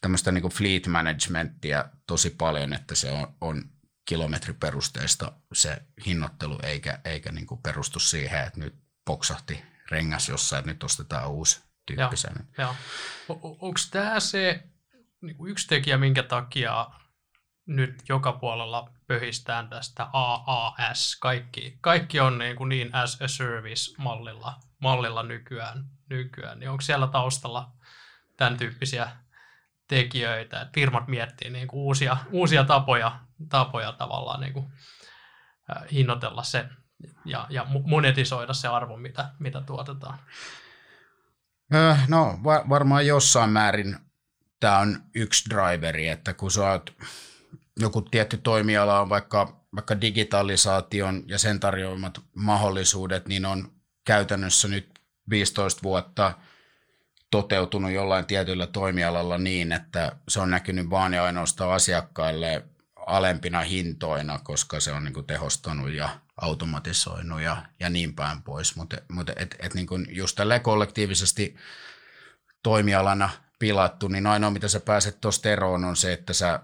tämmöistä 0.01 0.32
niinku 0.32 0.49
fleet 0.49 0.86
managementtia 0.86 1.84
tosi 2.07 2.30
paljon, 2.30 2.72
että 2.72 2.95
se 2.95 3.11
on, 3.11 3.36
on 3.41 3.64
kilometriperusteista 4.09 5.32
se 5.53 5.82
hinnoittelu, 6.07 6.59
eikä, 6.62 7.01
eikä 7.05 7.32
niinku 7.32 7.57
perustu 7.57 8.01
siihen, 8.01 8.45
että 8.45 8.61
nyt 8.61 8.74
poksahti 9.05 9.62
rengas 9.91 10.28
jossain, 10.28 10.59
että 10.59 10.70
nyt 10.70 10.82
ostetaan 10.82 11.30
uusi 11.30 11.61
tyyppisen. 11.86 12.34
Joo, 12.59 12.74
joo. 13.28 13.39
Onko 13.43 13.80
tämä 13.91 14.20
se 14.20 14.62
niinku 15.20 15.47
yksi 15.47 15.68
tekijä, 15.68 15.99
minkä 15.99 16.22
takia 16.22 16.86
nyt 17.68 18.02
joka 18.08 18.32
puolella 18.32 18.90
pöhistään 19.06 19.68
tästä 19.68 20.06
AAS. 20.12 21.16
Kaikki, 21.20 21.78
kaikki 21.80 22.20
on 22.20 22.38
niin, 22.38 22.56
kuin 22.56 22.68
niin 22.68 22.94
as 22.94 23.22
a 23.22 23.28
service 23.28 23.94
mallilla, 24.80 25.22
nykyään, 25.22 25.84
nykyään. 26.10 26.58
Niin 26.60 26.70
onko 26.70 26.80
siellä 26.80 27.06
taustalla 27.06 27.70
tämän 28.36 28.56
tyyppisiä 28.56 29.10
tekijöitä, 29.88 30.60
että 30.60 30.72
firmat 30.74 31.08
miettii 31.08 31.50
niin 31.50 31.68
kuin 31.68 31.80
uusia, 31.80 32.16
uusia 32.30 32.64
tapoja, 32.64 33.20
tapoja 33.48 33.92
tavallaan 33.92 34.40
niin 34.40 34.52
kuin, 34.52 34.66
äh, 35.76 35.82
hinnoitella 35.92 36.42
se 36.42 36.68
ja, 37.24 37.46
ja 37.50 37.66
monetisoida 37.84 38.52
se 38.52 38.68
arvo, 38.68 38.96
mitä, 38.96 39.28
mitä 39.38 39.60
tuotetaan? 39.60 40.18
No 42.08 42.38
varmaan 42.44 43.06
jossain 43.06 43.50
määrin 43.50 43.96
tämä 44.60 44.78
on 44.78 45.02
yksi 45.14 45.50
driveri, 45.50 46.08
että 46.08 46.34
kun 46.34 46.50
sä 46.50 46.70
oot 46.70 46.96
joku 47.79 48.03
tietty 48.03 48.37
toimiala 48.37 49.01
on 49.01 49.09
vaikka, 49.09 49.61
vaikka 49.74 50.01
digitalisaation 50.01 51.22
ja 51.26 51.39
sen 51.39 51.61
tarjoamat 51.61 52.20
mahdollisuudet, 52.35 53.29
niin 53.29 53.47
on 53.47 53.72
käytännössä 54.05 54.68
nyt 54.68 55.01
15 55.31 55.83
vuotta 55.83 56.33
toteutunut 57.31 57.91
jollain 57.91 58.26
tietyllä 58.26 58.66
toimialalla 58.66 59.39
niin, 59.39 59.72
että 59.72 60.16
se 60.29 60.41
on 60.41 60.51
näkynyt 60.51 60.91
vain 60.91 61.12
ja 61.12 61.24
ainoastaan 61.24 61.72
asiakkaille 61.72 62.64
alempina 63.07 63.61
hintoina, 63.61 64.39
koska 64.39 64.81
se 64.81 64.93
on 64.93 65.05
niin 65.05 65.14
kuin 65.14 65.26
tehostanut 65.26 65.93
ja 65.93 66.09
automatisoinut 66.41 67.41
ja, 67.41 67.62
ja 67.81 67.91
niin 67.91 68.14
päin 68.14 68.43
pois. 68.43 68.76
Mutta 68.76 68.97
mut 69.09 69.31
et, 69.37 69.57
et 69.59 69.74
niin 69.74 69.87
kuin 69.87 70.07
just 70.11 70.37
tälle 70.37 70.61
kollektiivisesti 70.61 71.57
toimialana 72.62 73.31
pilattu, 73.59 74.09
niin 74.09 74.26
ainoa 74.26 74.51
mitä 74.51 74.68
sä 74.68 74.81
pääset 74.81 75.20
tuosta 75.20 75.49
eroon 75.49 75.85
on 75.85 75.97
se, 75.97 76.12
että 76.12 76.33
sä 76.33 76.61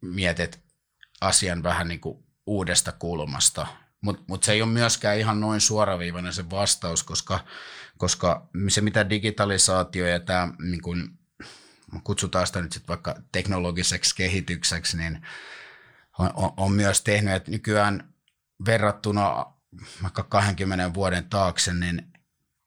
mietit 0.00 0.60
asian 1.20 1.62
vähän 1.62 1.88
niin 1.88 2.00
kuin 2.00 2.24
uudesta 2.46 2.92
kulmasta. 2.92 3.66
Mutta 4.00 4.22
mut 4.26 4.42
se 4.42 4.52
ei 4.52 4.62
ole 4.62 4.70
myöskään 4.70 5.18
ihan 5.18 5.40
noin 5.40 5.60
suoraviivainen 5.60 6.32
se 6.32 6.50
vastaus, 6.50 7.02
koska, 7.02 7.44
koska 7.96 8.48
se 8.68 8.80
mitä 8.80 9.10
digitalisaatio 9.10 10.06
ja 10.06 10.20
tämä, 10.20 10.48
niin 10.58 10.82
kun, 10.82 11.18
kutsutaan 12.04 12.46
sitä 12.46 12.62
nyt 12.62 12.72
sit 12.72 12.88
vaikka 12.88 13.22
teknologiseksi 13.32 14.16
kehitykseksi, 14.16 14.96
niin 14.96 15.26
on, 16.18 16.30
on, 16.34 16.52
on 16.56 16.72
myös 16.72 17.00
tehnyt, 17.00 17.34
että 17.34 17.50
nykyään 17.50 18.14
verrattuna 18.66 19.46
vaikka 20.02 20.22
20 20.22 20.94
vuoden 20.94 21.24
taakse, 21.24 21.74
niin, 21.74 22.12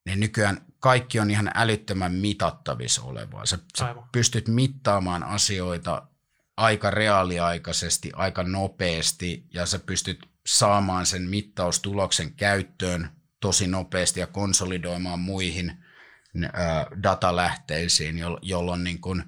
niin 0.05 0.19
nykyään 0.19 0.61
kaikki 0.79 1.19
on 1.19 1.31
ihan 1.31 1.51
älyttömän 1.55 2.11
mitattavissa 2.11 3.01
olevaa. 3.01 3.45
Sä, 3.45 3.59
sä 3.77 3.95
pystyt 4.11 4.47
mittaamaan 4.47 5.23
asioita 5.23 6.07
aika 6.59 6.91
reaaliaikaisesti, 6.91 8.11
aika 8.15 8.43
nopeasti 8.43 9.45
ja 9.53 9.65
sä 9.65 9.79
pystyt 9.79 10.29
saamaan 10.45 11.05
sen 11.05 11.21
mittaustuloksen 11.21 12.33
käyttöön 12.33 13.09
tosi 13.39 13.67
nopeasti 13.67 14.19
ja 14.19 14.27
konsolidoimaan 14.27 15.19
muihin 15.19 15.83
datalähteisiin, 17.03 18.15
jolloin 18.41 18.83
niin 18.83 19.01
kun 19.01 19.23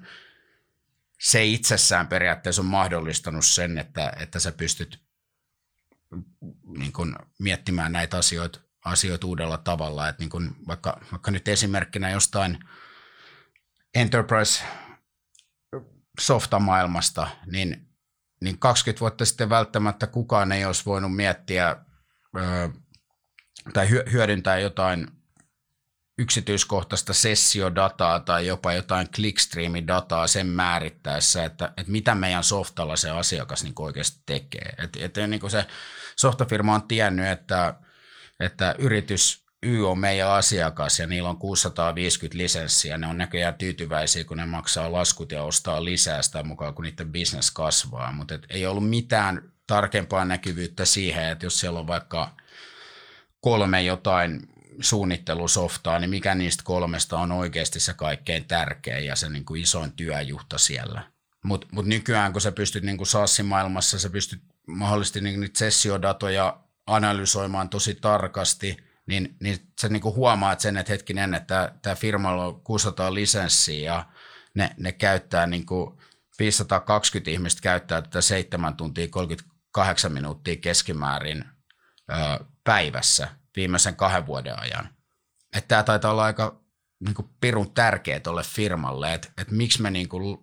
se 1.20 1.44
itsessään 1.44 2.08
periaatteessa 2.08 2.62
on 2.62 2.66
mahdollistanut 2.66 3.44
sen, 3.44 3.78
että, 3.78 4.12
että 4.20 4.38
sä 4.40 4.52
pystyt 4.52 5.00
niin 6.78 6.92
kun 6.92 7.16
miettimään 7.38 7.92
näitä 7.92 8.16
asioita, 8.16 8.60
asioita 8.84 9.26
uudella 9.26 9.58
tavalla. 9.58 10.08
että 10.08 10.22
niin 10.22 10.30
kun 10.30 10.56
vaikka, 10.66 11.00
vaikka 11.12 11.30
nyt 11.30 11.48
esimerkkinä 11.48 12.10
jostain 12.10 12.58
enterprise 13.94 14.64
softamaailmasta, 16.20 17.28
niin, 17.46 17.88
niin 18.40 18.58
20 18.58 19.00
vuotta 19.00 19.24
sitten 19.24 19.50
välttämättä 19.50 20.06
kukaan 20.06 20.52
ei 20.52 20.64
olisi 20.64 20.84
voinut 20.86 21.16
miettiä 21.16 21.76
ö, 22.36 22.68
tai 23.72 23.88
hyödyntää 23.88 24.58
jotain 24.58 25.08
yksityiskohtaista 26.18 27.12
sessiodataa 27.12 28.20
tai 28.20 28.46
jopa 28.46 28.72
jotain 28.72 29.08
clickstream-dataa 29.08 30.26
sen 30.26 30.46
määrittäessä, 30.46 31.44
että, 31.44 31.72
että 31.76 31.92
mitä 31.92 32.14
meidän 32.14 32.44
softalla 32.44 32.96
se 32.96 33.10
asiakas 33.10 33.62
niin 33.62 33.74
oikeasti 33.78 34.20
tekee. 34.26 34.74
Et, 34.78 34.96
et, 34.96 35.28
niin 35.28 35.50
se 35.50 35.66
softafirma 36.16 36.74
on 36.74 36.88
tiennyt, 36.88 37.26
että, 37.26 37.74
että 38.40 38.74
yritys 38.78 39.41
Y 39.62 39.84
on 39.84 39.98
meidän 39.98 40.30
asiakas 40.30 40.98
ja 40.98 41.06
niillä 41.06 41.28
on 41.28 41.36
650 41.36 42.38
lisenssiä. 42.38 42.98
Ne 42.98 43.06
on 43.06 43.18
näköjään 43.18 43.54
tyytyväisiä, 43.54 44.24
kun 44.24 44.36
ne 44.36 44.46
maksaa 44.46 44.92
laskut 44.92 45.32
ja 45.32 45.42
ostaa 45.42 45.84
lisää 45.84 46.22
sitä 46.22 46.42
mukaan, 46.42 46.74
kun 46.74 46.84
niiden 46.84 47.12
business 47.12 47.50
kasvaa. 47.50 48.12
Mutta 48.12 48.38
ei 48.50 48.66
ollut 48.66 48.88
mitään 48.88 49.52
tarkempaa 49.66 50.24
näkyvyyttä 50.24 50.84
siihen, 50.84 51.24
että 51.24 51.46
jos 51.46 51.60
siellä 51.60 51.80
on 51.80 51.86
vaikka 51.86 52.36
kolme 53.40 53.82
jotain 53.82 54.40
suunnittelusoftaa, 54.80 55.98
niin 55.98 56.10
mikä 56.10 56.34
niistä 56.34 56.62
kolmesta 56.66 57.18
on 57.18 57.32
oikeasti 57.32 57.80
se 57.80 57.94
kaikkein 57.94 58.44
tärkein 58.44 59.06
ja 59.06 59.16
se 59.16 59.28
niin 59.28 59.44
kuin 59.44 59.62
isoin 59.62 59.92
työjuhta 59.92 60.58
siellä. 60.58 61.02
Mutta 61.44 61.66
mut 61.72 61.86
nykyään, 61.86 62.32
kun 62.32 62.40
sä 62.40 62.52
pystyt 62.52 62.84
niin 62.84 63.06
SaaS-maailmassa, 63.06 63.98
sä 63.98 64.10
pystyt 64.10 64.42
mahdollisesti 64.66 65.20
niin 65.20 65.40
niitä 65.40 65.58
sessiodatoja 65.58 66.60
analysoimaan 66.86 67.68
tosi 67.68 67.94
tarkasti– 67.94 68.76
niin, 69.06 69.36
niin 69.40 69.58
sä 69.80 69.88
niin 69.88 70.02
kuin 70.02 70.14
huomaat 70.14 70.60
sen, 70.60 70.76
että 70.76 70.92
hetkinen, 70.92 71.34
että 71.34 71.74
tämä 71.82 71.96
firmalla 71.96 72.46
on 72.46 72.60
600 72.60 73.14
lisenssiä 73.14 73.92
ja 73.92 74.04
ne, 74.54 74.70
ne 74.76 74.92
käyttää 74.92 75.46
niin 75.46 75.66
kuin 75.66 75.98
520 76.38 77.30
ihmistä 77.30 77.60
käyttää 77.62 78.02
tätä 78.02 78.20
7 78.20 78.76
tuntia 78.76 79.08
38 79.08 80.12
minuuttia 80.12 80.56
keskimäärin 80.56 81.44
ö, 82.10 82.44
päivässä 82.64 83.28
viimeisen 83.56 83.96
kahden 83.96 84.26
vuoden 84.26 84.58
ajan. 84.58 84.88
Että 85.56 85.68
tämä 85.68 85.82
taitaa 85.82 86.10
olla 86.10 86.24
aika 86.24 86.62
kuin 87.14 87.30
pirun 87.40 87.74
tärkeä 87.74 88.20
tuolle 88.20 88.42
firmalle, 88.42 89.14
että, 89.14 89.28
että 89.38 89.54
miksi 89.54 89.82
me 89.82 89.90
niin 89.90 90.08
kuin 90.08 90.38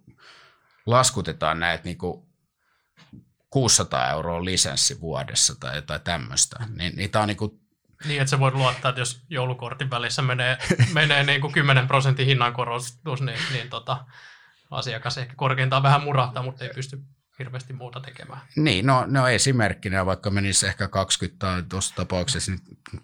laskutetaan 0.85 1.59
näitä 1.59 1.83
kuin 1.97 2.29
600 3.49 4.09
euroa 4.09 4.45
lisenssi 4.45 5.01
vuodessa 5.01 5.55
tai 5.59 5.75
jotain 5.75 6.01
tämmöistä. 6.01 6.67
Niin, 6.75 6.95
niin 6.95 7.11
tämä 7.11 7.23
on 7.23 7.35
kuin 7.35 7.61
niin, 8.05 8.21
että 8.21 8.29
se 8.29 8.39
voi 8.39 8.51
luottaa, 8.51 8.89
että 8.89 9.01
jos 9.01 9.21
joulukortin 9.29 9.89
välissä 9.89 10.21
menee, 10.21 10.57
menee 10.93 11.23
niin 11.23 11.41
kuin 11.41 11.53
10 11.53 11.87
prosentin 11.87 12.25
hinnankorotus, 12.25 12.99
niin, 13.25 13.39
niin 13.53 13.69
tota, 13.69 14.05
asiakas 14.71 15.17
ehkä 15.17 15.33
korkeintaan 15.35 15.83
vähän 15.83 16.03
murahtaa, 16.03 16.43
mutta 16.43 16.63
ei 16.63 16.71
pysty 16.75 16.99
hirveästi 17.39 17.73
muuta 17.73 17.99
tekemään. 17.99 18.41
Niin, 18.55 18.85
no, 18.85 19.05
no 19.07 19.27
esimerkkinä, 19.27 20.05
vaikka 20.05 20.29
menisi 20.29 20.67
ehkä 20.67 20.87
20 20.87 21.39
tai 21.39 21.63
tuossa 21.69 21.95
tapauksessa, 21.95 22.51
niin 22.51 22.61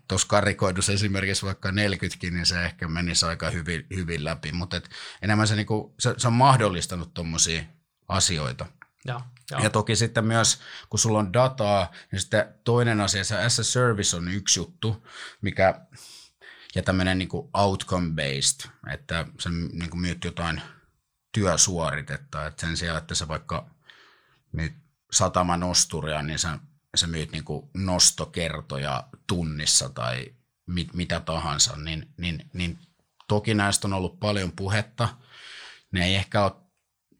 tuossa 0.07 0.27
karikoidussa 0.27 0.91
esimerkiksi 0.91 1.45
vaikka 1.45 1.71
40, 1.71 2.17
niin 2.31 2.45
se 2.45 2.65
ehkä 2.65 2.87
menisi 2.87 3.25
aika 3.25 3.49
hyvin, 3.49 3.85
hyvin 3.95 4.25
läpi, 4.25 4.51
mutta 4.51 4.81
enemmän 5.21 5.47
se, 5.47 5.55
niinku, 5.55 5.95
se, 5.99 6.13
se 6.17 6.27
on 6.27 6.33
mahdollistanut 6.33 7.13
tuommoisia 7.13 7.63
asioita. 8.07 8.65
Ja, 9.05 9.21
ja. 9.51 9.59
ja 9.59 9.69
toki 9.69 9.95
sitten 9.95 10.25
myös, 10.25 10.59
kun 10.89 10.99
sulla 10.99 11.19
on 11.19 11.33
dataa, 11.33 11.91
niin 12.11 12.19
sitten 12.19 12.55
toinen 12.63 13.01
asia, 13.01 13.23
se 13.23 13.45
as 13.45 13.59
a 13.59 13.63
service 13.63 14.17
on 14.17 14.27
yksi 14.27 14.59
juttu, 14.59 15.07
mikä, 15.41 15.81
ja 16.75 16.83
tämmöinen 16.83 17.17
niin 17.17 17.29
outcome-based, 17.53 18.69
että 18.93 19.25
sä 19.39 19.49
niin 19.49 19.89
kuin 19.89 20.01
myyt 20.01 20.23
jotain 20.23 20.61
työsuoritetta, 21.31 22.45
että 22.45 22.67
sen 22.67 22.77
sijaan, 22.77 22.97
että 22.97 23.15
sä 23.15 23.27
vaikka 23.27 23.69
myyt 24.51 24.73
satama 25.11 25.57
nosturia, 25.57 26.21
niin 26.21 26.39
sä, 26.39 26.59
sä 26.95 27.07
myyt 27.07 27.31
niin 27.31 27.43
kuin 27.43 27.69
nostokertoja 27.73 29.07
tunnissa 29.27 29.89
tai 29.89 30.35
mit, 30.67 30.93
mitä 30.93 31.19
tahansa, 31.19 31.75
niin, 31.75 32.13
niin, 32.17 32.49
niin 32.53 32.79
toki 33.27 33.53
näistä 33.53 33.87
on 33.87 33.93
ollut 33.93 34.19
paljon 34.19 34.51
puhetta. 34.51 35.09
Ne 35.91 36.05
ei 36.05 36.15
ehkä 36.15 36.43
ole, 36.43 36.51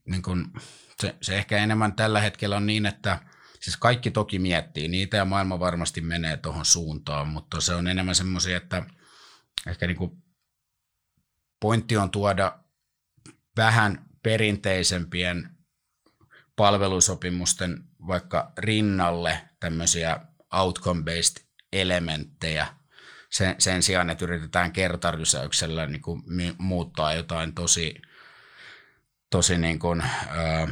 niin 0.06 0.22
kuin, 0.22 0.54
se, 1.02 1.16
se 1.22 1.38
ehkä 1.38 1.58
enemmän 1.58 1.94
tällä 1.94 2.22
hetkellä 2.22 2.58
on 2.58 2.66
niin, 2.66 2.86
että 2.86 3.20
siis 3.60 3.78
kaikki 3.78 4.12
toki 4.12 4.40
miettii 4.40 4.88
niitä 4.88 5.18
ja 5.18 5.26
maailma 5.26 5.60
varmasti 5.60 6.02
menee 6.02 6.38
tuohon 6.38 6.66
suuntaan, 6.66 7.28
mutta 7.28 7.62
se 7.62 7.76
on 7.76 7.88
enemmän 7.88 8.16
semmoisia, 8.16 8.58
että 8.58 8.84
ehkä 9.68 9.88
niin 9.88 9.98
kuin 9.98 10.12
pointti 11.60 11.98
on 11.98 12.12
tuoda 12.12 12.60
vähän 13.58 14.06
perinteisempien 14.24 15.50
palvelusopimusten 16.56 17.84
vaikka 18.08 18.52
rinnalle 18.58 19.42
tämmöisiä 19.60 20.20
outcome-based 20.54 21.46
elementtejä. 21.74 22.68
Sen, 23.32 23.56
sen 23.60 23.84
sijaan, 23.84 24.10
että 24.10 24.26
yritetään 24.26 24.72
kertarysäyksellä 24.72 25.86
niin 25.86 26.02
kuin 26.02 26.24
muuttaa 26.58 27.14
jotain 27.14 27.54
tosi, 27.54 27.96
tosi 29.36 29.58
niin 29.58 29.80
kuin, 29.80 30.04
ö, 30.04 30.68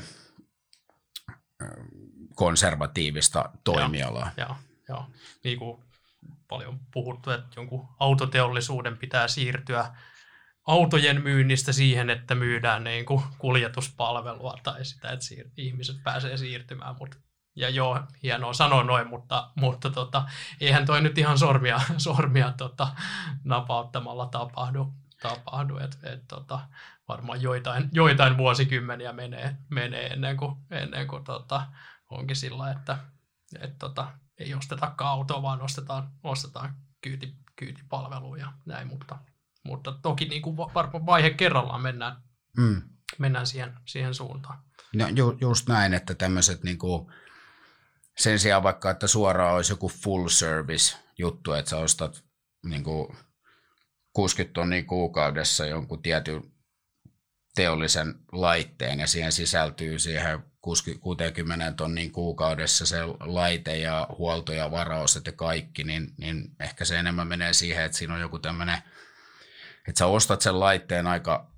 konservatiivista 2.35 3.49
toimialaa. 3.63 4.31
Joo, 4.37 4.55
joo. 4.89 5.05
Niin 5.43 5.59
kuin 5.59 5.83
paljon 6.47 6.79
puhuttu, 6.93 7.31
että 7.31 7.47
jonkun 7.55 7.87
autoteollisuuden 7.99 8.97
pitää 8.97 9.27
siirtyä 9.27 9.95
autojen 10.67 11.21
myynnistä 11.21 11.71
siihen, 11.71 12.09
että 12.09 12.35
myydään 12.35 12.83
niin 12.83 13.05
kuin 13.05 13.23
kuljetuspalvelua 13.37 14.57
tai 14.63 14.85
sitä, 14.85 15.09
että 15.09 15.25
siir- 15.25 15.51
ihmiset 15.57 15.95
pääsee 16.03 16.37
siirtymään. 16.37 16.95
Mut, 16.99 17.19
ja 17.55 17.69
joo, 17.69 17.99
hienoa 18.23 18.53
sanoa 18.53 18.83
noin, 18.83 19.07
mutta, 19.07 19.51
mutta 19.55 19.89
tota, 19.89 20.23
eihän 20.61 20.85
toi 20.85 21.01
nyt 21.01 21.17
ihan 21.17 21.37
sormia, 21.37 21.81
sormia 21.97 22.53
tota, 22.57 22.87
napauttamalla 23.43 24.25
tapahdu. 24.25 24.93
Tapahdu. 25.23 25.77
Et, 25.77 25.97
et, 26.03 26.27
tota, 26.27 26.59
varmaan 27.07 27.41
joitain, 27.41 27.89
joitain 27.91 28.37
vuosikymmeniä 28.37 29.13
menee, 29.13 29.57
menee 29.69 30.07
ennen 30.07 30.37
kuin, 30.37 30.55
ennen 30.71 31.07
kuin 31.07 31.23
tota, 31.23 31.67
onkin 32.09 32.35
sillä, 32.35 32.71
että 32.71 32.97
et, 33.59 33.77
tota, 33.77 34.07
ei 34.37 34.53
ostetakaan 34.53 35.11
autoa, 35.11 35.41
vaan 35.41 35.61
ostetaan, 35.61 36.11
ostetaan 36.23 36.75
kyyti, 37.01 37.35
kyytipalveluja 37.55 38.45
ja 38.45 38.53
näin, 38.65 38.87
mutta 38.87 39.19
mutta 39.63 39.91
toki 39.91 40.25
niin 40.25 40.41
kuin 40.41 40.57
varmaan 40.57 41.05
vaihe 41.05 41.29
kerrallaan 41.29 41.81
mennään, 41.81 42.15
mm. 42.57 42.81
mennään 43.19 43.47
siihen, 43.47 43.73
siihen 43.85 44.13
suuntaan. 44.13 44.59
No, 44.95 45.07
ju, 45.07 45.37
just 45.41 45.69
näin, 45.69 45.93
että 45.93 46.15
tämmöiset 46.15 46.63
niin 46.63 46.77
kuin, 46.77 47.11
sen 48.17 48.39
sijaan 48.39 48.63
vaikka, 48.63 48.91
että 48.91 49.07
suoraan 49.07 49.55
olisi 49.55 49.73
joku 49.73 49.89
full 49.89 50.27
service 50.27 50.97
juttu, 51.17 51.53
että 51.53 51.69
sä 51.69 51.77
ostat 51.77 52.23
niin 52.65 52.83
kuin 52.83 53.17
60 54.13 54.53
tonnia 54.53 54.83
kuukaudessa 54.83 55.65
jonkun 55.65 56.01
tietyn 56.01 56.43
teollisen 57.55 58.15
laitteen 58.31 58.99
ja 58.99 59.07
siihen 59.07 59.31
sisältyy 59.31 59.99
siihen 59.99 60.43
60 61.01 61.71
tonnin 61.71 62.11
kuukaudessa 62.11 62.85
se 62.85 63.05
laite 63.19 63.77
ja 63.77 64.07
huolto 64.17 64.53
ja 64.53 64.71
varaoset 64.71 65.25
ja 65.25 65.31
kaikki, 65.31 65.83
niin, 65.83 66.13
niin 66.17 66.49
ehkä 66.59 66.85
se 66.85 66.99
enemmän 66.99 67.27
menee 67.27 67.53
siihen, 67.53 67.85
että 67.85 67.97
siinä 67.97 68.13
on 68.13 68.21
joku 68.21 68.39
tämmöinen 68.39 68.77
että 69.87 69.99
sä 69.99 70.05
ostat 70.05 70.41
sen 70.41 70.59
laitteen 70.59 71.07
aika 71.07 71.51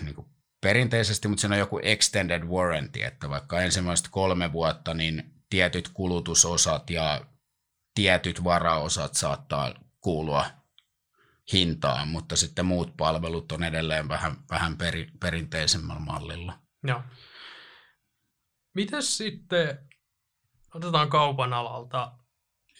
niin 0.00 0.14
kuin 0.14 0.26
perinteisesti, 0.60 1.28
mutta 1.28 1.40
siinä 1.40 1.54
on 1.54 1.58
joku 1.58 1.80
extended 1.82 2.42
warranty, 2.42 3.02
että 3.02 3.30
vaikka 3.30 3.60
ensimmäiset 3.60 4.08
kolme 4.10 4.52
vuotta, 4.52 4.94
niin 4.94 5.34
tietyt 5.50 5.88
kulutusosat 5.88 6.90
ja 6.90 7.24
tietyt 7.94 8.44
varaosat 8.44 9.14
saattaa 9.14 9.74
kuulua 10.00 10.46
hintaan, 11.52 12.08
mutta 12.08 12.36
sitten 12.36 12.66
muut 12.66 12.96
palvelut 12.96 13.52
on 13.52 13.62
edelleen 13.62 14.08
vähän, 14.08 14.36
vähän 14.50 14.76
peri, 14.76 15.10
perinteisemmällä 15.20 16.00
mallilla. 16.00 16.58
Joo. 16.86 17.02
Miten 18.74 19.02
sitten, 19.02 19.88
otetaan 20.74 21.08
kaupan 21.08 21.52
alalta 21.52 22.12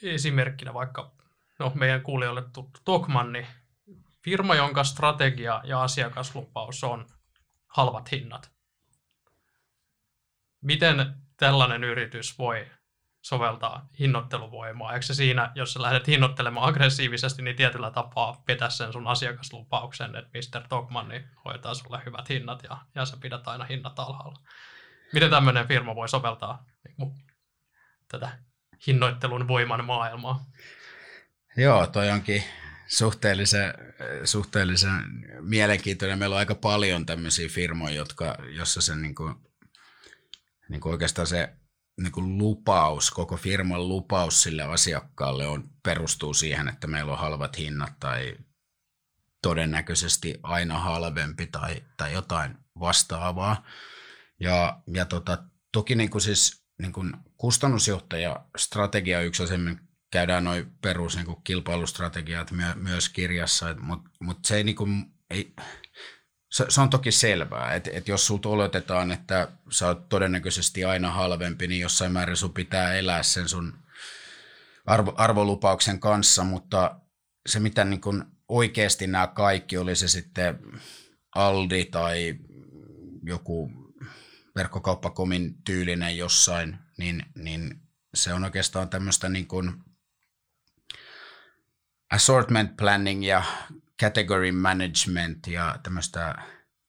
esimerkkinä 0.02 0.74
vaikka 0.74 1.16
no, 1.58 1.72
meidän 1.74 2.02
kuulijoille 2.02 2.42
tuttu 2.42 2.80
Tokmanni, 2.84 3.46
firma, 4.24 4.54
jonka 4.54 4.84
strategia 4.84 5.60
ja 5.64 5.82
asiakaslupaus 5.82 6.84
on 6.84 7.06
halvat 7.66 8.12
hinnat. 8.12 8.52
Miten 10.60 11.14
tällainen 11.36 11.84
yritys 11.84 12.38
voi 12.38 12.66
soveltaa 13.22 13.88
hinnoitteluvoimaa? 13.98 14.92
Eikö 14.92 15.06
se 15.06 15.14
siinä, 15.14 15.52
jos 15.54 15.72
sä 15.72 15.82
lähdet 15.82 16.06
hinnoittelemaan 16.06 16.68
aggressiivisesti, 16.68 17.42
niin 17.42 17.56
tietyllä 17.56 17.90
tapaa 17.90 18.42
petä 18.46 18.70
sen 18.70 18.92
sun 18.92 19.06
asiakaslupauksen, 19.06 20.16
että 20.16 20.30
Mr. 20.38 20.68
Togman 20.68 21.08
niin 21.08 21.24
hoitaa 21.44 21.74
sulle 21.74 22.02
hyvät 22.06 22.28
hinnat 22.28 22.62
ja, 22.62 22.78
ja 22.94 23.04
sä 23.04 23.16
pidät 23.20 23.48
aina 23.48 23.64
hinnat 23.64 23.98
alhaalla. 23.98 24.38
Miten 25.12 25.30
tämmöinen 25.30 25.68
firma 25.68 25.94
voi 25.94 26.08
soveltaa 26.08 26.64
niin 26.88 27.14
tätä 28.08 28.38
hinnoittelun 28.86 29.48
voiman 29.48 29.84
maailmaa? 29.84 30.44
Joo, 31.56 31.86
toi 31.86 32.10
onkin 32.10 32.44
suhteellisen, 32.86 33.74
suhteellisen 34.24 34.90
mielenkiintoinen. 35.40 36.18
Meillä 36.18 36.34
on 36.34 36.38
aika 36.38 36.54
paljon 36.54 37.06
tämmöisiä 37.06 37.48
firmoja, 37.48 37.94
jotka, 37.94 38.36
jossa 38.56 38.80
se 38.80 38.96
niin 38.96 39.14
kuin, 39.14 39.34
niin 40.68 40.80
kuin 40.80 40.92
oikeastaan 40.92 41.26
se 41.26 41.52
niin 41.98 42.12
kuin 42.12 42.38
lupaus, 42.38 43.10
koko 43.10 43.36
firman 43.36 43.88
lupaus 43.88 44.42
sille 44.42 44.62
asiakkaalle 44.62 45.46
on, 45.46 45.70
perustuu 45.82 46.34
siihen, 46.34 46.68
että 46.68 46.86
meillä 46.86 47.12
on 47.12 47.18
halvat 47.18 47.58
hinnat 47.58 47.92
tai 48.00 48.36
todennäköisesti 49.42 50.40
aina 50.42 50.78
halvempi 50.78 51.46
tai, 51.46 51.82
tai 51.96 52.12
jotain 52.12 52.56
vastaavaa. 52.80 53.64
Ja, 54.40 54.80
ja 54.94 55.04
tota, 55.04 55.44
toki 55.72 55.94
niin 55.94 56.10
kuin 56.10 56.22
siis 56.22 56.64
niin 56.82 56.92
kuin 56.92 57.12
kustannusjohtaja 57.36 58.44
strategia 58.56 59.20
yksi 59.20 59.42
käydään 60.10 60.44
noin 60.44 60.72
perus 60.82 61.16
niin 61.16 61.26
kuin 61.26 61.42
kilpailustrategiat 61.44 62.50
myö, 62.50 62.74
myös 62.74 63.08
kirjassa, 63.08 63.74
mutta 63.80 64.10
mut 64.20 64.44
se 64.44 64.56
ei, 64.56 64.64
niin 64.64 64.76
kuin, 64.76 65.04
ei 65.30 65.54
se, 66.50 66.66
se 66.68 66.80
on 66.80 66.90
toki 66.90 67.12
selvää, 67.12 67.74
että 67.74 67.90
et 67.92 68.08
jos 68.08 68.26
sulta 68.26 68.48
oletetaan, 68.48 69.12
että 69.12 69.48
sä 69.70 69.86
oot 69.86 70.08
todennäköisesti 70.08 70.84
aina 70.84 71.10
halvempi, 71.10 71.66
niin 71.66 71.80
jossain 71.80 72.12
määrin 72.12 72.36
sun 72.36 72.54
pitää 72.54 72.94
elää 72.94 73.22
sen 73.22 73.48
sun 73.48 73.78
arvo, 74.86 75.14
arvolupauksen 75.16 76.00
kanssa, 76.00 76.44
mutta 76.44 77.00
se 77.48 77.60
mitä 77.60 77.84
niin 77.84 78.00
kuin 78.00 78.24
oikeasti 78.48 79.06
nämä 79.06 79.26
kaikki, 79.26 79.78
oli 79.78 79.96
se 79.96 80.08
sitten 80.08 80.58
Aldi 81.34 81.84
tai 81.84 82.38
joku 83.22 83.70
verkkokauppakomin 84.56 85.62
tyylinen 85.64 86.16
jossain, 86.16 86.78
niin, 86.98 87.22
niin 87.34 87.80
se 88.14 88.34
on 88.34 88.44
oikeastaan 88.44 88.88
tämmöistä 88.88 89.28
niin 89.28 89.46
kuin 89.46 89.72
assortment 92.10 92.76
planning 92.76 93.26
ja 93.26 93.42
category 94.02 94.52
management 94.52 95.46
ja 95.46 95.78
tämmöistä 95.82 96.34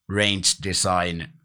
range 0.08 0.48
design 0.64 1.40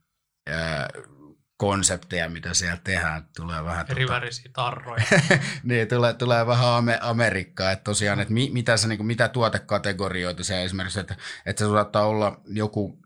konsepteja, 1.57 2.29
mitä 2.29 2.53
siellä 2.53 2.77
tehdään, 2.83 3.27
tulee 3.35 3.63
vähän... 3.63 3.85
Eri 3.89 4.05
tota, 4.05 4.21
tarroja. 4.53 5.05
niin, 5.63 5.87
tulee, 5.87 6.13
tulee 6.13 6.47
vähän 6.47 6.67
Amerikkaa, 7.01 7.71
että 7.71 7.83
tosiaan, 7.83 8.19
että 8.19 8.33
mi, 8.33 8.49
mitä, 8.53 8.77
se, 8.77 8.87
niin 8.87 8.97
kuin, 8.97 9.07
mitä 9.07 9.27
tuotekategorioita 9.27 10.43
se 10.43 10.63
esimerkiksi, 10.63 10.99
että, 10.99 11.15
että 11.45 11.65
se 11.65 11.69
saattaa 11.69 12.05
olla 12.05 12.41
joku, 12.45 12.99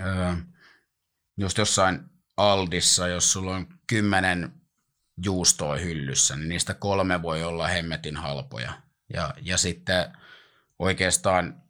ö, 0.00 0.36
just 1.38 1.58
jossain 1.58 2.00
Aldissa, 2.36 3.08
jos 3.08 3.32
sulla 3.32 3.56
on 3.56 3.66
kymmenen 3.86 4.52
juustoa 5.24 5.76
hyllyssä, 5.76 6.36
niin 6.36 6.48
niistä 6.48 6.74
kolme 6.74 7.22
voi 7.22 7.42
olla 7.42 7.68
hemmetin 7.68 8.16
halpoja. 8.16 8.72
Ja, 9.14 9.34
ja 9.42 9.58
sitten 9.58 10.16
oikeastaan 10.80 11.62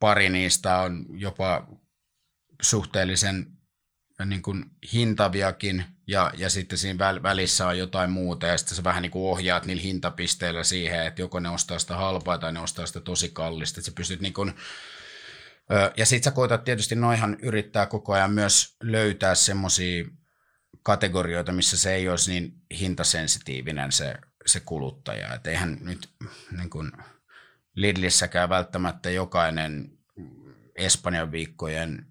pari 0.00 0.30
niistä 0.30 0.78
on 0.78 1.06
jopa 1.10 1.68
suhteellisen 2.62 3.46
niin 4.24 4.42
kuin 4.42 4.64
hintaviakin 4.92 5.84
ja, 6.06 6.32
ja 6.36 6.50
sitten 6.50 6.78
siinä 6.78 7.22
välissä 7.22 7.66
on 7.66 7.78
jotain 7.78 8.10
muuta 8.10 8.46
ja 8.46 8.58
sitten 8.58 8.76
sä 8.76 8.84
vähän 8.84 9.02
niin 9.02 9.10
kuin 9.10 9.30
ohjaat 9.30 9.66
niillä 9.66 9.82
hintapisteillä 9.82 10.64
siihen, 10.64 11.06
että 11.06 11.22
joko 11.22 11.40
ne 11.40 11.48
ostaa 11.48 11.78
sitä 11.78 11.96
halpaa 11.96 12.38
tai 12.38 12.52
ne 12.52 12.60
ostaa 12.60 12.86
sitä 12.86 13.00
tosi 13.00 13.28
kallista, 13.28 13.80
että 13.80 13.90
sä 13.90 13.94
pystyt 13.96 14.20
niin 14.20 14.34
kuin, 14.34 14.54
ja 15.96 16.06
sitten 16.06 16.24
sä 16.24 16.34
koetat 16.34 16.64
tietysti 16.64 16.94
noihan 16.94 17.36
yrittää 17.42 17.86
koko 17.86 18.12
ajan 18.12 18.32
myös 18.32 18.76
löytää 18.82 19.34
semmoisia 19.34 20.04
kategorioita, 20.82 21.52
missä 21.52 21.78
se 21.78 21.94
ei 21.94 22.08
olisi 22.08 22.30
niin 22.30 22.52
hintasensitiivinen 22.80 23.92
se 23.92 24.14
se 24.46 24.60
kuluttaja. 24.60 25.34
Että 25.34 25.50
eihän 25.50 25.78
nyt 25.80 26.08
niin 26.56 26.70
kuin 26.70 26.92
Lidlissäkään 27.74 28.48
välttämättä 28.48 29.10
jokainen 29.10 29.98
Espanjan 30.76 31.32
viikkojen 31.32 32.06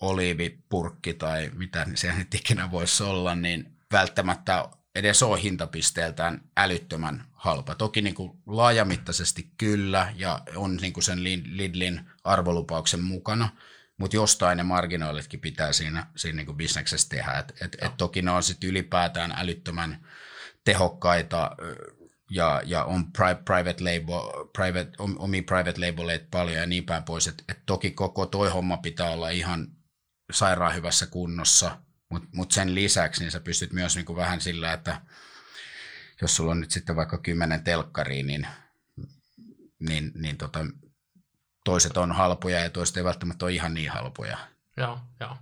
oliivipurkki 0.00 1.14
tai 1.14 1.50
mitä 1.54 1.86
se 1.94 2.12
nyt 2.12 2.34
ikinä 2.34 2.70
voisi 2.70 3.02
olla, 3.02 3.34
niin 3.34 3.76
välttämättä 3.92 4.68
edes 4.94 5.22
ole 5.22 5.42
hintapisteeltään 5.42 6.50
älyttömän 6.56 7.24
halpa. 7.32 7.74
Toki 7.74 8.02
niin 8.02 8.14
kuin 8.14 8.32
laajamittaisesti 8.46 9.50
kyllä, 9.58 10.12
ja 10.16 10.40
on 10.56 10.76
niin 10.76 10.92
kuin 10.92 11.04
sen 11.04 11.24
Lidlin 11.24 12.00
arvolupauksen 12.24 13.02
mukana, 13.02 13.48
mutta 13.96 14.16
jostain 14.16 14.56
ne 14.56 14.62
marginaalitkin 14.62 15.40
pitää 15.40 15.72
siinä, 15.72 16.06
siinä 16.16 16.36
niin 16.36 16.46
kuin 16.46 16.56
bisneksessä 16.56 17.08
tehdä. 17.08 17.32
Et, 17.32 17.52
et, 17.62 17.76
et 17.82 17.96
toki 17.96 18.22
ne 18.22 18.30
on 18.30 18.42
sitten 18.42 18.70
ylipäätään 18.70 19.34
älyttömän 19.36 20.06
tehokkaita 20.64 21.56
ja, 22.30 22.62
ja 22.64 22.84
on 22.84 23.12
private 23.44 23.84
label, 23.84 24.46
private, 24.52 24.90
omi 24.98 25.42
private 25.42 25.86
labeleita 25.86 26.26
paljon 26.30 26.58
ja 26.58 26.66
niin 26.66 26.86
päin 26.86 27.02
pois. 27.02 27.28
Et, 27.28 27.44
et 27.48 27.58
toki 27.66 27.90
koko 27.90 28.26
toi 28.26 28.50
homma 28.50 28.76
pitää 28.76 29.10
olla 29.10 29.28
ihan 29.28 29.68
sairaan 30.32 30.74
hyvässä 30.74 31.06
kunnossa, 31.06 31.78
mutta 32.08 32.28
mut 32.32 32.52
sen 32.52 32.74
lisäksi 32.74 33.22
niin 33.22 33.30
sä 33.30 33.40
pystyt 33.40 33.72
myös 33.72 33.96
niinku 33.96 34.16
vähän 34.16 34.40
sillä, 34.40 34.72
että 34.72 35.00
jos 36.22 36.36
sulla 36.36 36.50
on 36.50 36.60
nyt 36.60 36.70
sitten 36.70 36.96
vaikka 36.96 37.18
kymmenen 37.18 37.64
telkkaria, 37.64 38.24
niin, 38.24 38.46
niin, 39.78 40.12
niin 40.14 40.36
tota, 40.36 40.66
toiset 41.64 41.96
on 41.96 42.12
halpoja 42.12 42.60
ja 42.60 42.70
toiset 42.70 42.96
ei 42.96 43.04
välttämättä 43.04 43.44
ole 43.44 43.52
ihan 43.52 43.74
niin 43.74 43.90
halpoja. 43.90 44.38
Joo, 44.76 45.00
joo. 45.20 45.36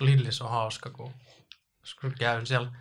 Lillis 0.00 0.42
on 0.42 0.50
hauska, 0.50 0.90
kun 0.90 1.14
käyn 2.18 2.46
siellä 2.46 2.72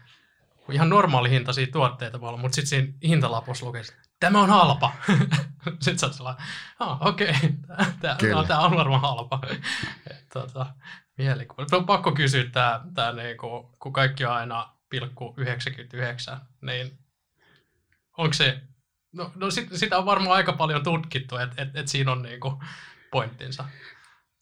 ihan 0.71 0.89
normaali 0.89 1.29
hintaisia 1.29 1.67
tuotteita 1.71 2.21
voi 2.21 2.29
olla, 2.29 2.41
mutta 2.41 2.55
sitten 2.55 2.69
siinä 2.69 2.93
hintalapussa 3.03 3.65
lukee, 3.65 3.81
tämä 4.19 4.41
on 4.41 4.49
halpa. 4.49 4.91
sitten 5.81 5.99
sä 5.99 6.05
oot 6.05 6.15
sellainen, 6.15 6.43
ah, 6.79 7.07
okei, 7.07 7.29
okay. 7.29 8.45
tämä 8.47 8.59
on 8.59 8.75
varmaan 8.75 9.01
halpa. 9.01 9.41
tota, 10.33 10.65
mielikuva. 11.17 11.65
On 11.71 11.85
pakko 11.85 12.11
kysyä 12.11 12.43
tämä, 12.43 12.81
tämä 12.93 13.11
niinku, 13.11 13.75
kun 13.79 13.93
kaikki 13.93 14.25
on 14.25 14.33
aina 14.33 14.69
pilkku 14.89 15.33
99, 15.37 16.41
niin 16.61 16.99
onko 18.17 18.33
se, 18.33 18.61
no, 19.11 19.31
no 19.35 19.51
sit, 19.51 19.69
sitä 19.73 19.97
on 19.97 20.05
varmaan 20.05 20.35
aika 20.35 20.53
paljon 20.53 20.83
tutkittu, 20.83 21.37
että 21.37 21.61
et, 21.61 21.75
et 21.75 21.87
siinä 21.87 22.11
on 22.11 22.21
niinku 22.21 22.63
pointtinsa. 23.11 23.65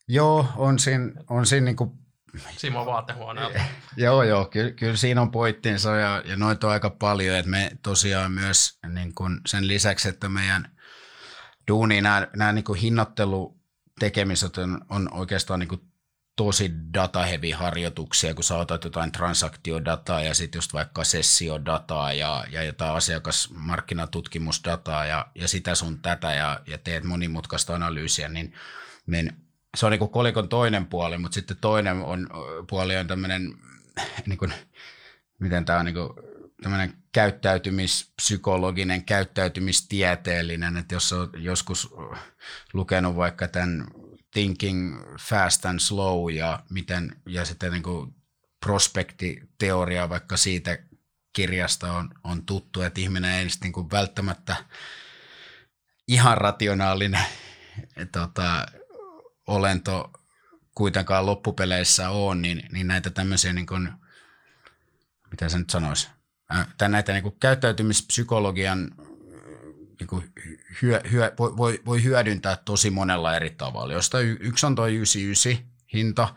Joo, 0.07 0.47
on 0.55 0.79
siinä, 0.79 1.11
on 1.29 1.45
siinä 1.45 1.65
niinku 1.65 1.97
Simo 2.57 2.85
vaatehuoneelta. 2.85 3.59
joo, 3.97 4.23
joo, 4.23 4.45
kyllä, 4.45 4.71
kyllä 4.71 4.95
siinä 4.95 5.21
on 5.21 5.31
poittinsa 5.31 5.95
ja, 5.95 6.21
ja 6.25 6.37
noita 6.37 6.67
on 6.67 6.73
aika 6.73 6.89
paljon, 6.89 7.37
että 7.37 7.51
me 7.51 7.71
tosiaan 7.83 8.31
myös 8.31 8.79
niin 8.93 9.15
kun 9.15 9.41
sen 9.45 9.67
lisäksi, 9.67 10.09
että 10.09 10.29
meidän 10.29 10.77
duuni, 11.67 12.01
nämä, 12.01 12.27
nämä 12.35 12.51
niin 12.51 12.75
hinnoittelutekemiset 12.81 14.57
on, 14.57 14.81
on 14.89 15.13
oikeastaan 15.13 15.59
niin 15.59 15.91
tosi 16.35 16.71
datahevi 16.93 17.51
harjoituksia, 17.51 18.33
kun 18.33 18.43
sä 18.43 18.57
otat 18.57 18.83
jotain 18.83 19.11
transaktiodataa 19.11 20.21
ja 20.21 20.33
sitten 20.33 20.57
just 20.57 20.73
vaikka 20.73 21.03
sessiodataa 21.03 22.13
ja, 22.13 22.45
ja 22.51 22.63
jotain 22.63 22.95
asiakasmarkkinatutkimusdataa 22.95 25.05
ja, 25.05 25.27
ja 25.35 25.47
sitä 25.47 25.75
sun 25.75 26.01
tätä 26.01 26.33
ja, 26.33 26.59
ja 26.67 26.77
teet 26.77 27.03
monimutkaista 27.03 27.75
analyysiä, 27.75 28.29
niin, 28.29 28.53
niin 29.07 29.46
se 29.77 29.85
on 29.85 29.91
niin 29.91 30.09
kolikon 30.09 30.49
toinen 30.49 30.85
puoli, 30.85 31.17
mutta 31.17 31.35
sitten 31.35 31.57
toinen 31.61 31.97
on, 31.97 32.27
puoli 32.69 32.97
on 32.97 33.07
tämmöinen, 33.07 33.53
niin 34.27 34.37
kuin, 34.37 34.53
miten 35.39 35.65
tämä 35.65 35.79
on 35.79 35.85
niin 35.85 35.95
kuin, 35.95 36.09
tämmöinen 36.61 36.93
käyttäytymispsykologinen, 37.11 39.03
käyttäytymistieteellinen, 39.03 40.77
että 40.77 40.95
jos 40.95 41.13
on 41.13 41.29
joskus 41.33 41.93
lukenut 42.73 43.15
vaikka 43.15 43.47
tämän 43.47 43.87
Thinking 44.31 45.01
Fast 45.19 45.65
and 45.65 45.79
Slow 45.79 46.31
ja, 46.33 46.63
miten, 46.69 47.15
ja 47.25 47.45
sitten 47.45 47.71
niin 47.71 47.83
kuin 47.83 48.15
prospektiteoria 48.65 50.09
vaikka 50.09 50.37
siitä 50.37 50.77
kirjasta 51.33 51.93
on, 51.93 52.09
on 52.23 52.45
tuttu, 52.45 52.81
että 52.81 53.01
ihminen 53.01 53.31
ei 53.31 53.47
niin 53.61 53.73
kuin 53.73 53.91
välttämättä 53.91 54.55
ihan 56.07 56.37
rationaalinen 56.37 57.25
tota, 58.11 58.65
olento 59.47 60.11
kuitenkaan 60.75 61.25
loppupeleissä 61.25 62.09
on, 62.09 62.41
niin, 62.41 62.63
niin 62.71 62.87
näitä 62.87 63.09
tämmöisiä, 63.09 63.53
niin 63.53 63.65
kuin, 63.65 63.89
mitä 65.31 65.49
se 65.49 65.57
nyt 65.57 65.69
sanoisi, 65.69 66.09
tai 66.77 66.89
näitä 66.89 67.13
niin 67.13 67.23
kuin 67.23 67.35
käyttäytymispsykologian 67.39 68.91
niin 69.99 70.07
kuin 70.07 70.33
hyö, 70.81 71.01
hyö, 71.11 71.33
voi, 71.37 71.79
voi 71.85 72.03
hyödyntää 72.03 72.57
tosi 72.65 72.89
monella 72.89 73.35
eri 73.35 73.49
tavalla, 73.49 73.93
josta 73.93 74.19
yksi 74.19 74.65
on 74.65 74.75
tuo 74.75 74.87
99 74.87 75.71
hinta 75.93 76.35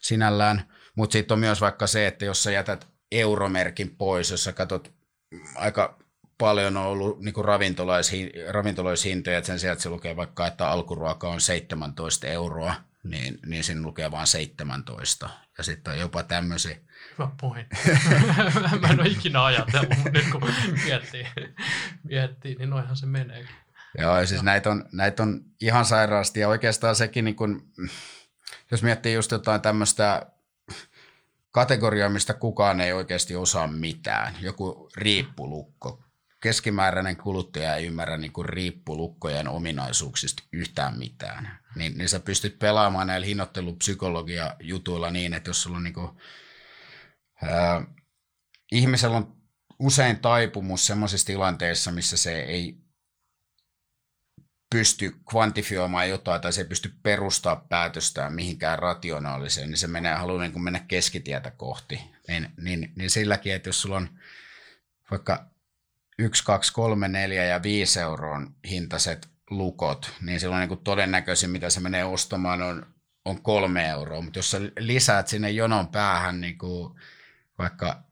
sinällään, 0.00 0.74
mutta 0.94 1.12
sitten 1.12 1.34
on 1.34 1.38
myös 1.38 1.60
vaikka 1.60 1.86
se, 1.86 2.06
että 2.06 2.24
jos 2.24 2.42
sä 2.42 2.50
jätät 2.50 2.88
euromerkin 3.12 3.96
pois, 3.96 4.30
jos 4.30 4.44
sä 4.44 4.52
katsot 4.52 4.92
aika 5.54 5.98
paljon 6.38 6.76
on 6.76 6.86
ollut 6.86 7.20
niin 7.20 7.34
ravintoloishintoja, 8.50 9.38
että 9.38 9.46
sen 9.46 9.58
sijaan, 9.58 9.72
että 9.72 9.82
se 9.82 9.88
lukee 9.88 10.16
vaikka, 10.16 10.46
että 10.46 10.68
alkuruoka 10.68 11.28
on 11.28 11.40
17 11.40 12.26
euroa, 12.26 12.74
niin, 13.04 13.38
niin 13.46 13.64
siinä 13.64 13.82
lukee 13.82 14.10
vain 14.10 14.26
17. 14.26 15.30
Ja 15.58 15.64
sitten 15.64 15.92
on 15.92 15.98
jopa 16.00 16.22
tämmöisiä. 16.22 16.76
Hyvä 17.18 17.30
pointti. 17.40 17.76
Mä 18.80 18.88
en 18.88 19.00
ole 19.00 19.08
ikinä 19.08 19.44
ajatellut, 19.44 19.96
mutta 19.96 20.10
nyt 20.10 20.26
kun 20.32 20.42
miettii, 20.84 21.26
miettii 22.02 22.54
niin 22.54 22.70
noihan 22.70 22.96
se 22.96 23.06
menee. 23.06 23.48
Joo, 23.98 24.18
ja 24.18 24.26
siis 24.26 24.42
näitä 24.42 24.70
on, 24.70 24.84
näitä 24.92 25.22
on 25.22 25.44
ihan 25.60 25.84
sairaasti, 25.84 26.40
ja 26.40 26.48
oikeastaan 26.48 26.96
sekin, 26.96 27.24
niin 27.24 27.36
kun, 27.36 27.72
jos 28.70 28.82
miettii 28.82 29.14
just 29.14 29.30
jotain 29.30 29.60
tämmöistä 29.60 30.26
kategoriaa, 31.50 32.08
mistä 32.08 32.34
kukaan 32.34 32.80
ei 32.80 32.92
oikeasti 32.92 33.36
osaa 33.36 33.66
mitään, 33.66 34.34
joku 34.40 34.90
riippulukko, 34.96 36.04
keskimääräinen 36.42 37.16
kuluttaja 37.16 37.76
ei 37.76 37.86
ymmärrä 37.86 38.16
niin 38.16 38.32
kuin 38.32 38.48
riippulukkojen 38.48 39.48
ominaisuuksista 39.48 40.42
yhtään 40.52 40.98
mitään. 40.98 41.58
Niin, 41.74 41.98
niin 41.98 42.08
sä 42.08 42.20
pystyt 42.20 42.58
pelaamaan 42.58 43.06
näillä 43.06 43.26
hinnoittelupsykologia 43.26 44.56
jutuilla 44.60 45.10
niin, 45.10 45.34
että 45.34 45.50
jos 45.50 45.62
sulla 45.62 45.76
on 45.76 45.84
niin 45.84 45.94
kuin, 45.94 46.10
ää, 47.42 47.86
ihmisellä 48.72 49.16
on 49.16 49.36
usein 49.78 50.18
taipumus 50.18 50.86
sellaisissa 50.86 51.26
tilanteissa, 51.26 51.92
missä 51.92 52.16
se 52.16 52.40
ei 52.40 52.86
pysty 54.70 55.16
kvantifioimaan 55.30 56.08
jotain 56.08 56.40
tai 56.40 56.52
se 56.52 56.60
ei 56.60 56.66
pysty 56.68 56.92
perustaa 57.02 57.66
päätöstään 57.68 58.32
mihinkään 58.32 58.78
rationaaliseen, 58.78 59.70
niin 59.70 59.78
se 59.78 59.86
menee, 59.86 60.14
haluaa 60.14 60.42
niin 60.42 60.62
mennä 60.62 60.80
keskitietä 60.88 61.50
kohti. 61.50 62.00
Niin, 62.28 62.48
niin, 62.56 62.92
niin 62.96 63.10
silläkin, 63.10 63.54
että 63.54 63.68
jos 63.68 63.82
sulla 63.82 63.96
on 63.96 64.08
vaikka 65.10 65.50
1, 66.18 66.44
2, 66.44 66.72
3, 66.72 67.08
4 67.08 67.44
ja 67.44 67.62
5 67.62 68.00
euron 68.00 68.54
hintaiset 68.70 69.28
lukot, 69.50 70.12
niin 70.20 70.40
silloin 70.40 70.60
niin 70.60 70.68
kuin 70.68 70.84
todennäköisin, 70.84 71.50
mitä 71.50 71.70
se 71.70 71.80
menee 71.80 72.04
ostamaan, 72.04 72.62
on, 72.62 72.86
on 73.24 73.42
kolme 73.42 73.88
euroa. 73.88 74.20
Mutta 74.20 74.38
jos 74.38 74.50
sä 74.50 74.60
lisäät 74.78 75.28
sinne 75.28 75.50
jonon 75.50 75.88
päähän 75.88 76.40
niin 76.40 76.58
kuin 76.58 76.94
vaikka 77.58 78.02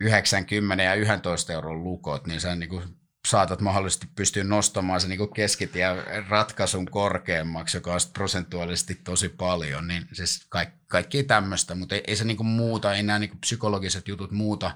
90 0.00 0.84
ja 0.84 0.94
11 0.94 1.52
euron 1.52 1.84
lukot, 1.84 2.26
niin 2.26 2.40
sä 2.40 2.54
niin 2.54 2.68
kuin 2.68 2.98
saatat 3.28 3.60
mahdollisesti 3.60 4.06
pystyä 4.16 4.44
nostamaan 4.44 5.00
se 5.00 5.08
niin 5.08 5.32
keskitien 5.34 5.96
ratkaisun 6.28 6.86
korkeammaksi, 6.86 7.76
joka 7.76 7.92
on 7.92 8.00
prosentuaalisesti 8.12 8.94
tosi 8.94 9.28
paljon. 9.28 9.88
Niin 9.88 10.08
siis 10.12 10.46
kaikki, 10.48 10.78
kaikki 10.86 11.22
tämmöistä, 11.22 11.74
mutta 11.74 11.94
ei, 11.94 12.02
ei 12.06 12.16
se 12.16 12.24
niin 12.24 12.36
kuin 12.36 12.46
muuta, 12.46 12.94
ei 12.94 13.02
nämä 13.02 13.18
niin 13.18 13.38
psykologiset 13.40 14.08
jutut 14.08 14.30
muuta 14.30 14.70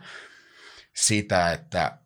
sitä, 0.95 1.53
että 1.53 1.99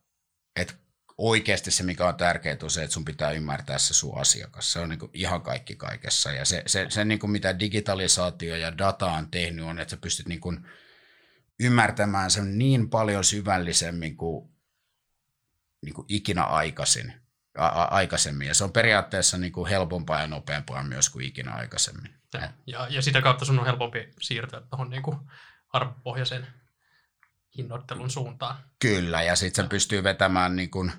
oikeasti 1.18 1.70
se, 1.70 1.82
mikä 1.82 2.08
on 2.08 2.16
tärkeää, 2.16 2.56
on 2.62 2.70
se, 2.70 2.82
että 2.82 2.94
sun 2.94 3.04
pitää 3.04 3.30
ymmärtää 3.30 3.78
se 3.78 3.94
sun 3.94 4.18
asiakas. 4.18 4.72
Se 4.72 4.80
on 4.80 4.88
niin 4.88 5.10
ihan 5.12 5.42
kaikki 5.42 5.76
kaikessa. 5.76 6.32
Ja 6.32 6.44
se, 6.44 6.62
se, 6.66 6.86
se 6.88 7.04
niin 7.04 7.18
kuin 7.18 7.30
mitä 7.30 7.58
digitalisaatio 7.58 8.56
ja 8.56 8.78
data 8.78 9.06
on 9.06 9.30
tehnyt, 9.30 9.64
on, 9.64 9.78
että 9.78 9.90
sä 9.90 9.96
pystyt 9.96 10.28
niin 10.28 10.40
kuin 10.40 10.68
ymmärtämään 11.60 12.30
sen 12.30 12.58
niin 12.58 12.90
paljon 12.90 13.24
syvällisemmin 13.24 14.16
kuin, 14.16 14.50
niin 15.82 15.94
kuin 15.94 16.06
ikinä 16.08 16.42
aikaisin, 16.42 17.12
a, 17.58 17.66
a, 17.66 17.84
aikaisemmin. 17.84 18.48
Ja 18.48 18.54
se 18.54 18.64
on 18.64 18.72
periaatteessa 18.72 19.38
niin 19.38 19.52
kuin 19.52 19.68
helpompaa 19.68 20.20
ja 20.20 20.26
nopeampaa 20.26 20.82
myös 20.82 21.10
kuin 21.10 21.26
ikinä 21.26 21.52
aikaisemmin. 21.52 22.14
Ja, 22.34 22.52
ja, 22.66 22.86
ja 22.90 23.02
sitä 23.02 23.22
kautta 23.22 23.44
sun 23.44 23.58
on 23.58 23.66
helpompi 23.66 24.08
siirtyä 24.20 24.60
tuohon 24.60 24.90
niin 24.90 25.02
arvopohjaisen 25.72 26.46
hinnoittelun 27.56 28.10
suuntaan. 28.10 28.56
Kyllä, 28.78 29.22
ja 29.22 29.36
sitten 29.36 29.64
se 29.64 29.68
pystyy 29.68 30.02
vetämään 30.02 30.56
niin 30.56 30.70
kuin, 30.70 30.92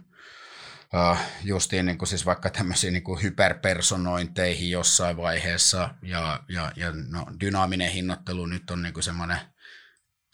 uh, 0.93 1.17
justiin 1.43 1.85
niin 1.85 1.97
kuin 1.97 2.09
siis 2.09 2.25
vaikka 2.25 2.49
tämmöisiin 2.49 2.93
niin 2.93 3.03
kuin 3.03 3.23
hyperpersonointeihin 3.23 4.69
jossain 4.69 5.17
vaiheessa, 5.17 5.95
ja, 6.01 6.43
ja, 6.49 6.71
ja 6.75 6.91
no, 7.09 7.25
dynaaminen 7.39 7.91
hinnoittelu 7.91 8.45
nyt 8.45 8.71
on 8.71 8.81
niin 8.81 8.93
kuin 8.93 9.03
semmoinen 9.03 9.39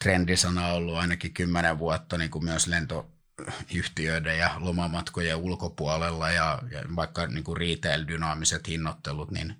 trendisana 0.04 0.72
ollut 0.72 0.96
ainakin 0.96 1.34
kymmenen 1.34 1.78
vuotta 1.78 2.18
niin 2.18 2.30
kuin 2.30 2.44
myös 2.44 2.66
lentoyhtiöiden 2.66 4.38
ja 4.38 4.50
lomamatkojen 4.58 5.36
ulkopuolella, 5.36 6.30
ja, 6.30 6.62
ja 6.70 6.82
vaikka 6.96 7.26
niin 7.26 7.44
kuin 7.44 7.56
retail-dynaamiset 7.56 8.68
hinnoittelut, 8.68 9.30
niin 9.30 9.54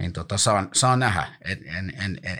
niin 0.00 0.12
tota, 0.12 0.38
saa, 0.38 0.68
saa 0.72 0.96
nähdä. 0.96 1.26
En, 1.44 1.58
en, 1.66 1.92
en, 1.96 2.20
en, 2.22 2.38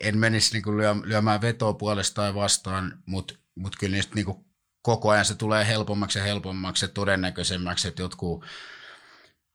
en 0.00 0.18
menisi 0.18 0.52
niin 0.52 0.76
lyö, 0.76 0.94
lyömään 1.04 1.40
vetoa 1.40 1.72
puolestaan 1.72 2.34
vastaan, 2.34 3.02
mutta 3.06 3.34
mut 3.54 3.76
kyllä 3.76 3.94
niistä 3.94 4.14
niin 4.14 4.44
koko 4.82 5.10
ajan 5.10 5.24
se 5.24 5.34
tulee 5.34 5.66
helpommaksi 5.66 6.18
ja 6.18 6.24
helpommaksi 6.24 6.84
ja 6.84 6.88
todennäköisemmäksi, 6.88 7.88
että 7.88 8.02
jotkut 8.02 8.44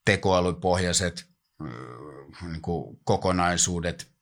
tekoälypohjaiset 0.06 1.30
niin 2.42 2.62
kuin 2.62 3.00
kokonaisuudet 3.04 4.16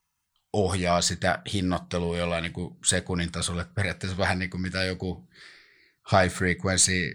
ohjaa 0.54 1.02
sitä 1.02 1.42
hinnoittelua 1.54 2.18
jollain 2.18 2.42
niin 2.42 2.54
kuin 2.54 2.78
sekunnin 2.86 3.32
tasolla. 3.32 3.66
Periaatteessa 3.76 4.18
vähän 4.18 4.40
niin 4.40 4.50
kuin 4.50 4.62
mitä 4.62 4.84
joku 4.84 5.30
high 6.12 6.36
frequency 6.36 7.14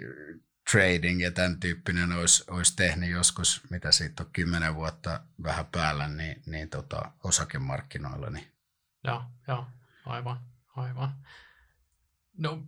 trading 0.73 1.23
ja 1.23 1.31
tämän 1.31 1.61
tyyppinen 1.61 2.13
olisi, 2.13 2.45
olisi 2.51 2.77
tehnyt 2.77 3.11
joskus, 3.11 3.61
mitä 3.71 3.93
siitä 3.93 4.23
on 4.23 4.31
kymmenen 4.33 4.75
vuotta 4.75 5.21
vähän 5.43 5.67
päällä, 5.67 6.09
niin, 6.09 6.43
niin 6.47 6.71
tota, 6.71 7.13
osakemarkkinoilla. 7.25 8.31
Niin. 8.31 8.53
Joo, 9.05 9.23
joo, 9.49 9.67
aivan, 10.07 10.41
aivan. 10.77 11.15
No, 12.39 12.63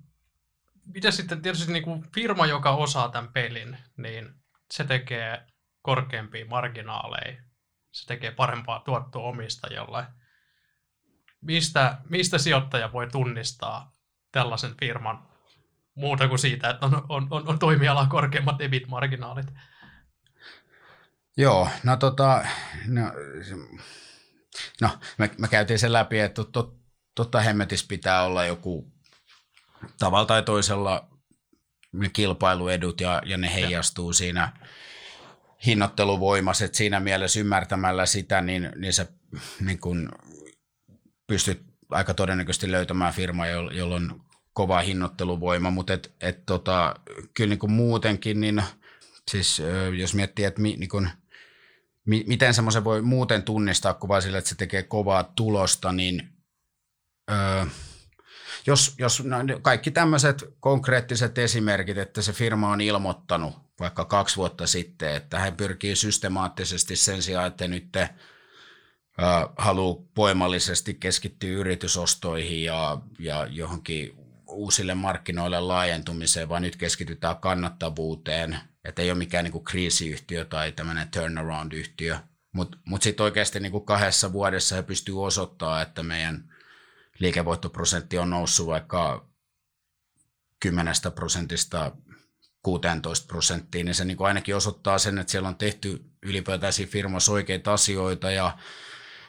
mitä 0.95 1.11
sitten 1.11 1.43
tietysti 1.43 1.72
niin 1.72 1.82
kuin 1.82 2.07
firma, 2.14 2.47
joka 2.47 2.70
osaa 2.70 3.09
tämän 3.09 3.32
pelin, 3.32 3.78
niin 3.97 4.34
se 4.70 4.84
tekee 4.84 5.47
korkeampia 5.82 6.47
marginaaleja, 6.47 7.43
se 7.93 8.07
tekee 8.07 8.30
parempaa 8.30 8.80
tuottoa 8.80 9.28
omistajalle. 9.28 10.07
Mistä, 11.41 11.99
mistä 12.09 12.38
sijoittaja 12.38 12.93
voi 12.93 13.07
tunnistaa 13.07 13.93
tällaisen 14.32 14.74
firman 14.80 15.28
muuta 15.95 16.28
kuin 16.28 16.38
siitä, 16.38 16.70
että 16.70 16.86
on, 16.86 17.07
on, 17.09 17.26
on, 17.30 17.49
on 17.49 17.59
toimialaa 17.59 18.07
korkeammat 18.07 18.61
EBIT-marginaalit? 18.61 19.47
Joo, 21.36 21.68
no 21.82 21.97
tota, 21.97 22.45
no, 22.86 23.03
no 24.80 24.99
me, 25.18 25.30
me 25.38 25.49
käytiin 25.49 25.78
sen 25.78 25.93
läpi, 25.93 26.18
että 26.18 26.45
tot, 26.45 26.80
totta 27.14 27.41
hemmetis 27.41 27.86
pitää 27.86 28.22
olla 28.22 28.45
joku 28.45 28.93
tavalla 29.99 30.26
tai 30.26 30.43
toisella 30.43 31.09
ne 31.93 32.09
kilpailuedut 32.09 33.01
ja, 33.01 33.22
ja 33.26 33.37
ne 33.37 33.55
heijastuu 33.55 34.11
ja. 34.11 34.14
siinä 34.14 34.53
hinnoitteluvoimassa, 35.66 36.64
että 36.64 36.78
siinä 36.78 37.01
mielessä 37.01 37.41
ymmärtämällä 37.41 38.07
sitä, 38.07 38.41
niin, 38.41 38.72
niin 38.76 38.93
sä 38.93 39.07
niin 39.61 39.81
kun 39.81 40.09
pystyt 41.26 41.62
aika 41.91 42.14
todennäköisesti 42.14 42.70
löytämään 42.70 43.14
firma, 43.14 43.47
jolla 43.47 43.95
on 43.95 44.24
kova 44.53 44.81
hinnoitteluvoima, 44.81 45.70
mutta 45.70 45.93
et, 45.93 46.14
et 46.20 46.47
tota, 46.47 46.95
kyllä 47.35 47.49
niin 47.49 47.59
kuin 47.59 47.72
muutenkin, 47.72 48.41
niin 48.41 48.62
siis 49.31 49.62
jos 49.99 50.14
miettii, 50.14 50.45
että 50.45 50.61
mi, 50.61 50.76
niin 50.76 50.89
kuin, 50.89 51.11
mi, 52.07 52.24
miten 52.26 52.55
semmoisen 52.55 52.85
voi 52.85 53.03
muuten 53.03 53.43
tunnistaa 53.43 53.95
kuin 53.95 54.09
vain 54.09 54.22
sillä, 54.22 54.39
että 54.39 54.51
se 54.51 54.55
tekee 54.55 54.83
kovaa 54.83 55.24
tulosta, 55.24 55.93
niin 55.93 56.28
öö, 57.31 57.66
jos, 58.66 58.94
jos 58.98 59.24
no, 59.24 59.36
kaikki 59.62 59.90
tämmöiset 59.90 60.44
konkreettiset 60.61 61.38
esimerkit, 61.38 61.98
että 61.98 62.22
se 62.22 62.32
firma 62.32 62.68
on 62.68 62.80
ilmoittanut 62.80 63.54
vaikka 63.80 64.04
kaksi 64.04 64.36
vuotta 64.36 64.66
sitten, 64.66 65.14
että 65.14 65.38
hän 65.38 65.56
pyrkii 65.56 65.96
systemaattisesti 65.96 66.96
sen 66.96 67.22
sijaan, 67.22 67.46
että 67.46 67.68
nyt 67.68 67.92
te, 67.92 68.08
haluaa 69.58 70.04
voimallisesti 70.16 70.94
keskittyä 70.94 71.50
yritysostoihin 71.50 72.64
ja, 72.64 72.98
ja 73.18 73.46
johonkin 73.50 74.12
uusille 74.48 74.94
markkinoille 74.94 75.61
laajentumiseen, 75.61 76.48
vaan 76.48 76.62
nyt 76.62 76.76
keskitytään 76.76 77.36
kannattavuuteen, 77.36 78.58
että 78.84 79.02
ei 79.02 79.11
ole 79.11 79.18
mikään 79.18 79.44
niin 79.44 79.52
kuin 79.52 79.64
kriisiyhtiö 79.64 80.44
tai 80.44 80.72
tämmöinen 80.72 81.08
turnaround-yhtiö, 81.08 82.18
mutta 82.52 82.76
mut, 82.76 82.86
mut 82.86 83.02
sitten 83.02 83.24
oikeasti 83.24 83.61
niin 83.61 83.72
kuin 83.72 83.84
kahdessa 83.84 84.32
vuodessa 84.32 84.76
he 84.76 84.82
pystyy 84.82 85.22
osoittamaan, 85.22 85.82
että 85.82 86.02
meidän 86.02 86.50
liikevoittoprosentti 87.21 88.18
on 88.18 88.31
noussut 88.31 88.66
vaikka 88.66 89.27
10 90.61 90.95
prosentista 91.14 91.93
16 92.62 93.27
prosenttiin, 93.27 93.87
niin 93.87 93.95
se 93.95 94.05
niin 94.05 94.16
kuin 94.16 94.29
ainakin 94.29 94.57
osoittaa 94.57 94.99
sen, 94.99 95.18
että 95.18 95.31
siellä 95.31 95.49
on 95.49 95.57
tehty 95.57 96.05
ylipäätään 96.23 96.73
siinä 96.73 96.93
firmassa 96.93 97.33
oikeita 97.33 97.73
asioita 97.73 98.31
ja 98.31 98.59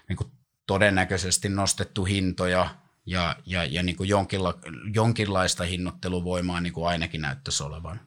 niin 0.09 0.17
kuin 0.17 0.31
todennäköisesti 0.67 1.49
nostettu 1.49 2.05
hintoja 2.05 2.75
ja, 3.05 3.35
ja, 3.45 3.63
ja 3.63 3.83
niin 3.83 3.95
kuin 3.95 4.09
jonkinla, 4.09 4.59
jonkinlaista 4.93 5.63
hinnoitteluvoimaa 5.63 6.61
niin 6.61 6.73
kuin 6.73 6.87
ainakin 6.87 7.21
näyttäisi 7.21 7.63
olevan. 7.63 8.01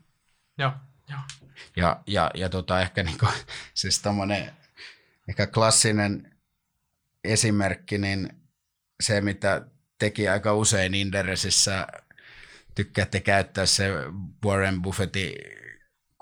Joo, 0.58 0.72
joo. 1.10 1.20
Ja, 1.76 2.02
ja, 2.06 2.30
ja 2.34 2.48
tota, 2.48 2.80
ehkä 2.80 3.02
niin 3.02 3.18
kuin, 3.18 3.32
siis 3.74 4.02
ehkä 5.28 5.46
klassinen 5.46 6.36
esimerkki, 7.24 7.98
niin 7.98 8.44
se, 9.00 9.20
mitä 9.20 9.66
teki 9.98 10.28
aika 10.28 10.54
usein 10.54 10.94
Inderesissä, 10.94 11.86
tykkäätte 12.74 13.20
käyttää 13.20 13.66
se 13.66 13.90
Warren 14.44 14.82
Buffettin 14.82 15.32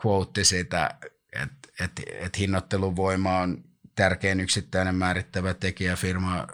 quote 0.07 0.45
siitä, 0.45 0.91
että 1.33 1.69
et, 1.81 1.93
et 2.07 2.39
hinnoitteluvoima 2.39 3.39
on 3.39 3.65
tärkein 3.95 4.41
yksittäinen 4.41 4.95
määrittävä 4.95 5.55
tekijä 5.55 5.97
firma, 5.97 6.47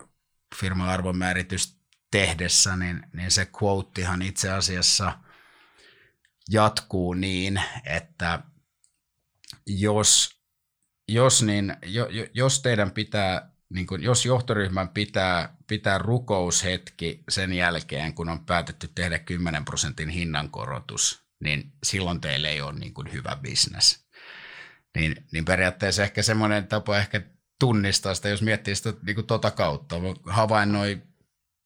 firma 0.61 0.91
arvonmääritys 0.91 1.79
tehdessä, 2.11 2.77
niin, 2.77 3.03
niin 3.13 3.31
se 3.31 3.49
quotehan 3.63 4.23
itse 4.23 4.51
asiassa 4.51 5.19
jatkuu 6.51 7.15
niin, 7.15 7.63
että 7.85 8.43
jos, 9.67 10.41
jos, 11.09 11.43
niin, 11.43 11.77
jo, 11.87 12.09
jos 12.35 12.63
teidän 12.63 12.91
pitää, 12.91 13.51
niin 13.75 13.87
kuin, 13.87 14.03
jos 14.03 14.27
johtoryhmän 14.27 14.89
pitää, 14.89 15.57
pitää 15.67 15.99
rukoushetki 15.99 17.23
sen 17.29 17.53
jälkeen, 17.53 18.15
kun 18.15 18.29
on 18.29 18.45
päätetty 18.45 18.89
tehdä 18.95 19.19
10 19.19 19.65
prosentin 19.65 20.09
hinnankorotus, 20.09 21.23
niin 21.41 21.73
silloin 21.83 22.21
teille 22.21 22.49
ei 22.49 22.61
ole 22.61 22.79
niin 22.79 22.95
kuin 22.95 23.13
hyvä 23.13 23.37
bisnes. 23.43 24.09
Niin, 24.97 25.27
niin 25.33 25.45
periaatteessa 25.45 26.03
ehkä 26.03 26.23
semmoinen 26.23 26.67
tapa 26.67 26.99
ehkä 26.99 27.23
tunnistaa 27.61 28.15
sitä, 28.15 28.29
jos 28.29 28.43
miettii 28.43 28.75
sitä 28.75 28.93
niin 29.03 29.15
kuin 29.15 29.27
tota 29.27 29.51
kautta. 29.51 29.97
Havainnoi 30.27 31.03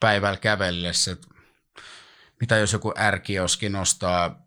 päivällä 0.01 0.39
kävellessä, 0.39 1.13
että 1.13 1.29
mitä 2.41 2.57
jos 2.57 2.73
joku 2.73 2.93
ärkioski 2.99 3.69
nostaa 3.69 4.47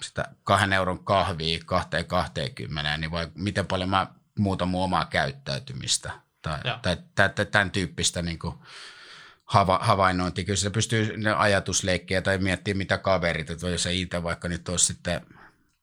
sitä 0.00 0.24
kahden 0.44 0.72
euron 0.72 1.04
kahvia 1.04 1.58
kahteen 1.66 2.06
20, 2.06 2.96
niin 2.96 3.10
vai 3.10 3.30
miten 3.34 3.66
paljon 3.66 3.90
mä 3.90 4.06
muutan 4.38 4.68
mun 4.68 4.84
omaa 4.84 5.04
käyttäytymistä 5.04 6.23
tai, 6.44 6.60
tai, 6.82 6.96
tai, 7.14 7.28
tai 7.28 7.46
tämän 7.46 7.70
tyyppistä 7.70 8.22
niin 8.22 8.38
kuin 8.38 8.54
hava, 9.44 9.78
havainnointia. 9.82 10.44
Kyllä 10.44 10.56
se 10.56 10.70
pystyy 10.70 11.14
ajatusleikkejä 11.36 12.22
tai 12.22 12.38
miettimään 12.38 12.78
mitä 12.78 12.98
kaverit, 12.98 13.50
että 13.50 13.68
jos 13.68 13.86
ei 13.86 14.00
itse 14.00 14.22
vaikka 14.22 14.48
nyt 14.48 14.68
olisi 14.68 14.86
sitten 14.86 15.26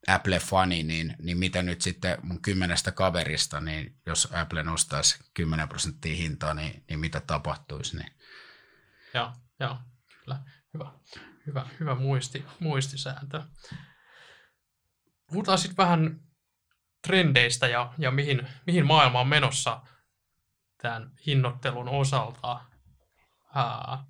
Apple-fani, 0.08 0.84
niin, 0.84 1.16
niin 1.20 1.38
mitä 1.38 1.62
nyt 1.62 1.82
sitten 1.82 2.18
mun 2.24 2.42
kymmenestä 2.42 2.92
kaverista, 2.92 3.62
niin 3.62 3.96
jos 4.06 4.30
Apple 4.34 4.64
nostaisi 4.64 5.20
10 5.34 5.70
prosenttia 5.70 6.16
hintaa, 6.16 6.54
niin, 6.54 6.84
niin 6.90 7.00
mitä 7.00 7.20
tapahtuisi, 7.20 7.98
niin 7.98 8.12
Joo, 9.14 9.34
joo, 9.60 9.78
kyllä. 10.24 10.40
Hyvä, 10.74 10.92
hyvä, 11.48 11.66
hyvä 11.80 11.96
muisti, 11.96 12.46
muistisääntö. 12.60 13.42
Puhutaan 15.28 15.58
sitten 15.58 15.78
vähän 15.78 16.20
trendeistä 17.08 17.68
ja, 17.68 17.94
ja 17.98 18.12
mihin, 18.12 18.48
mihin 18.68 18.86
maailma 18.86 19.20
on 19.20 19.28
menossa 19.28 19.82
tämän 20.82 21.12
hinnoittelun 21.26 21.90
osalta. 21.90 22.60
Ää, 23.56 24.06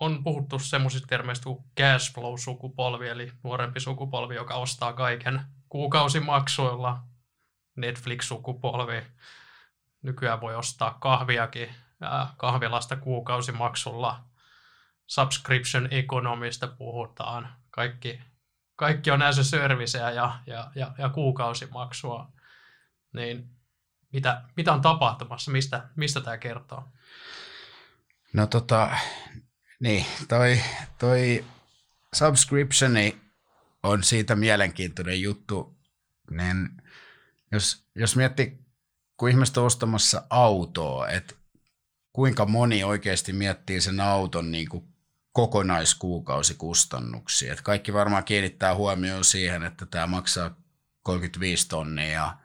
on 0.00 0.24
puhuttu 0.24 0.58
semmoisista 0.58 1.06
termeistä 1.06 1.44
kuin 1.44 1.64
cash 1.80 2.14
flow-sukupolvi, 2.14 3.08
eli 3.08 3.32
nuorempi 3.42 3.80
sukupolvi, 3.80 4.34
joka 4.34 4.54
ostaa 4.54 4.92
kaiken 4.92 5.40
kuukausimaksuilla. 5.68 7.02
Netflix-sukupolvi. 7.76 9.02
Nykyään 10.02 10.40
voi 10.40 10.54
ostaa 10.54 10.98
kahviakin 11.00 11.74
kahvilasta 12.36 12.96
kuukausimaksulla. 12.96 14.24
Subscription 15.06 15.88
economista 15.90 16.68
puhutaan. 16.68 17.56
Kaikki, 17.70 18.20
kaikki 18.76 19.10
on 19.10 19.22
as 19.22 19.38
a 19.38 19.44
serviceä 19.44 20.10
ja, 20.10 20.38
ja, 20.46 20.70
ja, 20.74 20.92
ja 20.98 21.08
kuukausimaksua. 21.08 22.32
Niin 23.12 23.57
mitä, 24.12 24.42
mitä 24.56 24.72
on 24.72 24.80
tapahtumassa? 24.80 25.50
Mistä, 25.50 25.88
mistä 25.96 26.20
tämä 26.20 26.38
kertoo? 26.38 26.84
No 28.32 28.46
tota, 28.46 28.90
niin, 29.80 30.06
toi, 30.28 30.60
toi 30.98 31.44
subscriptioni 32.14 33.20
on 33.82 34.02
siitä 34.02 34.36
mielenkiintoinen 34.36 35.22
juttu, 35.22 35.76
niin 36.30 36.70
jos, 37.52 37.84
jos 37.94 38.16
miettii, 38.16 38.58
kun 39.16 39.28
ihmiset 39.28 39.56
on 39.56 39.66
ostamassa 39.66 40.22
autoa, 40.30 41.08
että 41.08 41.34
kuinka 42.12 42.46
moni 42.46 42.84
oikeasti 42.84 43.32
miettii 43.32 43.80
sen 43.80 44.00
auton 44.00 44.50
niin 44.50 44.68
kuin 44.68 44.84
kokonaiskuukausikustannuksia. 45.32 47.52
Että 47.52 47.64
kaikki 47.64 47.92
varmaan 47.92 48.24
kiinnittää 48.24 48.74
huomioon 48.74 49.24
siihen, 49.24 49.62
että 49.62 49.86
tämä 49.86 50.06
maksaa 50.06 50.56
35 51.02 51.68
tonnia 51.68 52.12
ja 52.12 52.36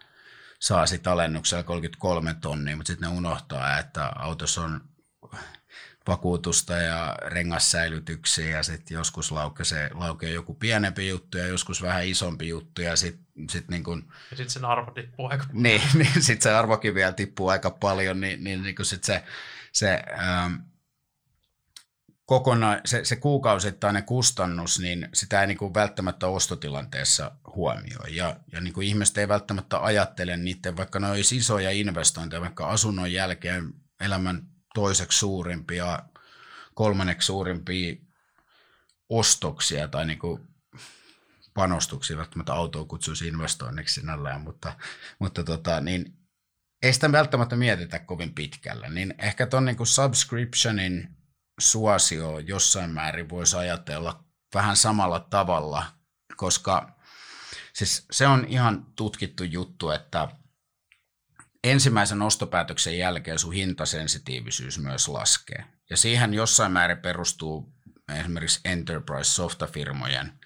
saa 0.64 0.86
sitten 0.86 1.14
alennuksella 1.14 1.64
33 1.64 2.34
tonnia, 2.34 2.76
mutta 2.76 2.88
sitten 2.88 3.10
ne 3.10 3.18
unohtaa, 3.18 3.80
että 3.80 4.12
autossa 4.16 4.62
on 4.62 4.82
vakuutusta 6.08 6.74
ja 6.74 7.18
rengassäilytyksiä 7.22 8.58
ja 8.58 8.64
sitten 8.64 8.96
joskus 8.96 9.32
laukee, 9.32 9.90
laukee 9.94 10.30
joku 10.32 10.54
pienempi 10.54 11.08
juttu 11.08 11.38
ja 11.38 11.48
joskus 11.48 11.82
vähän 11.82 12.08
isompi 12.08 12.48
juttu 12.48 12.82
ja 12.82 12.96
sitten 12.96 13.50
sit 13.50 13.70
niin 13.70 13.84
kun, 13.84 14.12
ja 14.32 14.38
sitten 14.38 14.50
sen 14.50 14.66
arvo 14.66 14.92
tippuu 14.92 15.28
aika 15.28 15.46
paljon. 15.46 15.64
Niin, 15.64 15.82
niin 15.94 16.22
sitten 16.22 16.42
se 16.42 16.52
arvokin 16.52 16.96
vielä 16.96 17.14
tippuu 17.14 17.50
aika 17.50 17.70
paljon, 17.70 18.22
niin, 18.22 18.44
niin, 18.44 18.64
niin 18.64 18.76
sitten 18.82 19.06
se, 19.16 19.24
se 19.72 20.04
ähm, 20.20 20.54
kokona, 22.26 22.82
se, 22.86 23.06
se 23.06 23.16
kuukausittainen 23.16 24.04
kustannus, 24.04 24.80
niin 24.80 25.10
sitä 25.14 25.42
ei 25.42 25.48
niin 25.48 25.58
kuin 25.58 25.74
välttämättä 25.74 26.28
ostotilanteessa 26.28 27.32
huomioi. 27.56 28.16
Ja, 28.16 28.40
ja 28.52 28.62
niin 28.62 28.74
kuin 28.74 28.88
ihmiset 28.88 29.18
ei 29.18 29.28
välttämättä 29.28 29.80
ajattele 29.80 30.38
niiden, 30.38 30.78
vaikka 30.78 31.00
ne 31.00 31.10
olisi 31.10 31.38
isoja 31.38 31.72
investointeja, 31.72 32.42
vaikka 32.42 32.70
asunnon 32.70 33.12
jälkeen 33.12 33.74
elämän 34.02 34.48
toiseksi 34.74 35.20
suurimpia, 35.20 36.00
kolmanneksi 36.74 37.26
suurimpia 37.26 37.96
ostoksia 39.10 39.88
tai 39.88 40.06
niin 40.06 40.20
kuin 40.20 40.48
panostuksia, 41.54 42.18
välttämättä 42.18 42.54
autoa 42.54 42.86
kutsuisi 42.86 43.28
investoinniksi 43.28 44.02
sinällään, 44.02 44.42
mutta, 44.42 44.74
mutta 45.20 45.44
tota, 45.44 45.82
niin 45.82 46.18
ei 46.84 46.94
sitä 46.94 47.12
välttämättä 47.12 47.56
mietitä 47.56 48.00
kovin 48.00 48.34
pitkällä. 48.34 48.90
Niin 48.90 49.14
ehkä 49.18 49.46
tuon 49.46 49.66
niin 49.66 49.78
subscriptionin 49.88 51.23
suosio 51.64 52.40
jossain 52.40 52.90
määrin 52.90 53.30
voisi 53.30 53.56
ajatella 53.56 54.24
vähän 54.54 54.76
samalla 54.76 55.20
tavalla, 55.20 55.86
koska 56.36 56.96
siis 57.74 58.06
se 58.12 58.28
on 58.28 58.46
ihan 58.48 58.86
tutkittu 58.96 59.44
juttu, 59.44 59.90
että 59.90 60.28
ensimmäisen 61.64 62.22
ostopäätöksen 62.22 62.98
jälkeen 62.98 63.40
sun 63.40 63.54
hintasensitiivisyys 63.54 64.80
myös 64.80 65.08
laskee. 65.08 65.66
Ja 65.90 65.98
siihen 65.98 66.34
jossain 66.34 66.72
määrin 66.72 66.98
perustuu 66.98 67.74
esimerkiksi 68.20 68.60
enterprise-softafirmojen 68.66 70.40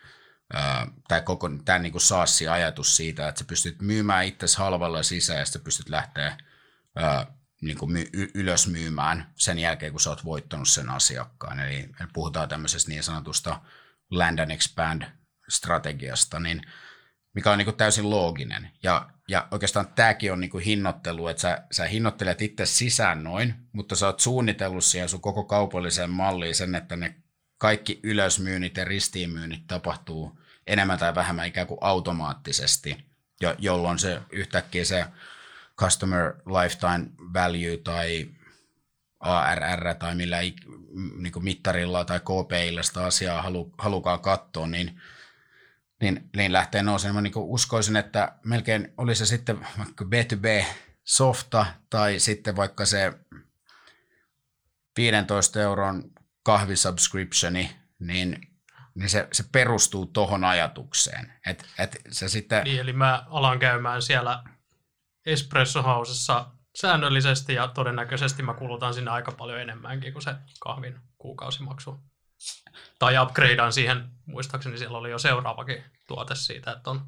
tai 1.07 1.22
koko 1.22 1.49
tämä 1.65 1.80
niin 1.80 2.01
SaaS-ajatus 2.01 2.95
siitä, 2.95 3.28
että 3.28 3.39
sä 3.39 3.45
pystyt 3.45 3.82
myymään 3.82 4.26
itse 4.26 4.47
halvalla 4.57 5.03
sisään 5.03 5.39
ja 5.39 5.45
sitten 5.45 5.61
pystyt 5.61 5.89
lähteä 5.89 6.38
niin 7.62 7.78
kuin 7.78 7.91
my, 7.91 8.05
ylös 8.34 8.68
myymään 8.68 9.34
sen 9.36 9.60
jälkeen, 9.60 9.91
kun 9.91 10.01
sä 10.01 10.10
oot 10.10 10.26
voittanut 10.26 10.70
sen 10.70 10.89
asiakkaan. 10.89 11.60
Eli 11.60 11.89
puhutaan 12.14 12.49
tämmöisestä 12.49 12.89
niin 12.89 13.03
sanotusta 13.03 13.62
land 14.12 14.39
and 14.39 14.51
expand 14.51 15.03
strategiasta, 15.49 16.39
niin 16.39 16.62
mikä 17.34 17.51
on 17.51 17.58
niin 17.58 17.66
kuin 17.66 17.78
täysin 17.78 18.10
looginen. 18.10 18.72
Ja, 18.84 19.10
ja 19.28 19.47
oikeastaan 19.51 19.88
tämäkin 19.88 20.34
on 20.34 20.39
niin 20.39 20.49
kuin 20.49 20.64
hinnoittelu, 20.64 21.28
että 21.28 21.41
sä, 21.41 21.64
sä 21.72 21.86
hinnoittelet 21.86 22.41
itse 22.41 22.66
sisään 22.66 23.24
noin, 23.24 23.55
mutta 23.72 23.95
sä 23.95 24.05
oot 24.05 24.20
suunnitellut 24.20 24.84
siihen 24.84 25.10
sun 25.10 25.22
koko 25.22 25.43
kaupalliseen 25.43 26.10
malliin 26.10 26.55
sen, 26.55 26.76
että 26.76 26.95
ne 26.95 27.16
kaikki 27.58 27.99
ylösmyynnit 28.03 28.78
ja 28.78 28.86
ristiinmyynnit 28.86 29.68
tapahtuu 29.68 30.39
enemmän 30.68 30.99
tai 30.99 31.16
vähemmän 31.16 31.47
ikään 31.47 31.68
kuin 31.68 31.78
automaattisesti, 31.82 33.05
jo, 33.41 33.55
jolloin 33.58 33.99
se 33.99 34.22
yhtäkkiä 34.32 34.86
se 34.86 35.05
customer 35.80 36.34
lifetime 36.45 37.09
value 37.34 37.78
tai 37.78 38.30
ARR 39.19 39.93
tai 39.99 40.15
millä 40.15 40.38
niin 41.17 41.32
kuin 41.34 41.43
mittarilla 41.43 42.05
tai 42.05 42.19
KPIllä 42.19 42.84
sitä 42.84 43.05
asiaa 43.05 43.41
halu, 43.41 43.73
halukaan 43.78 44.19
katsoa, 44.19 44.67
niin, 44.67 45.01
niin, 46.01 46.30
niin 46.36 46.53
lähtee 46.53 46.84
nousemaan. 46.84 47.23
Niin 47.23 47.34
uskoisin, 47.36 47.95
että 47.95 48.36
melkein 48.43 48.93
oli 48.97 49.15
se 49.15 49.25
sitten 49.25 49.59
vaikka 49.78 50.05
B2B 50.05 50.65
softa 51.03 51.65
tai 51.89 52.19
sitten 52.19 52.55
vaikka 52.55 52.86
se 52.86 53.13
15 54.97 55.61
euron 55.61 56.03
kahvisubscriptioni, 56.43 57.75
niin, 57.99 58.51
niin 58.95 59.09
se, 59.09 59.28
se 59.32 59.43
perustuu 59.51 60.05
tuohon 60.05 60.43
ajatukseen. 60.43 61.34
Et, 61.45 61.65
et 61.80 62.01
se 62.09 62.30
sitten... 62.30 62.63
Niin, 62.63 62.82
eli 62.82 62.93
mä 62.93 63.25
alan 63.30 63.59
käymään 63.59 64.01
siellä 64.01 64.43
Espresso 65.28 65.84
Housessa 65.84 66.45
säännöllisesti 66.75 67.53
ja 67.53 67.67
todennäköisesti 67.67 68.43
mä 68.43 68.53
kulutan 68.53 68.93
sinne 68.93 69.11
aika 69.11 69.32
paljon 69.32 69.59
enemmänkin 69.59 70.13
kuin 70.13 70.23
se 70.23 70.36
kahvin 70.59 70.99
kuukausimaksu. 71.17 71.99
Tai 72.99 73.19
upgradean 73.19 73.73
siihen, 73.73 74.09
muistaakseni 74.25 74.78
siellä 74.78 74.97
oli 74.97 75.11
jo 75.11 75.19
seuraavakin 75.19 75.84
tuote 76.07 76.36
siitä, 76.36 76.71
että 76.71 76.89
on 76.89 77.07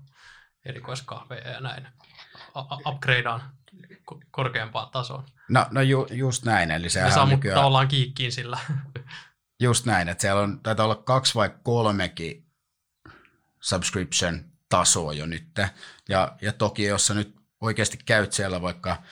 erikoiskahveja 0.65 1.49
ja 1.49 1.59
näin. 1.59 1.87
upgradean 2.87 3.41
korkeampaan 4.31 4.89
tasoon. 4.89 5.23
No, 5.49 5.65
no 5.71 5.81
ju, 5.81 6.07
just 6.11 6.45
näin. 6.45 6.71
Eli 6.71 6.89
sehän 6.89 7.11
saa 7.11 7.25
nykyään... 7.25 7.55
tavallaan 7.55 7.87
kiikkiin 7.87 8.31
sillä. 8.31 8.59
Just 9.59 9.85
näin, 9.85 10.09
että 10.09 10.21
siellä 10.21 10.41
on, 10.41 10.59
taitaa 10.63 10.85
olla 10.85 10.95
kaksi 10.95 11.35
vai 11.35 11.49
kolmekin 11.63 12.45
subscription 13.59 14.45
tasoa 14.69 15.13
jo 15.13 15.25
nyt. 15.25 15.47
Ja, 16.09 16.37
ja 16.41 16.53
toki 16.53 16.83
jos 16.83 17.07
sä 17.07 17.13
nyt 17.13 17.38
oikeasti 17.61 17.97
käyt 18.05 18.33
siellä 18.33 18.61
vaikka 18.61 19.03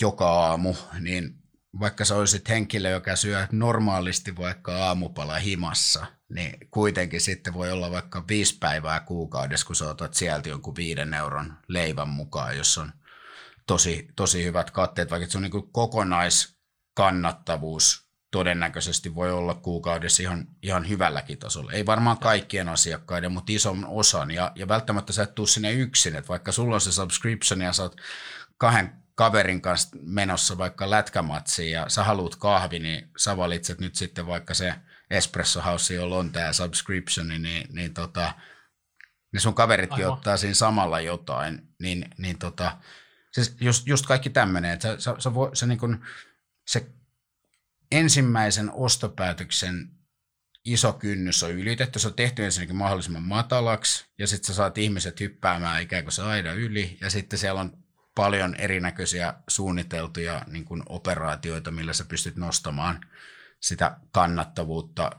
joka 0.00 0.30
aamu, 0.30 0.74
niin 1.00 1.34
vaikka 1.80 2.04
sä 2.04 2.16
olisit 2.16 2.48
henkilö, 2.48 2.90
joka 2.90 3.16
syö 3.16 3.46
normaalisti 3.52 4.36
vaikka 4.36 4.86
aamupala 4.86 5.38
himassa, 5.38 6.06
niin 6.28 6.68
kuitenkin 6.70 7.20
sitten 7.20 7.54
voi 7.54 7.72
olla 7.72 7.90
vaikka 7.90 8.24
viisi 8.28 8.58
päivää 8.58 9.00
kuukaudessa, 9.00 9.66
kun 9.66 9.76
sä 9.76 9.90
otat 9.90 10.14
sieltä 10.14 10.48
jonkun 10.48 10.76
viiden 10.76 11.14
euron 11.14 11.56
leivän 11.68 12.08
mukaan, 12.08 12.56
jos 12.56 12.78
on 12.78 12.92
tosi, 13.66 14.08
tosi 14.16 14.44
hyvät 14.44 14.70
katteet, 14.70 15.10
vaikka 15.10 15.30
se 15.30 15.38
on 15.38 15.42
niin 15.42 15.72
kokonaiskannattavuus 15.72 18.07
todennäköisesti 18.30 19.14
voi 19.14 19.32
olla 19.32 19.54
kuukaudessa 19.54 20.22
ihan, 20.22 20.46
ihan 20.62 20.88
hyvälläkin 20.88 21.38
tasolla. 21.38 21.72
Ei 21.72 21.86
varmaan 21.86 22.18
kaikkien 22.18 22.68
asiakkaiden, 22.68 23.32
mutta 23.32 23.52
ison 23.52 23.86
osan. 23.88 24.30
Ja, 24.30 24.52
ja 24.54 24.68
välttämättä 24.68 25.12
sä 25.12 25.22
et 25.22 25.34
tuu 25.34 25.46
sinne 25.46 25.72
yksin. 25.72 26.16
että 26.16 26.28
vaikka 26.28 26.52
sulla 26.52 26.74
on 26.74 26.80
se 26.80 26.92
subscription 26.92 27.60
ja 27.60 27.72
sä 27.72 27.82
oot 27.82 27.96
kahden 28.58 28.92
kaverin 29.14 29.60
kanssa 29.60 29.96
menossa 30.00 30.58
vaikka 30.58 30.90
lätkämatsiin 30.90 31.72
ja 31.72 31.88
sä 31.88 32.04
haluat 32.04 32.36
kahvi, 32.36 32.78
niin 32.78 33.10
sä 33.16 33.36
valitset 33.36 33.80
nyt 33.80 33.94
sitten 33.94 34.26
vaikka 34.26 34.54
se 34.54 34.74
Espresso 35.10 35.60
House, 35.62 35.94
jolla 35.94 36.16
on 36.16 36.32
tämä 36.32 36.52
subscription, 36.52 37.28
niin, 37.28 37.66
niin, 37.72 37.94
tota, 37.94 38.32
niin 39.32 39.40
sun 39.40 39.54
kaveritkin 39.54 40.04
Aivan. 40.04 40.12
ottaa 40.12 40.36
siinä 40.36 40.54
samalla 40.54 41.00
jotain. 41.00 41.62
Niin, 41.80 42.10
niin 42.18 42.38
tota, 42.38 42.78
siis 43.32 43.56
just, 43.60 43.86
just 43.86 44.06
kaikki 44.06 44.30
tämmöinen, 44.30 44.72
että 44.72 44.88
sä, 44.88 44.98
sä, 44.98 45.14
sä, 45.18 45.34
voi, 45.34 45.56
sä 45.56 45.66
niin 45.66 45.78
kun, 45.78 46.04
se 46.68 46.86
ensimmäisen 47.92 48.70
ostopäätöksen 48.72 49.90
iso 50.64 50.92
kynnys 50.92 51.42
on 51.42 51.50
ylitetty. 51.50 51.98
Se 51.98 52.08
on 52.08 52.14
tehty 52.14 52.44
ensinnäkin 52.44 52.76
mahdollisimman 52.76 53.22
matalaksi 53.22 54.06
ja 54.18 54.26
sitten 54.26 54.46
sä 54.46 54.54
saat 54.54 54.78
ihmiset 54.78 55.20
hyppäämään 55.20 55.82
ikään 55.82 56.04
kuin 56.04 56.12
se 56.12 56.22
aina 56.22 56.52
yli 56.52 56.98
ja 57.00 57.10
sitten 57.10 57.38
siellä 57.38 57.60
on 57.60 57.72
paljon 58.14 58.54
erinäköisiä 58.54 59.34
suunniteltuja 59.48 60.42
niin 60.46 60.64
kuin 60.64 60.82
operaatioita, 60.88 61.70
millä 61.70 61.92
sä 61.92 62.04
pystyt 62.04 62.36
nostamaan 62.36 63.00
sitä 63.60 63.96
kannattavuutta 64.12 65.10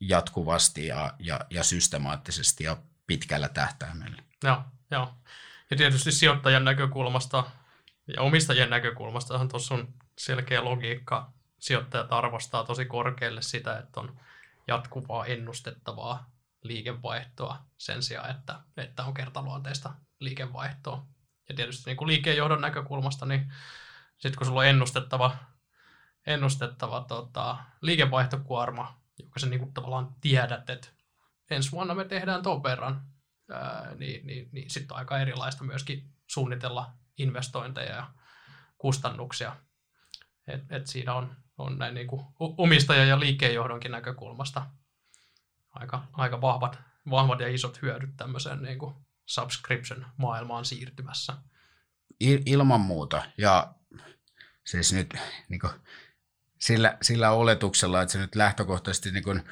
jatkuvasti 0.00 0.86
ja, 0.86 1.14
ja, 1.18 1.40
ja 1.50 1.64
systemaattisesti 1.64 2.64
ja 2.64 2.76
pitkällä 3.06 3.48
tähtäimellä. 3.48 4.22
Joo, 4.44 4.62
joo. 4.90 5.14
Ja 5.70 5.76
tietysti 5.76 6.12
sijoittajan 6.12 6.64
näkökulmasta 6.64 7.44
ja 8.16 8.22
omistajien 8.22 8.70
näkökulmasta 8.70 9.46
tuossa 9.48 9.74
on 9.74 9.94
selkeä 10.18 10.64
logiikka 10.64 11.32
sijoittajat 11.58 12.12
arvostaa 12.12 12.64
tosi 12.64 12.84
korkealle 12.84 13.42
sitä, 13.42 13.78
että 13.78 14.00
on 14.00 14.20
jatkuvaa 14.68 15.26
ennustettavaa 15.26 16.30
liikevaihtoa 16.62 17.64
sen 17.78 18.02
sijaan, 18.02 18.30
että, 18.30 18.60
että 18.76 19.04
on 19.04 19.14
kertaluonteista 19.14 19.94
liikevaihtoa. 20.20 21.06
Ja 21.48 21.54
tietysti 21.54 21.90
niin 21.90 21.96
kuin 21.96 22.08
liikkeenjohdon 22.08 22.60
näkökulmasta, 22.60 23.26
niin 23.26 23.52
sitten 24.18 24.38
kun 24.38 24.46
sulla 24.46 24.60
on 24.60 24.66
ennustettava, 24.66 25.36
ennustettava 26.26 27.04
tota, 27.08 27.58
liikevaihtokuorma, 27.80 29.00
joka 29.18 29.40
sä 29.40 29.46
niin 29.46 29.60
kuin 29.60 29.74
tavallaan 29.74 30.14
tiedät, 30.20 30.70
että 30.70 30.88
ensi 31.50 31.72
vuonna 31.72 31.94
me 31.94 32.04
tehdään 32.04 32.42
tuon 32.42 32.62
verran, 32.62 33.02
ää, 33.50 33.94
niin, 33.94 34.26
niin, 34.26 34.48
niin 34.52 34.70
sitten 34.70 34.94
on 34.94 34.98
aika 34.98 35.18
erilaista 35.18 35.64
myöskin 35.64 36.12
suunnitella 36.26 36.92
investointeja 37.18 37.96
ja 37.96 38.10
kustannuksia. 38.78 39.56
Et, 40.46 40.72
et 40.72 40.86
siinä 40.86 41.14
on, 41.14 41.36
on 41.58 41.78
näin 41.78 41.94
niin 41.94 42.06
kuin 42.06 42.22
omistajan 42.38 43.08
ja 43.08 43.20
liikkeenjohdonkin 43.20 43.92
näkökulmasta 43.92 44.66
aika, 45.70 46.04
aika 46.12 46.40
vahvat, 46.40 46.78
vahvat 47.10 47.40
ja 47.40 47.48
isot 47.48 47.82
hyödyt 47.82 48.16
tämmöiseen 48.16 48.62
niin 48.62 48.78
kuin 48.78 48.94
subscription-maailmaan 49.26 50.64
siirtymässä. 50.64 51.32
Il, 52.20 52.38
ilman 52.46 52.80
muuta. 52.80 53.22
Ja 53.38 53.74
siis 54.64 54.92
nyt 54.92 55.14
niin 55.48 55.60
kuin, 55.60 55.72
sillä, 56.58 56.98
sillä 57.02 57.30
oletuksella, 57.30 58.02
että 58.02 58.12
se 58.12 58.18
nyt 58.18 58.34
lähtökohtaisesti 58.34 59.10
niin 59.10 59.24
kuin, 59.24 59.42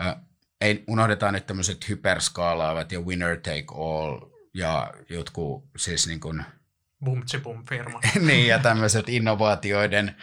äh, 0.00 0.16
ei, 0.60 0.84
unohdetaan 0.88 1.34
nyt 1.34 1.46
tämmöiset 1.46 1.88
hyperskaalaavat 1.88 2.92
ja 2.92 3.00
winner 3.00 3.36
take 3.36 3.66
all 3.74 4.20
ja 4.54 4.94
jotkut 5.08 5.64
siis 5.76 6.06
niin 6.06 6.20
kuin, 6.20 6.44
bum 7.04 7.66
firma. 7.68 8.00
niin, 8.26 8.46
ja 8.46 8.58
tämmöiset 8.58 9.08
innovaatioiden, 9.08 10.16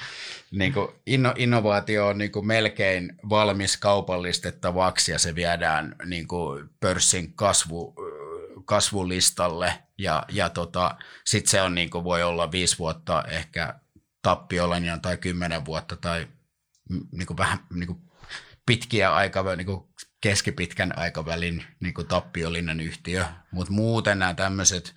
niin 0.51 0.73
kuin, 0.73 0.87
inno, 1.05 1.33
innovaatio 1.37 2.07
on 2.07 2.17
niin 2.17 2.31
kuin 2.31 2.47
melkein 2.47 3.15
valmis 3.29 3.77
kaupallistettavaksi 3.77 5.11
ja 5.11 5.19
se 5.19 5.35
viedään 5.35 5.95
niin 6.05 6.27
kuin 6.27 6.69
pörssin 6.79 7.33
kasvu, 7.33 7.95
kasvulistalle 8.65 9.73
ja, 9.97 10.25
ja 10.31 10.49
tota, 10.49 10.95
sitten 11.25 11.51
se 11.51 11.61
on 11.61 11.75
niin 11.75 11.89
kuin, 11.89 12.03
voi 12.03 12.23
olla 12.23 12.51
viisi 12.51 12.79
vuotta 12.79 13.23
ehkä 13.27 13.79
tappiollinen 14.21 15.01
tai 15.01 15.17
kymmenen 15.17 15.65
vuotta 15.65 15.95
tai 15.95 16.27
niin 17.11 17.27
kuin 17.27 17.37
vähän 17.37 17.59
niin 17.73 17.87
kuin 17.87 17.99
pitkiä 18.65 19.13
aikavälin, 19.13 19.65
niin 19.65 19.83
keskipitkän 20.21 20.97
aikavälin 20.97 21.63
niin 21.79 21.93
kuin 21.93 22.07
tappiollinen 22.07 22.79
yhtiö, 22.79 23.25
mutta 23.51 23.73
muuten 23.73 24.19
nämä 24.19 24.33
tämmöiset, 24.33 24.95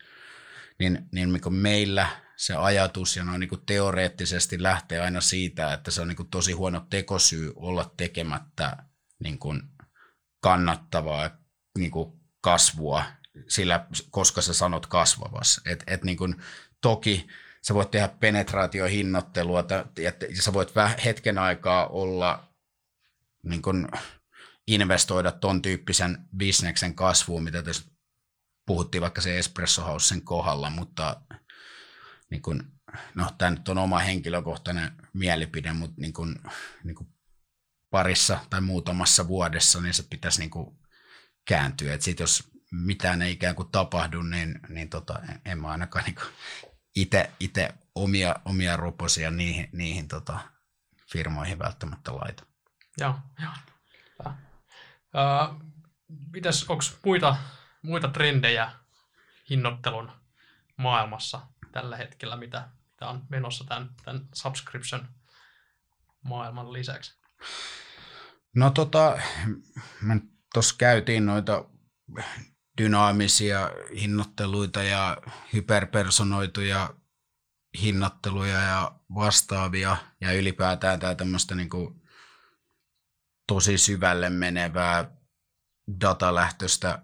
niin, 0.78 1.08
niin, 1.12 1.32
niin 1.32 1.54
meillä 1.54 2.08
se 2.36 2.54
ajatus 2.54 3.16
ja 3.16 3.24
noin 3.24 3.40
niin 3.40 3.48
kuin 3.48 3.66
teoreettisesti 3.66 4.62
lähtee 4.62 5.00
aina 5.00 5.20
siitä, 5.20 5.72
että 5.72 5.90
se 5.90 6.00
on 6.00 6.08
niin 6.08 6.16
kuin 6.16 6.30
tosi 6.30 6.52
huono 6.52 6.86
tekosyy 6.90 7.52
olla 7.56 7.94
tekemättä 7.96 8.76
niin 9.24 9.38
kuin 9.38 9.62
kannattavaa 10.40 11.30
niin 11.78 11.90
kuin 11.90 12.20
kasvua, 12.40 13.04
sillä, 13.48 13.86
koska 14.10 14.42
sä 14.42 14.54
sanot 14.54 14.86
kasvavassa. 14.86 15.62
Et, 15.64 15.84
et 15.86 16.04
niin 16.04 16.16
kuin, 16.16 16.42
toki 16.80 17.26
sä 17.62 17.74
voit 17.74 17.90
tehdä 17.90 18.08
penetraatiohinnottelua 18.08 19.64
ja 19.98 20.12
sä 20.42 20.52
voit 20.52 20.72
hetken 21.04 21.38
aikaa 21.38 21.86
olla 21.86 22.48
niin 23.42 23.62
kuin, 23.62 23.88
investoida 24.66 25.32
ton 25.32 25.62
tyyppisen 25.62 26.18
bisneksen 26.36 26.94
kasvuun, 26.94 27.44
mitä 27.44 27.62
tässä 27.62 27.95
puhuttiin 28.66 29.02
vaikka 29.02 29.20
se 29.20 29.38
Espresso 29.38 29.82
Housen 29.82 30.22
kohdalla, 30.22 30.70
mutta 30.70 31.20
niin 32.30 32.42
kun, 32.42 32.72
no, 33.14 33.30
tämä 33.38 33.50
nyt 33.50 33.68
on 33.68 33.78
oma 33.78 33.98
henkilökohtainen 33.98 34.92
mielipide, 35.12 35.72
mutta 35.72 36.00
niin 36.00 36.12
kun, 36.12 36.36
niin 36.84 36.94
kun 36.94 37.14
parissa 37.90 38.38
tai 38.50 38.60
muutamassa 38.60 39.28
vuodessa 39.28 39.80
niin 39.80 39.94
se 39.94 40.02
pitäisi 40.10 40.40
niin 40.40 40.50
kun 40.50 40.78
kääntyä. 41.48 41.94
Et 41.94 42.02
sit 42.02 42.20
jos 42.20 42.50
mitään 42.72 43.22
ei 43.22 43.32
ikään 43.32 43.54
kuin 43.54 43.70
tapahdu, 43.70 44.22
niin, 44.22 44.60
niin 44.68 44.88
tota, 44.88 45.20
en 45.44 45.60
mä 45.60 45.68
ainakaan 45.68 46.04
niin 46.04 46.16
itse 47.40 47.74
omia, 47.94 48.34
omia 48.44 48.76
roposia 48.76 49.30
niihin, 49.30 49.68
niihin 49.72 50.08
tota, 50.08 50.38
firmoihin 51.12 51.58
välttämättä 51.58 52.16
laita. 52.16 52.46
Joo, 52.98 53.14
joo. 53.42 53.52
Uh, 55.14 55.62
mitäs, 56.32 56.64
onko 56.68 56.84
muita, 57.04 57.36
muita 57.82 58.08
trendejä 58.08 58.72
hinnoittelun 59.50 60.12
maailmassa 60.76 61.40
tällä 61.72 61.96
hetkellä, 61.96 62.36
mitä, 62.36 62.68
mitä 62.90 63.08
on 63.08 63.26
menossa 63.28 63.64
tämän, 63.64 63.90
tämän 64.04 64.28
subscription 64.34 65.08
maailman 66.22 66.72
lisäksi? 66.72 67.18
No 68.54 68.70
tota, 68.70 69.18
me 70.00 70.20
tuossa 70.54 70.74
käytiin 70.78 71.26
noita 71.26 71.64
dynaamisia 72.78 73.70
hinnoitteluita 74.00 74.82
ja 74.82 75.16
hyperpersonoituja 75.52 76.94
hinnoitteluja 77.80 78.60
ja 78.60 78.92
vastaavia 79.14 79.96
ja 80.20 80.32
ylipäätään 80.32 81.00
tämä 81.00 81.14
tämmöistä 81.14 81.54
niin 81.54 81.70
kuin 81.70 82.02
tosi 83.46 83.78
syvälle 83.78 84.30
menevää 84.30 85.10
datalähtöistä 86.00 87.02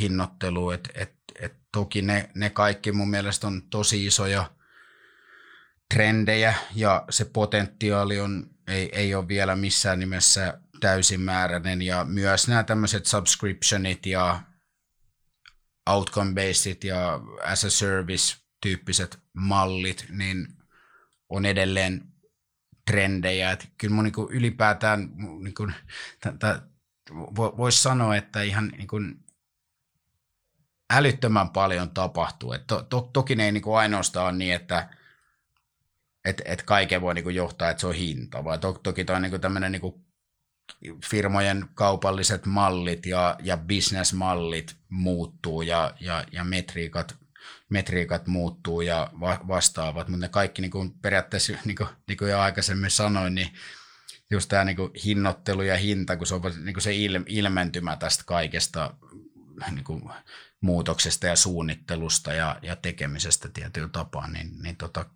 hinnoittelua. 0.00 0.74
Et, 0.74 0.88
et, 0.94 1.14
et 1.40 1.54
toki 1.72 2.02
ne, 2.02 2.30
ne 2.34 2.50
kaikki 2.50 2.92
mun 2.92 3.10
mielestä 3.10 3.46
on 3.46 3.62
tosi 3.70 4.06
isoja 4.06 4.50
trendejä 5.94 6.54
ja 6.74 7.04
se 7.10 7.24
potentiaali 7.24 8.20
on, 8.20 8.50
ei, 8.66 8.90
ei 8.92 9.14
ole 9.14 9.28
vielä 9.28 9.56
missään 9.56 9.98
nimessä 9.98 10.60
täysimääräinen 10.80 11.82
ja 11.82 12.04
myös 12.04 12.48
nämä 12.48 12.64
tämmöiset 12.64 13.06
subscriptionit 13.06 14.06
ja 14.06 14.40
outcome-based 15.90 16.84
ja 16.84 17.20
as 17.44 17.64
a 17.64 17.70
service 17.70 18.36
tyyppiset 18.62 19.18
mallit, 19.32 20.06
niin 20.08 20.48
on 21.28 21.46
edelleen 21.46 22.04
trendejä. 22.90 23.50
Että 23.50 23.66
kyllä 23.78 23.94
mun 23.94 24.04
niin 24.04 24.30
ylipäätään 24.30 25.10
niin 25.42 25.54
kuin, 25.54 25.74
voisi 27.36 27.82
sanoa, 27.82 28.16
että 28.16 28.42
ihan 28.42 28.68
niin 28.68 28.88
kuin, 28.88 29.24
älyttömän 30.90 31.50
paljon 31.50 31.90
tapahtuu. 31.90 32.52
Et 32.52 32.66
to, 32.66 32.82
to, 32.82 33.10
toki 33.12 33.36
ne 33.36 33.44
ei 33.44 33.52
niin 33.52 33.62
kuin 33.62 33.78
ainoastaan 33.78 34.38
niin, 34.38 34.54
että 34.54 34.88
et, 36.24 36.42
et 36.44 36.62
kaiken 36.62 37.00
voi 37.00 37.14
niin 37.14 37.22
kuin 37.24 37.36
johtaa, 37.36 37.70
että 37.70 37.80
se 37.80 37.86
on 37.86 37.94
hinta, 37.94 38.44
vaan 38.44 38.60
to, 38.60 38.72
toki 38.72 39.04
toi 39.04 39.20
niin 39.20 39.40
tämmöinen 39.40 39.72
niin 39.72 40.04
firmojen 41.04 41.68
kaupalliset 41.74 42.46
mallit 42.46 43.06
ja, 43.06 43.36
ja 43.42 43.56
bisnesmallit 43.56 44.76
muuttuu 44.88 45.62
ja, 45.62 45.94
ja, 46.00 46.24
ja 46.32 46.44
metriikat 46.44 47.20
metriikat 47.68 48.26
muuttuu 48.26 48.80
ja 48.80 49.10
va- 49.20 49.40
vastaavat, 49.48 50.08
mutta 50.08 50.26
ne 50.26 50.28
kaikki 50.28 50.62
niin 50.62 50.70
kuin 50.70 50.92
periaatteessa, 50.92 51.52
niin 51.64 51.76
kuin, 51.76 51.88
niin 52.08 52.18
kuin 52.18 52.30
jo 52.30 52.40
aikaisemmin 52.40 52.90
sanoin, 52.90 53.34
niin 53.34 53.48
just 54.30 54.48
tämä 54.48 54.64
niin 54.64 54.76
kuin 54.76 54.90
hinnoittelu 55.04 55.62
ja 55.62 55.76
hinta, 55.76 56.16
kun 56.16 56.26
se 56.26 56.34
on 56.34 56.42
niin 56.64 56.74
kuin 56.74 56.82
se 56.82 56.90
il- 56.90 57.24
ilmentymä 57.26 57.96
tästä 57.96 58.24
kaikesta 58.26 58.94
niin 59.70 59.84
kuin 59.84 60.02
muutoksesta 60.60 61.26
ja 61.26 61.36
suunnittelusta 61.36 62.32
ja, 62.32 62.56
ja 62.62 62.76
tekemisestä 62.76 63.48
tietyllä 63.48 63.88
tapaa, 63.88 64.26
niin, 64.26 64.62
niin 64.62 64.76
tota, 64.76 65.06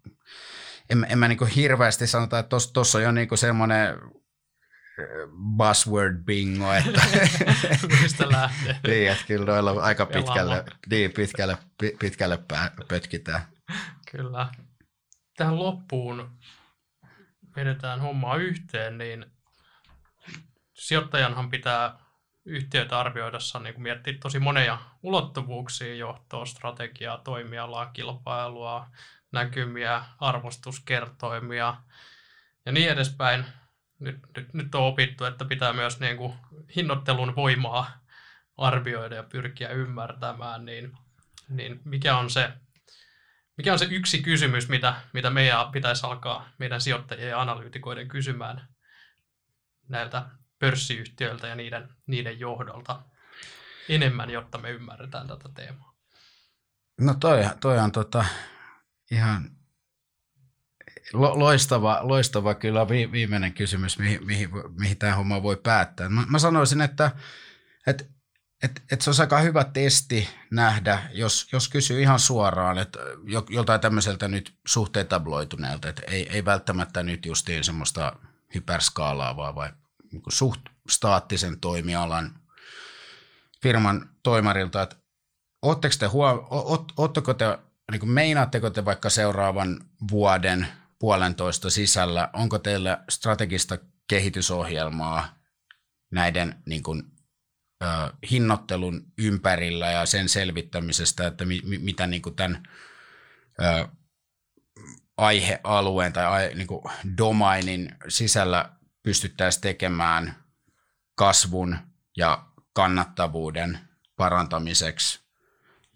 en, 0.91 1.07
en 1.09 1.19
mä 1.19 1.29
niin 1.29 1.47
hirveästi 1.47 2.07
sanota, 2.07 2.39
että 2.39 2.57
tuossa 2.73 2.99
on 2.99 3.05
jo 3.05 3.13
niin 3.13 3.39
semmoinen 3.39 3.99
buzzword 5.57 6.25
bingo, 6.25 6.73
että 6.73 7.03
mistä 8.03 8.31
lähtee. 8.31 8.81
niin, 8.87 9.13
että 9.13 9.25
kyllä 9.27 9.47
noilla 9.47 9.83
aika 9.83 10.07
pitkälle, 10.07 10.65
niin, 10.91 11.13
pitkälle, 11.13 11.59
pitkälle 11.99 12.39
pötkitään. 12.89 13.43
Kyllä. 14.11 14.49
Tähän 15.37 15.59
loppuun 15.59 16.39
vedetään 17.57 18.01
hommaa 18.01 18.37
yhteen, 18.37 18.99
niin 18.99 19.27
sijoittajanhan 20.75 21.51
pitää 21.51 22.04
yhtiöitä 22.45 23.01
arvioidessa 23.01 23.59
niin 23.59 23.83
miettiä 23.83 24.15
tosi 24.23 24.39
monia 24.39 24.79
ulottuvuuksia, 25.03 25.95
johtoa, 25.95 26.47
strategiaa, 26.47 27.19
toimialaa, 27.19 27.87
kilpailua, 27.87 28.87
näkymiä, 29.33 30.05
arvostuskertoimia 30.19 31.77
ja 32.67 32.73
niin 32.73 32.91
edespäin. 32.91 33.45
Nyt, 33.99 34.19
nyt, 34.37 34.55
nyt 34.55 34.75
on 34.75 34.83
opittu, 34.83 35.25
että 35.25 35.45
pitää 35.45 35.73
myös 35.73 36.01
niin 36.01 36.17
kuin 36.17 36.35
hinnoittelun 36.77 37.37
voimaa 37.37 38.05
arvioida 38.57 39.15
ja 39.15 39.23
pyrkiä 39.23 39.69
ymmärtämään, 39.69 40.65
niin, 40.65 40.93
niin 41.49 41.81
mikä 41.85 42.17
on 42.17 42.31
se 42.31 42.53
mikä 43.57 43.73
on 43.73 43.79
se 43.79 43.85
yksi 43.91 44.23
kysymys, 44.23 44.69
mitä, 44.69 44.95
mitä 45.13 45.31
meidän 45.31 45.73
pitäisi 45.73 46.07
alkaa 46.07 46.49
meidän 46.59 46.81
sijoittajien 46.81 47.31
ja 47.31 47.41
analyytikoiden 47.41 48.09
kysymään 48.09 48.69
näiltä 49.89 50.27
pörssiyhtiöiltä 50.65 51.47
ja 51.47 51.55
niiden, 51.55 51.89
niiden 52.07 52.41
johdolta 52.41 53.03
enemmän, 53.89 54.31
jotta 54.31 54.59
me 54.59 54.71
ymmärretään 54.71 55.27
tätä 55.27 55.49
teemaa? 55.55 55.95
No 57.01 57.15
toi, 57.15 57.45
toi 57.61 57.79
on 57.79 57.93
tota, 57.93 58.25
ihan 59.11 59.51
loistava, 61.13 61.99
loistava 62.03 62.55
kyllä 62.55 62.89
viimeinen 62.89 63.53
kysymys, 63.53 63.99
mihin, 63.99 64.27
mihin, 64.27 64.51
mihin 64.79 64.99
tämä 64.99 65.15
homma 65.15 65.43
voi 65.43 65.57
päättää. 65.57 66.09
Mä, 66.09 66.25
mä 66.29 66.39
sanoisin, 66.39 66.81
että, 66.81 67.11
että 67.87 68.05
et, 68.63 68.83
et 68.93 69.01
se 69.01 69.11
on 69.11 69.17
aika 69.21 69.39
hyvä 69.39 69.65
testi 69.65 70.29
nähdä, 70.51 71.03
jos, 71.13 71.49
jos 71.53 71.69
kysyy 71.69 72.01
ihan 72.01 72.19
suoraan, 72.19 72.79
että 72.79 72.99
joltain 73.49 73.81
tämmöiseltä 73.81 74.29
nyt 74.29 74.59
suhteet 74.67 75.09
tabloituneelta, 75.09 75.89
että 75.89 76.03
ei, 76.07 76.29
ei 76.29 76.45
välttämättä 76.45 77.03
nyt 77.03 77.27
justiin 77.27 77.65
semmoista 77.65 78.17
hyperskaalaavaa 78.55 79.55
vai 79.55 79.71
niin 80.15 80.23
suht 80.29 80.61
staattisen 80.91 81.61
toimialan 81.61 82.41
firman 83.63 84.11
toimarilta, 84.23 84.83
että 84.83 84.97
ootteko 85.63 85.95
te, 85.99 86.07
huo, 86.07 86.49
ootteko 86.97 87.35
te 87.35 87.59
niin 87.91 88.11
meinaatteko 88.11 88.71
te 88.71 88.85
vaikka 88.85 89.11
seuraavan 89.11 89.85
vuoden 90.11 90.67
puolentoista 90.99 91.71
sisällä, 91.71 92.31
onko 92.33 92.59
teillä 92.59 93.05
strategista 93.09 93.79
kehitysohjelmaa 94.09 95.39
näiden 96.11 96.63
niin 96.67 96.83
kuin, 96.83 97.03
ö, 97.83 97.87
hinnoittelun 98.31 99.13
ympärillä 99.19 99.91
ja 99.91 100.07
sen 100.07 100.29
selvittämisestä, 100.29 101.27
että 101.27 101.45
mi, 101.45 101.61
mi, 101.65 101.79
mitä 101.79 102.07
niin 102.07 102.23
kuin 102.23 102.37
tämän 102.37 102.63
ö, 103.63 103.89
aihealueen 105.17 106.13
tai 106.13 106.25
ai, 106.25 106.55
niin 106.55 106.67
kuin 106.67 106.83
domainin 107.19 107.95
sisällä 108.09 108.71
pystyttäisiin 109.05 109.63
tekemään 109.63 110.45
kasvun 111.15 111.77
ja 112.17 112.47
kannattavuuden 112.73 113.79
parantamiseksi 114.17 115.21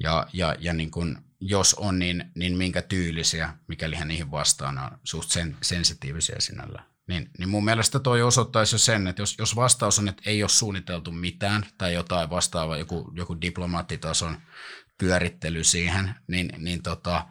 Ja, 0.01 0.27
ja, 0.33 0.57
ja 0.59 0.73
niin 0.73 0.91
kuin, 0.91 1.19
jos 1.41 1.75
on, 1.75 1.99
niin, 1.99 2.25
niin 2.35 2.57
minkä 2.57 2.83
tyylisiä, 2.83 3.55
mikäli 3.69 3.97
hän 3.97 4.09
niihin 4.09 4.31
vastaan 4.31 4.79
on 4.79 4.99
suht 5.05 5.31
sen, 5.31 5.57
sensitiivisiä 5.61 6.37
sinällä. 6.39 6.83
Niin, 7.09 7.31
niin 7.39 7.49
mun 7.49 7.65
mielestä 7.65 7.99
toi 7.99 8.23
osoittaisi 8.23 8.75
jo 8.75 8.79
sen, 8.79 9.07
että 9.07 9.23
jos, 9.23 9.35
jos 9.39 9.57
vastaus 9.57 9.99
on, 9.99 10.09
että 10.09 10.23
ei 10.27 10.43
ole 10.43 10.49
suunniteltu 10.49 11.13
mitään 11.13 11.67
tai 11.79 11.95
jotain 11.95 12.31
vastaavaa, 12.31 12.77
joku, 12.77 13.13
joku 13.15 13.41
diplomaattitason 13.41 14.41
pyörittely 14.99 15.65
siihen, 15.65 16.15
niin, 16.27 16.53
niin 16.59 16.83
tota, 16.83 17.27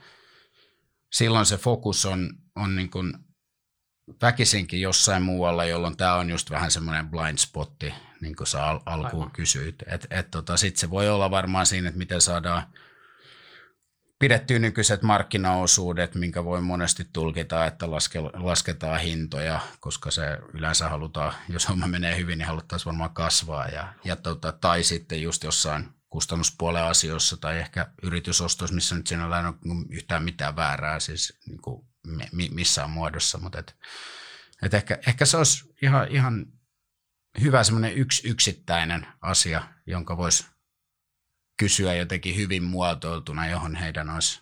silloin 1.12 1.45
se 1.45 1.58
fokus 1.58 2.06
on, 2.06 2.30
on 2.56 2.76
niin 2.76 2.90
kuin 2.90 3.14
väkisinkin 4.22 4.82
jossain 4.82 5.24
muualla, 5.24 5.66
jolloin 5.66 5.98
tämä 5.98 6.16
on 6.16 6.30
just 6.30 6.50
vähän 6.50 6.72
semmoinen 6.72 7.10
blind 7.10 7.38
spotti, 7.38 7.94
niin 8.22 8.36
kuin 8.36 8.48
sä 8.48 8.66
al- 8.66 8.80
alkuun 8.86 9.24
Aivan. 9.24 9.32
kysyit. 9.32 9.76
Et, 9.88 10.08
et 10.10 10.32
tota, 10.32 10.58
Sitten 10.58 10.80
se 10.80 10.90
voi 10.90 11.10
olla 11.10 11.32
varmaan 11.32 11.66
siinä, 11.66 11.88
että 11.88 11.98
miten 11.98 12.22
saadaan 12.22 12.64
pidettyä 14.20 14.60
nykyiset 14.60 15.02
markkinaosuudet, 15.02 16.16
minkä 16.16 16.44
voi 16.46 16.62
monesti 16.62 17.08
tulkita, 17.14 17.66
että 17.66 17.92
laske, 17.92 18.20
lasketaan 18.20 19.00
hintoja, 19.00 19.60
koska 19.80 20.12
se 20.12 20.38
yleensä 20.54 20.90
halutaan, 20.90 21.34
jos 21.50 21.70
homma 21.70 21.88
menee 21.88 22.18
hyvin, 22.18 22.38
niin 22.38 22.48
haluttaisiin 22.48 22.86
varmaan 22.86 23.14
kasvaa. 23.14 23.68
Ja, 23.68 23.94
ja 24.04 24.16
tota, 24.16 24.52
tai 24.52 24.84
sitten 24.84 25.22
just 25.22 25.44
jossain 25.44 25.88
kustannuspuolen 26.10 26.84
asioissa 26.84 27.38
tai 27.38 27.58
ehkä 27.58 27.88
yritysostossa, 28.04 28.76
missä 28.76 28.96
nyt 28.96 29.12
ei 29.12 29.18
ole 29.18 29.54
yhtään 29.90 30.24
mitään 30.24 30.56
väärää 30.56 31.00
siis 31.00 31.40
niin 31.48 31.62
kuin 31.62 31.88
missään 32.52 32.90
muodossa, 32.90 33.38
mutta 33.38 33.60
et, 33.60 33.76
et 34.64 34.74
ehkä, 34.74 34.98
ehkä 35.08 35.26
se 35.26 35.38
olisi 35.38 35.76
ihan, 35.82 36.08
ihan 36.08 36.46
hyvä 37.42 37.64
semmoinen 37.64 37.94
yksi 37.94 38.30
yksittäinen 38.30 39.08
asia, 39.22 39.64
jonka 39.86 40.18
voisi 40.18 40.46
kysyä 41.58 41.94
jotenkin 41.94 42.36
hyvin 42.36 42.64
muotoiltuna, 42.64 43.48
johon 43.48 43.76
heidän 43.76 44.10
olisi 44.10 44.42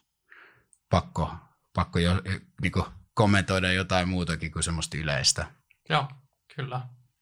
pakko, 0.89 1.35
pakko 1.73 1.99
jo, 1.99 2.21
niin 2.61 2.71
kommentoida 3.13 3.71
jotain 3.71 4.09
muutakin 4.09 4.51
kuin 4.51 4.63
semmoista 4.63 4.97
yleistä. 4.97 5.51
Joo, 5.89 6.07
kyllä. 6.55 6.81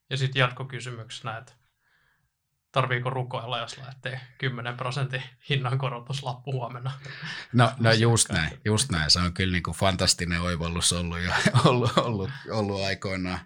Ja 0.10 0.18
sitten 0.18 0.40
jatkokysymyksenä, 0.40 1.38
että 1.38 1.54
tarviiko 2.74 3.10
rukoilla, 3.10 3.60
jos 3.60 3.78
lähtee 3.78 4.22
10 4.38 4.78
prosentin 4.78 5.24
hinnankorotuslappu 5.50 6.52
huomenna? 6.52 6.92
No, 7.54 7.72
no 7.80 7.92
just 7.92 8.30
näin, 8.30 8.60
just 8.66 8.92
näin. 8.92 9.10
Se 9.12 9.20
on 9.20 9.34
kyllä 9.34 9.52
niin 9.52 9.64
kuin 9.64 9.78
fantastinen 9.78 10.42
oivallus 10.42 10.94
ollut, 10.94 11.20
jo, 11.20 11.32
ollut, 11.70 11.98
ollut, 11.98 12.32
ollut 12.50 12.86
aikoinaan. 12.86 13.40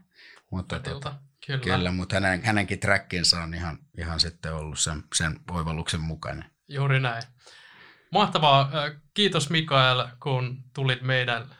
Mutta 0.52 0.80
tota, 0.80 1.16
kyllä. 1.46 1.60
kyllä, 1.60 1.92
mutta 1.92 2.16
hänen, 2.16 2.44
hänenkin 2.44 2.80
trackinsa 2.80 3.44
on 3.44 3.54
ihan, 3.54 3.80
ihan 3.98 4.20
sitten 4.20 4.54
ollut 4.54 4.80
sen, 4.80 5.04
sen 5.14 5.40
oivalluksen 5.52 6.02
mukainen. 6.02 6.52
Juuri 6.68 7.00
näin. 7.00 7.24
Mahtavaa. 8.12 8.72
Kiitos 9.14 9.50
Mikael, 9.50 10.08
kun 10.24 10.64
tulit 10.74 11.02
meidän 11.02 11.56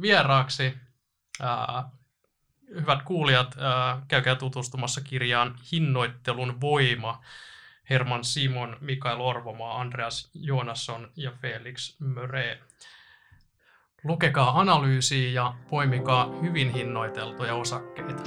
vieraaksi 0.00 0.74
hyvät 2.74 3.02
kuulijat, 3.02 3.56
äh, 3.58 4.02
käykää 4.08 4.34
tutustumassa 4.34 5.00
kirjaan 5.00 5.54
Hinnoittelun 5.72 6.60
voima. 6.60 7.20
Herman 7.90 8.24
Simon, 8.24 8.76
Mikael 8.80 9.20
Orvomaa, 9.20 9.80
Andreas 9.80 10.30
Joonasson 10.34 11.10
ja 11.16 11.30
Felix 11.30 12.00
Möre. 12.00 12.58
Lukekaa 14.04 14.60
analyysiä 14.60 15.30
ja 15.30 15.54
poimikaa 15.70 16.28
hyvin 16.42 16.70
hinnoiteltuja 16.72 17.54
osakkeita. 17.54 18.22